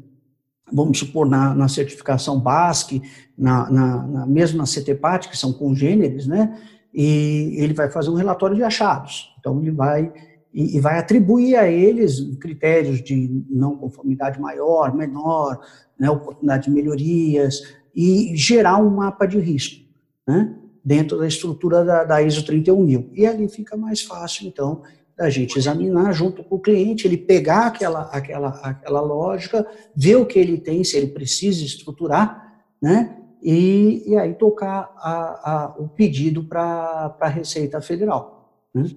vamos 0.72 1.00
supor, 1.00 1.28
na, 1.28 1.54
na 1.54 1.68
certificação 1.68 2.40
BASC, 2.40 3.02
na, 3.38 3.70
na, 3.70 4.08
na, 4.08 4.26
mesmo 4.26 4.58
na 4.58 4.66
CTPAT, 4.66 5.30
que 5.30 5.38
são 5.38 5.54
congêneres, 5.54 6.28
né? 6.28 6.60
E 6.94 7.56
ele 7.58 7.74
vai 7.74 7.90
fazer 7.90 8.10
um 8.10 8.16
relatório 8.16 8.56
de 8.56 8.64
achados. 8.64 9.34
Então, 9.40 9.62
ele 9.62 9.72
vai 9.72 10.12
e, 10.54 10.80
vai 10.80 10.98
atribuir 10.98 11.58
a 11.58 11.68
eles 11.68 12.22
critérios 12.40 13.04
de 13.04 13.44
não 13.50 13.76
conformidade 13.76 14.40
maior, 14.40 14.96
menor, 14.96 15.60
né, 16.00 16.10
oportunidade 16.10 16.66
de 16.66 16.72
melhorias, 16.72 17.62
e 17.94 18.32
gerar 18.36 18.78
um 18.78 18.90
mapa 18.90 19.26
de 19.26 19.38
risco. 19.38 19.84
Né? 20.26 20.56
Dentro 20.86 21.18
da 21.18 21.28
estrutura 21.28 21.84
da, 21.84 22.04
da 22.04 22.22
ISO 22.22 22.46
31000. 22.46 23.10
E 23.16 23.26
ali 23.26 23.50
fica 23.50 23.76
mais 23.76 24.04
fácil, 24.04 24.48
então, 24.48 24.84
da 25.18 25.30
gente 25.32 25.58
examinar 25.58 26.14
junto 26.14 26.44
com 26.44 26.56
o 26.56 26.62
cliente, 26.62 27.08
ele 27.08 27.18
pegar 27.18 27.68
aquela, 27.68 28.02
aquela, 28.12 28.50
aquela 28.62 29.02
lógica, 29.02 29.66
ver 29.96 30.18
o 30.18 30.26
que 30.26 30.38
ele 30.38 30.60
tem, 30.60 30.84
se 30.84 30.96
ele 30.96 31.08
precisa 31.08 31.66
estruturar, 31.66 32.64
né? 32.80 33.18
E, 33.42 34.04
e 34.08 34.18
aí 34.18 34.34
tocar 34.34 34.92
a, 34.98 35.52
a, 35.52 35.76
o 35.78 35.88
pedido 35.88 36.44
para 36.44 37.16
a 37.20 37.28
Receita 37.28 37.80
Federal. 37.82 38.60
Né? 38.74 38.90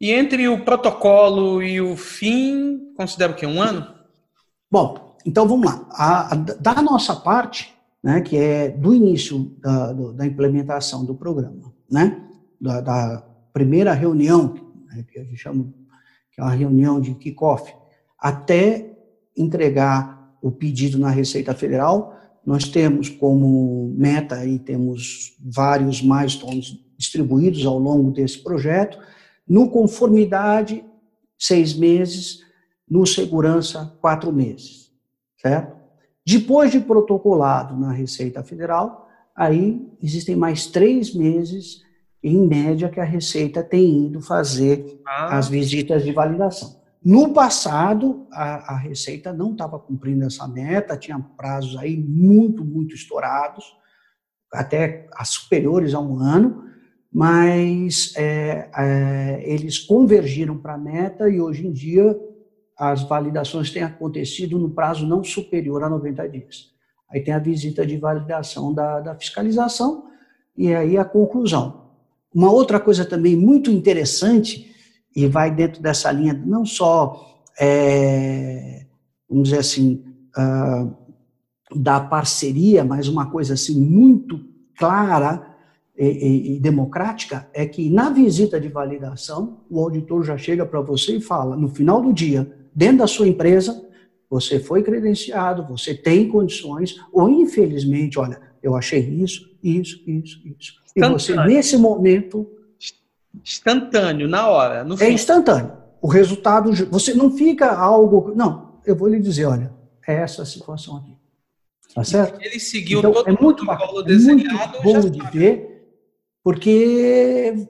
E 0.00 0.12
entre 0.12 0.46
o 0.48 0.64
protocolo 0.64 1.62
e 1.62 1.80
o 1.80 1.96
fim, 1.96 2.92
considera 2.96 3.32
o 3.32 3.34
que? 3.34 3.46
Um 3.46 3.60
ano? 3.60 3.86
Bom, 4.70 5.16
então 5.24 5.48
vamos 5.48 5.66
lá. 5.66 5.88
A, 5.92 6.34
da 6.34 6.82
nossa 6.82 7.16
parte, 7.16 7.74
né, 8.08 8.22
que 8.22 8.38
é 8.38 8.70
do 8.70 8.94
início 8.94 9.54
da, 9.60 9.92
do, 9.92 10.14
da 10.14 10.24
implementação 10.24 11.04
do 11.04 11.14
programa, 11.14 11.74
né, 11.90 12.26
da, 12.58 12.80
da 12.80 13.22
primeira 13.52 13.92
reunião, 13.92 14.54
né, 14.86 15.04
que 15.12 15.18
a 15.18 15.24
gente 15.24 15.36
chama 15.36 15.70
que 16.32 16.40
é 16.40 16.42
uma 16.42 16.54
reunião 16.54 16.98
de 16.98 17.14
kickoff, 17.16 17.70
até 18.18 18.96
entregar 19.36 20.34
o 20.40 20.50
pedido 20.50 20.98
na 20.98 21.10
Receita 21.10 21.52
Federal, 21.52 22.16
nós 22.46 22.64
temos 22.64 23.10
como 23.10 23.92
meta 23.94 24.42
e 24.46 24.58
temos 24.58 25.36
vários 25.38 26.00
milestones 26.00 26.78
distribuídos 26.96 27.66
ao 27.66 27.78
longo 27.78 28.10
desse 28.10 28.38
projeto. 28.38 28.98
No 29.46 29.68
conformidade, 29.68 30.82
seis 31.38 31.74
meses. 31.74 32.40
No 32.88 33.04
segurança, 33.06 33.94
quatro 34.00 34.32
meses. 34.32 34.90
Certo? 35.36 35.76
Depois 36.28 36.70
de 36.70 36.78
protocolado 36.78 37.74
na 37.74 37.90
Receita 37.90 38.42
Federal, 38.42 39.08
aí 39.34 39.90
existem 40.02 40.36
mais 40.36 40.66
três 40.66 41.14
meses, 41.14 41.80
em 42.22 42.46
média, 42.46 42.90
que 42.90 43.00
a 43.00 43.04
Receita 43.04 43.62
tem 43.62 44.04
ido 44.04 44.20
fazer 44.20 45.00
ah. 45.06 45.38
as 45.38 45.48
visitas 45.48 46.04
de 46.04 46.12
validação. 46.12 46.82
No 47.02 47.32
passado, 47.32 48.26
a, 48.30 48.74
a 48.74 48.76
Receita 48.76 49.32
não 49.32 49.52
estava 49.52 49.78
cumprindo 49.78 50.26
essa 50.26 50.46
meta, 50.46 50.98
tinha 50.98 51.18
prazos 51.18 51.78
aí 51.78 51.96
muito, 51.96 52.62
muito 52.62 52.94
estourados, 52.94 53.64
até 54.52 55.08
superiores 55.24 55.94
a 55.94 56.00
um 56.00 56.18
ano, 56.18 56.62
mas 57.10 58.12
é, 58.18 58.68
é, 58.76 59.42
eles 59.46 59.78
convergiram 59.78 60.58
para 60.58 60.74
a 60.74 60.78
meta 60.78 61.26
e 61.26 61.40
hoje 61.40 61.66
em 61.66 61.72
dia 61.72 62.14
as 62.78 63.02
validações 63.02 63.70
têm 63.70 63.82
acontecido 63.82 64.58
no 64.58 64.70
prazo 64.70 65.06
não 65.06 65.24
superior 65.24 65.82
a 65.82 65.90
90 65.90 66.28
dias. 66.28 66.70
Aí 67.10 67.20
tem 67.20 67.34
a 67.34 67.38
visita 67.38 67.84
de 67.84 67.96
validação 67.96 68.72
da, 68.72 69.00
da 69.00 69.14
fiscalização 69.16 70.04
e 70.56 70.72
aí 70.72 70.96
a 70.96 71.04
conclusão. 71.04 71.88
Uma 72.32 72.52
outra 72.52 72.78
coisa 72.78 73.04
também 73.04 73.34
muito 73.34 73.70
interessante 73.70 74.72
e 75.16 75.26
vai 75.26 75.50
dentro 75.50 75.82
dessa 75.82 76.12
linha 76.12 76.34
não 76.34 76.64
só, 76.64 77.42
é, 77.58 78.86
vamos 79.28 79.48
dizer 79.48 79.60
assim, 79.60 80.04
uh, 80.36 80.94
da 81.74 81.98
parceria, 81.98 82.84
mas 82.84 83.08
uma 83.08 83.30
coisa 83.30 83.54
assim 83.54 83.80
muito 83.80 84.40
clara 84.76 85.56
e, 85.96 86.06
e, 86.06 86.56
e, 86.56 86.60
democrática, 86.60 87.48
é 87.52 87.66
que 87.66 87.90
na 87.90 88.10
visita 88.10 88.60
de 88.60 88.68
validação, 88.68 89.64
o 89.68 89.80
auditor 89.80 90.22
já 90.22 90.38
chega 90.38 90.64
para 90.64 90.80
você 90.80 91.16
e 91.16 91.20
fala, 91.20 91.56
no 91.56 91.68
final 91.68 92.00
do 92.00 92.12
dia, 92.12 92.57
dentro 92.78 92.98
da 92.98 93.06
sua 93.08 93.26
empresa, 93.26 93.84
você 94.30 94.60
foi 94.60 94.84
credenciado, 94.84 95.66
você 95.66 95.92
tem 95.94 96.28
condições, 96.28 96.94
ou 97.12 97.28
infelizmente, 97.28 98.20
olha, 98.20 98.40
eu 98.62 98.76
achei 98.76 99.00
isso, 99.00 99.50
isso, 99.60 100.00
isso, 100.06 100.40
isso. 100.44 100.74
E 100.94 101.00
você, 101.08 101.34
nesse 101.34 101.76
momento, 101.76 102.48
Instantâneo, 103.44 104.28
na 104.28 104.48
hora. 104.48 104.86
É 105.00 105.10
instantâneo. 105.10 105.72
O 106.00 106.08
resultado, 106.08 106.72
você 106.90 107.14
não 107.14 107.30
fica 107.30 107.72
algo. 107.72 108.32
Não, 108.34 108.80
eu 108.86 108.94
vou 108.94 109.08
lhe 109.08 109.20
dizer, 109.20 109.46
olha, 109.46 109.72
é 110.06 110.14
essa 110.14 110.44
situação 110.44 110.96
aqui. 110.96 111.16
Tá 111.94 112.04
certo? 112.04 112.40
Ele 112.40 112.60
seguiu 112.60 113.00
então, 113.00 113.12
todo 113.12 113.28
é 113.28 113.36
muito, 113.40 113.64
bacana, 113.64 114.02
desenhado. 114.02 114.76
É 114.78 114.82
muito 114.82 115.02
bom 115.02 115.10
de 115.10 115.38
ver, 115.38 115.88
porque 116.44 117.66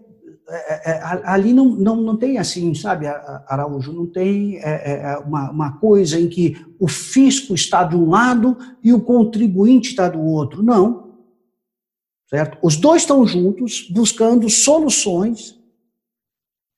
é, 0.49 0.91
é, 0.91 0.93
é 0.93 1.01
ali 1.25 1.53
não, 1.53 1.67
não, 1.67 1.97
não 1.97 2.17
tem 2.17 2.39
assim, 2.39 2.75
sabe, 2.75 3.07
Araújo, 3.07 3.93
não 3.93 4.07
tem 4.07 4.57
é, 4.59 5.13
é, 5.13 5.19
uma, 5.19 5.51
uma 5.51 5.73
coisa 5.79 6.19
em 6.19 6.29
que 6.29 6.57
o 6.79 6.89
fisco 6.89 7.55
está 7.55 7.85
de 7.85 7.95
um 7.95 8.09
lado 8.09 8.57
e 8.83 8.93
o 8.93 9.01
contribuinte 9.01 9.91
está 9.91 10.09
do 10.09 10.21
outro. 10.21 10.63
Não. 10.63 11.17
Certo? 12.29 12.59
Os 12.63 12.77
dois 12.77 13.03
estão 13.03 13.27
juntos 13.27 13.89
buscando 13.91 14.49
soluções 14.49 15.59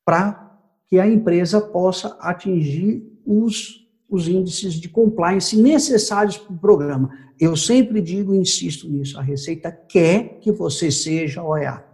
para 0.05 0.59
que 0.89 0.99
a 0.99 1.07
empresa 1.07 1.61
possa 1.61 2.17
atingir 2.21 3.05
os, 3.25 3.87
os 4.09 4.27
índices 4.27 4.75
de 4.75 4.89
compliance 4.89 5.57
necessários 5.57 6.37
para 6.37 6.53
o 6.53 6.59
programa. 6.59 7.11
Eu 7.39 7.57
sempre 7.57 8.01
digo 8.01 8.35
e 8.35 8.39
insisto 8.39 8.89
nisso, 8.89 9.19
a 9.19 9.23
Receita 9.23 9.71
quer 9.71 10.41
que 10.41 10.51
você 10.51 10.91
seja 10.91 11.43
OEA. 11.43 11.90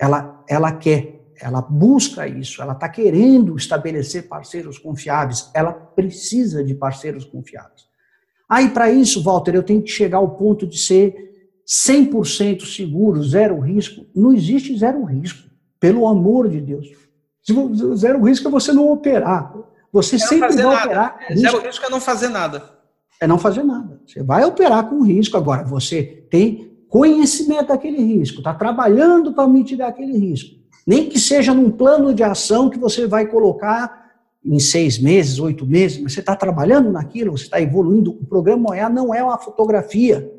Ela, 0.00 0.42
ela 0.48 0.72
quer, 0.72 1.20
ela 1.38 1.60
busca 1.60 2.26
isso, 2.26 2.62
ela 2.62 2.72
está 2.72 2.88
querendo 2.88 3.54
estabelecer 3.54 4.28
parceiros 4.28 4.78
confiáveis, 4.78 5.50
ela 5.52 5.72
precisa 5.72 6.64
de 6.64 6.74
parceiros 6.74 7.24
confiáveis. 7.26 7.90
Aí, 8.48 8.70
para 8.70 8.90
isso, 8.90 9.22
Walter, 9.22 9.54
eu 9.54 9.62
tenho 9.62 9.82
que 9.82 9.90
chegar 9.90 10.18
ao 10.18 10.30
ponto 10.36 10.66
de 10.66 10.78
ser 10.78 11.30
100% 11.70 12.64
seguro, 12.64 13.22
zero 13.22 13.60
risco. 13.60 14.04
Não 14.16 14.32
existe 14.32 14.76
zero 14.76 15.04
risco. 15.04 15.48
Pelo 15.78 16.08
amor 16.08 16.48
de 16.48 16.60
Deus. 16.60 16.88
Zero 17.94 18.24
risco 18.24 18.48
é 18.48 18.50
você 18.50 18.72
não 18.72 18.90
operar. 18.90 19.54
Você 19.92 20.16
é 20.16 20.18
sempre 20.18 20.52
vai 20.52 20.64
nada. 20.64 20.84
operar. 20.84 21.16
É, 21.20 21.32
risco. 21.32 21.40
Zero 21.40 21.62
risco 21.62 21.86
é 21.86 21.90
não 21.90 22.00
fazer 22.00 22.28
nada. 22.28 22.70
É 23.20 23.26
não 23.26 23.38
fazer 23.38 23.62
nada. 23.62 24.00
Você 24.04 24.22
vai 24.22 24.44
operar 24.44 24.88
com 24.88 25.02
risco. 25.02 25.36
Agora, 25.36 25.62
você 25.62 26.02
tem 26.02 26.69
conhecimento 26.90 27.68
daquele 27.68 28.02
risco, 28.02 28.38
está 28.38 28.52
trabalhando 28.52 29.32
para 29.32 29.48
mitigar 29.48 29.88
aquele 29.88 30.18
risco. 30.18 30.56
Nem 30.86 31.08
que 31.08 31.18
seja 31.18 31.54
num 31.54 31.70
plano 31.70 32.12
de 32.12 32.22
ação 32.22 32.68
que 32.68 32.78
você 32.78 33.06
vai 33.06 33.26
colocar 33.26 34.10
em 34.44 34.58
seis 34.58 34.98
meses, 34.98 35.38
oito 35.38 35.64
meses, 35.64 36.02
mas 36.02 36.12
você 36.12 36.20
está 36.20 36.34
trabalhando 36.34 36.90
naquilo, 36.90 37.36
você 37.36 37.44
está 37.44 37.60
evoluindo. 37.60 38.10
O 38.10 38.26
programa 38.26 38.70
OEA 38.70 38.88
não 38.88 39.14
é 39.14 39.22
uma 39.22 39.38
fotografia, 39.38 40.30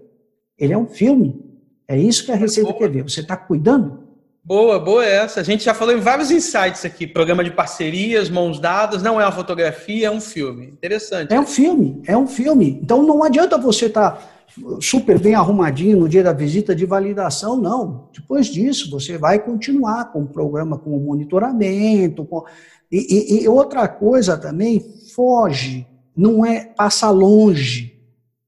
ele 0.57 0.73
é 0.73 0.77
um 0.77 0.87
filme. 0.87 1.39
É 1.87 1.97
isso 1.97 2.25
que 2.25 2.31
a 2.31 2.35
Receita 2.35 2.73
quer 2.73 2.89
ver. 2.89 3.03
Você 3.03 3.21
está 3.21 3.35
cuidando 3.37 4.01
Boa, 4.43 4.79
boa 4.79 5.05
essa. 5.05 5.39
A 5.39 5.43
gente 5.43 5.63
já 5.63 5.73
falou 5.73 5.95
em 5.95 5.99
vários 5.99 6.31
insights 6.31 6.83
aqui. 6.83 7.05
Programa 7.05 7.43
de 7.43 7.51
parcerias, 7.51 8.27
mãos 8.27 8.59
dadas, 8.59 9.03
não 9.03 9.21
é 9.21 9.23
uma 9.23 9.31
fotografia, 9.31 10.07
é 10.07 10.11
um 10.11 10.19
filme. 10.19 10.65
Interessante. 10.65 11.31
É 11.31 11.39
um 11.39 11.45
filme, 11.45 12.01
é 12.07 12.17
um 12.17 12.25
filme. 12.25 12.79
Então 12.81 13.03
não 13.03 13.23
adianta 13.23 13.55
você 13.59 13.85
estar 13.85 14.11
tá 14.11 14.30
super 14.79 15.19
bem 15.19 15.35
arrumadinho 15.35 15.99
no 15.99 16.09
dia 16.09 16.23
da 16.23 16.33
visita 16.33 16.75
de 16.75 16.85
validação, 16.85 17.57
não. 17.57 18.09
Depois 18.13 18.47
disso, 18.47 18.89
você 18.89 19.17
vai 19.17 19.39
continuar 19.39 20.11
com 20.11 20.23
o 20.23 20.27
programa, 20.27 20.77
com 20.77 20.95
o 20.95 20.99
monitoramento. 20.99 22.25
Com... 22.25 22.43
E, 22.91 23.39
e, 23.39 23.43
e 23.43 23.47
outra 23.47 23.87
coisa 23.87 24.37
também, 24.37 24.79
foge, 25.15 25.87
não 26.15 26.45
é, 26.45 26.65
passa 26.65 27.09
longe 27.09 27.99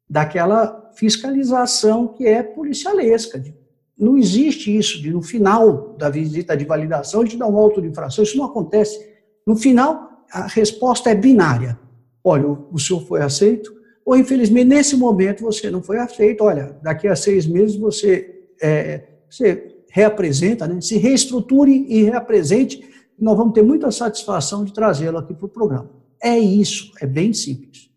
daquela 0.10 0.92
fiscalização 0.96 2.08
que 2.08 2.28
é 2.28 2.44
policialesca, 2.44 3.40
de 3.40 3.54
não 3.98 4.18
existe 4.18 4.76
isso 4.76 5.02
de 5.02 5.12
no 5.12 5.22
final 5.22 5.96
da 5.98 6.10
visita 6.10 6.58
de 6.58 6.66
validação 6.66 7.22
gente 7.22 7.38
dá 7.38 7.48
um 7.48 7.58
auto 7.58 7.82
de 7.82 7.88
infração, 7.88 8.24
isso 8.24 8.38
não 8.38 8.46
acontece. 8.46 9.00
No 9.46 9.56
final, 9.56 10.26
a 10.32 10.48
resposta 10.48 11.10
é 11.10 11.16
binária. 11.16 11.80
Olha, 12.24 12.48
o 12.48 12.80
senhor 12.80 13.06
foi 13.06 13.22
aceito, 13.22 13.74
ou 14.06 14.18
infelizmente 14.18 14.68
nesse 14.68 14.96
momento 14.96 15.44
você 15.44 15.70
não 15.70 15.82
foi 15.82 15.98
aceito. 15.98 16.44
Olha, 16.44 16.78
daqui 16.82 17.08
a 17.08 17.16
seis 17.16 17.46
meses 17.46 17.76
você, 17.76 18.44
é, 18.62 19.04
você 19.30 19.76
reapresenta, 19.90 20.68
né? 20.68 20.82
se 20.82 20.98
reestruture 20.98 21.72
e 21.72 22.04
reapresente. 22.04 22.84
Nós 23.20 23.38
vamos 23.38 23.54
ter 23.54 23.62
muita 23.62 23.92
satisfação 23.92 24.66
de 24.66 24.74
trazê-lo 24.74 25.18
aqui 25.18 25.34
para 25.34 25.46
o 25.46 25.50
programa. 25.50 25.90
É 26.22 26.38
isso, 26.38 26.92
é 27.02 27.06
bem 27.06 27.34
simples. 27.34 27.90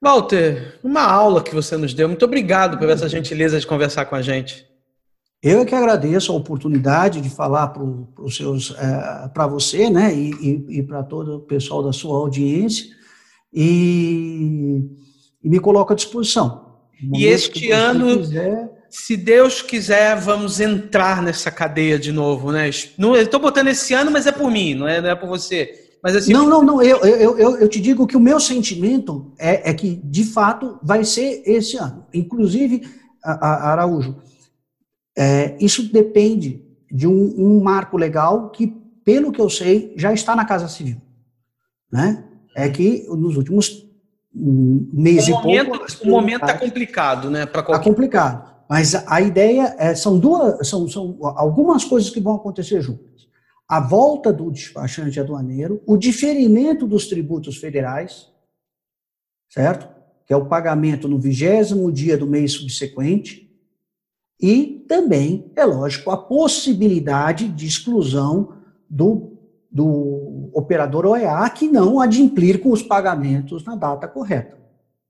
Walter, 0.00 0.78
uma 0.84 1.02
aula 1.02 1.42
que 1.42 1.54
você 1.54 1.76
nos 1.76 1.94
deu. 1.94 2.08
Muito 2.08 2.24
obrigado 2.24 2.78
por 2.78 2.88
essa 2.88 3.08
gentileza 3.08 3.58
de 3.58 3.66
conversar 3.66 4.06
com 4.06 4.14
a 4.14 4.22
gente. 4.22 4.66
Eu 5.42 5.60
é 5.60 5.64
que 5.64 5.74
agradeço 5.74 6.32
a 6.32 6.34
oportunidade 6.34 7.20
de 7.20 7.30
falar 7.30 7.68
para 7.68 7.82
é, 7.84 9.28
para 9.28 9.46
você, 9.46 9.88
né, 9.90 10.14
e, 10.14 10.30
e, 10.30 10.78
e 10.78 10.82
para 10.82 11.02
todo 11.02 11.36
o 11.36 11.40
pessoal 11.40 11.82
da 11.82 11.92
sua 11.92 12.18
audiência, 12.18 12.86
e, 13.52 14.82
e 15.46 15.48
me 15.48 15.60
coloco 15.60 15.92
à 15.92 15.96
disposição. 15.96 16.74
E 17.14 17.24
este 17.24 17.70
ano, 17.70 18.18
quiser... 18.18 18.68
se 18.90 19.16
Deus 19.16 19.62
quiser, 19.62 20.18
vamos 20.18 20.58
entrar 20.58 21.22
nessa 21.22 21.52
cadeia 21.52 22.00
de 22.00 22.10
novo, 22.10 22.50
né? 22.50 22.68
Não, 22.98 23.14
eu 23.14 23.22
estou 23.22 23.38
botando 23.38 23.68
esse 23.68 23.94
ano, 23.94 24.10
mas 24.10 24.26
é 24.26 24.32
por 24.32 24.50
mim, 24.50 24.74
não 24.74 24.88
é, 24.88 25.00
não 25.00 25.08
é 25.08 25.14
por 25.14 25.28
você. 25.28 25.72
Mas 26.02 26.16
assim, 26.16 26.32
não, 26.32 26.48
não, 26.48 26.64
não. 26.64 26.82
Eu, 26.82 26.98
eu, 26.98 27.38
eu, 27.38 27.56
eu 27.58 27.68
te 27.68 27.80
digo 27.80 28.08
que 28.08 28.16
o 28.16 28.20
meu 28.20 28.40
sentimento 28.40 29.32
é, 29.38 29.70
é 29.70 29.72
que, 29.72 30.00
de 30.02 30.24
fato, 30.24 30.80
vai 30.82 31.04
ser 31.04 31.42
esse 31.46 31.76
ano. 31.76 32.04
Inclusive, 32.12 32.82
a, 33.22 33.46
a 33.46 33.70
Araújo, 33.70 34.16
É, 35.16 35.56
isso 35.60 35.92
depende 35.92 36.60
de 36.90 37.06
um, 37.06 37.34
um, 37.38 37.62
marco 37.62 37.96
legal 37.96 38.50
que, 38.50 38.66
pelo 39.04 39.30
que 39.30 39.40
eu 39.40 39.48
sei, 39.48 39.94
já 39.96 40.12
está 40.12 40.34
na 40.34 40.44
Casa 40.44 40.66
Civil. 40.66 41.00
Né? 41.90 42.24
É 42.56 42.68
que 42.68 43.06
nos 43.10 43.36
últimos 43.36 43.85
meses 44.38 45.28
e 45.28 45.32
pouco... 45.32 45.48
O 46.04 46.10
momento 46.10 46.42
está 46.42 46.58
complicado, 46.58 47.30
né? 47.30 47.44
Está 47.44 47.62
qualquer... 47.62 47.84
complicado. 47.84 48.56
Mas 48.68 48.94
a 48.94 49.20
ideia 49.20 49.74
é, 49.78 49.94
são 49.94 50.18
duas, 50.18 50.68
são, 50.68 50.88
são 50.88 51.18
algumas 51.20 51.84
coisas 51.84 52.10
que 52.10 52.20
vão 52.20 52.34
acontecer 52.34 52.80
juntas. 52.82 53.26
A 53.68 53.80
volta 53.80 54.32
do 54.32 54.50
despachante 54.50 55.18
aduaneiro, 55.18 55.82
o 55.86 55.96
diferimento 55.96 56.86
dos 56.86 57.06
tributos 57.06 57.56
federais, 57.56 58.28
certo? 59.48 59.88
Que 60.26 60.32
é 60.32 60.36
o 60.36 60.46
pagamento 60.46 61.08
no 61.08 61.18
vigésimo 61.18 61.90
dia 61.90 62.18
do 62.18 62.26
mês 62.26 62.52
subsequente, 62.52 63.46
e 64.40 64.84
também, 64.86 65.50
é 65.56 65.64
lógico, 65.64 66.10
a 66.10 66.16
possibilidade 66.16 67.48
de 67.48 67.66
exclusão 67.66 68.52
do, 68.88 69.35
do 69.76 70.48
operador 70.54 71.04
OEA 71.04 71.48
que 71.50 71.68
não 71.68 72.00
adimplir 72.00 72.60
com 72.62 72.70
os 72.70 72.82
pagamentos 72.82 73.62
na 73.62 73.76
data 73.76 74.08
correta, 74.08 74.56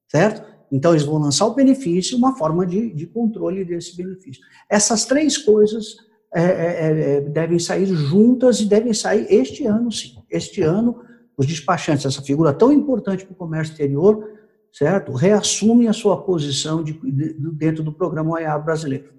certo? 0.09 0.45
Então, 0.73 0.91
eles 0.91 1.05
vão 1.05 1.19
lançar 1.19 1.47
o 1.47 1.55
benefício, 1.55 2.19
uma 2.19 2.37
forma 2.37 2.67
de, 2.67 2.93
de 2.93 3.07
controle 3.07 3.65
desse 3.65 3.97
benefício. 3.97 4.43
Essas 4.69 5.05
três 5.05 5.39
coisas 5.39 5.95
é, 6.35 6.43
é, 6.43 6.47
é, 6.47 7.17
é 7.17 7.21
devem 7.21 7.61
sair 7.61 7.87
juntas 7.87 8.59
e 8.59 8.67
devem 8.67 8.93
sair 8.93 9.27
este 9.31 9.65
ano, 9.65 9.93
sim. 9.93 10.17
Este 10.29 10.63
ano, 10.63 11.01
os 11.39 11.47
despachantes, 11.47 12.05
essa 12.05 12.21
figura 12.21 12.53
tão 12.53 12.73
importante 12.73 13.25
para 13.25 13.33
o 13.33 13.37
comércio 13.37 13.71
exterior, 13.71 14.29
certo? 14.73 15.13
Reassumem 15.13 15.87
a 15.87 15.93
sua 15.93 16.21
posição 16.21 16.83
de, 16.83 16.93
de, 16.93 17.35
dentro 17.53 17.85
do 17.85 17.93
programa 17.93 18.33
OEA 18.33 18.59
brasileiro. 18.59 19.15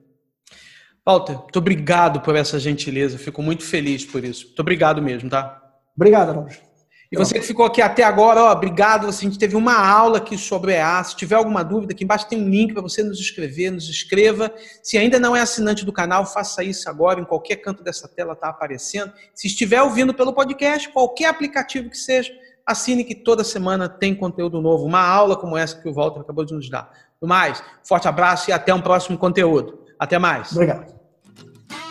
Walter, 1.08 1.38
muito 1.38 1.58
obrigado 1.58 2.20
por 2.20 2.36
essa 2.36 2.60
gentileza. 2.60 3.18
Fico 3.18 3.42
muito 3.42 3.64
feliz 3.64 4.04
por 4.04 4.26
isso. 4.26 4.48
Muito 4.48 4.60
obrigado 4.60 5.02
mesmo, 5.02 5.30
tá? 5.30 5.62
Obrigado, 5.96 6.34
Roger. 6.34 6.62
E 7.10 7.16
você 7.16 7.40
que 7.40 7.46
ficou 7.46 7.66
aqui 7.66 7.82
até 7.82 8.04
agora, 8.04 8.44
ó, 8.44 8.52
obrigado. 8.52 9.08
Assim, 9.08 9.28
a 9.28 9.30
gente 9.30 9.40
teve 9.40 9.56
uma 9.56 9.74
aula 9.74 10.18
aqui 10.18 10.38
sobre 10.38 10.74
o 10.74 10.76
EA. 10.76 11.02
Se 11.06 11.16
tiver 11.16 11.36
alguma 11.36 11.64
dúvida, 11.64 11.94
aqui 11.94 12.04
embaixo 12.04 12.28
tem 12.28 12.44
um 12.44 12.50
link 12.50 12.74
para 12.74 12.82
você 12.82 13.02
nos 13.02 13.22
inscrever, 13.22 13.72
nos 13.72 13.88
inscreva. 13.90 14.54
Se 14.84 14.98
ainda 14.98 15.18
não 15.18 15.34
é 15.34 15.40
assinante 15.40 15.86
do 15.86 15.94
canal, 15.94 16.26
faça 16.26 16.62
isso 16.62 16.90
agora, 16.90 17.22
em 17.22 17.24
qualquer 17.24 17.56
canto 17.56 17.82
dessa 17.82 18.10
tela 18.10 18.34
está 18.34 18.50
aparecendo. 18.50 19.14
Se 19.34 19.48
estiver 19.48 19.82
ouvindo 19.82 20.14
pelo 20.14 20.34
podcast, 20.34 20.90
qualquer 20.90 21.28
aplicativo 21.30 21.90
que 21.90 21.98
seja, 21.98 22.34
assine 22.66 23.06
que 23.06 23.16
toda 23.16 23.46
semana 23.46 23.88
tem 23.88 24.14
conteúdo 24.14 24.62
novo. 24.62 24.84
Uma 24.84 25.08
aula 25.08 25.38
como 25.38 25.56
essa 25.56 25.82
que 25.82 25.88
o 25.88 25.94
Walter 25.94 26.20
acabou 26.20 26.44
de 26.44 26.54
nos 26.54 26.70
dar. 26.70 26.92
Do 27.22 27.28
mais, 27.30 27.64
forte 27.88 28.10
abraço 28.10 28.50
e 28.50 28.54
até 28.54 28.74
um 28.74 28.82
próximo 28.82 29.18
conteúdo. 29.18 29.86
Até 29.98 30.20
mais. 30.20 30.52
Obrigado. 30.52 30.97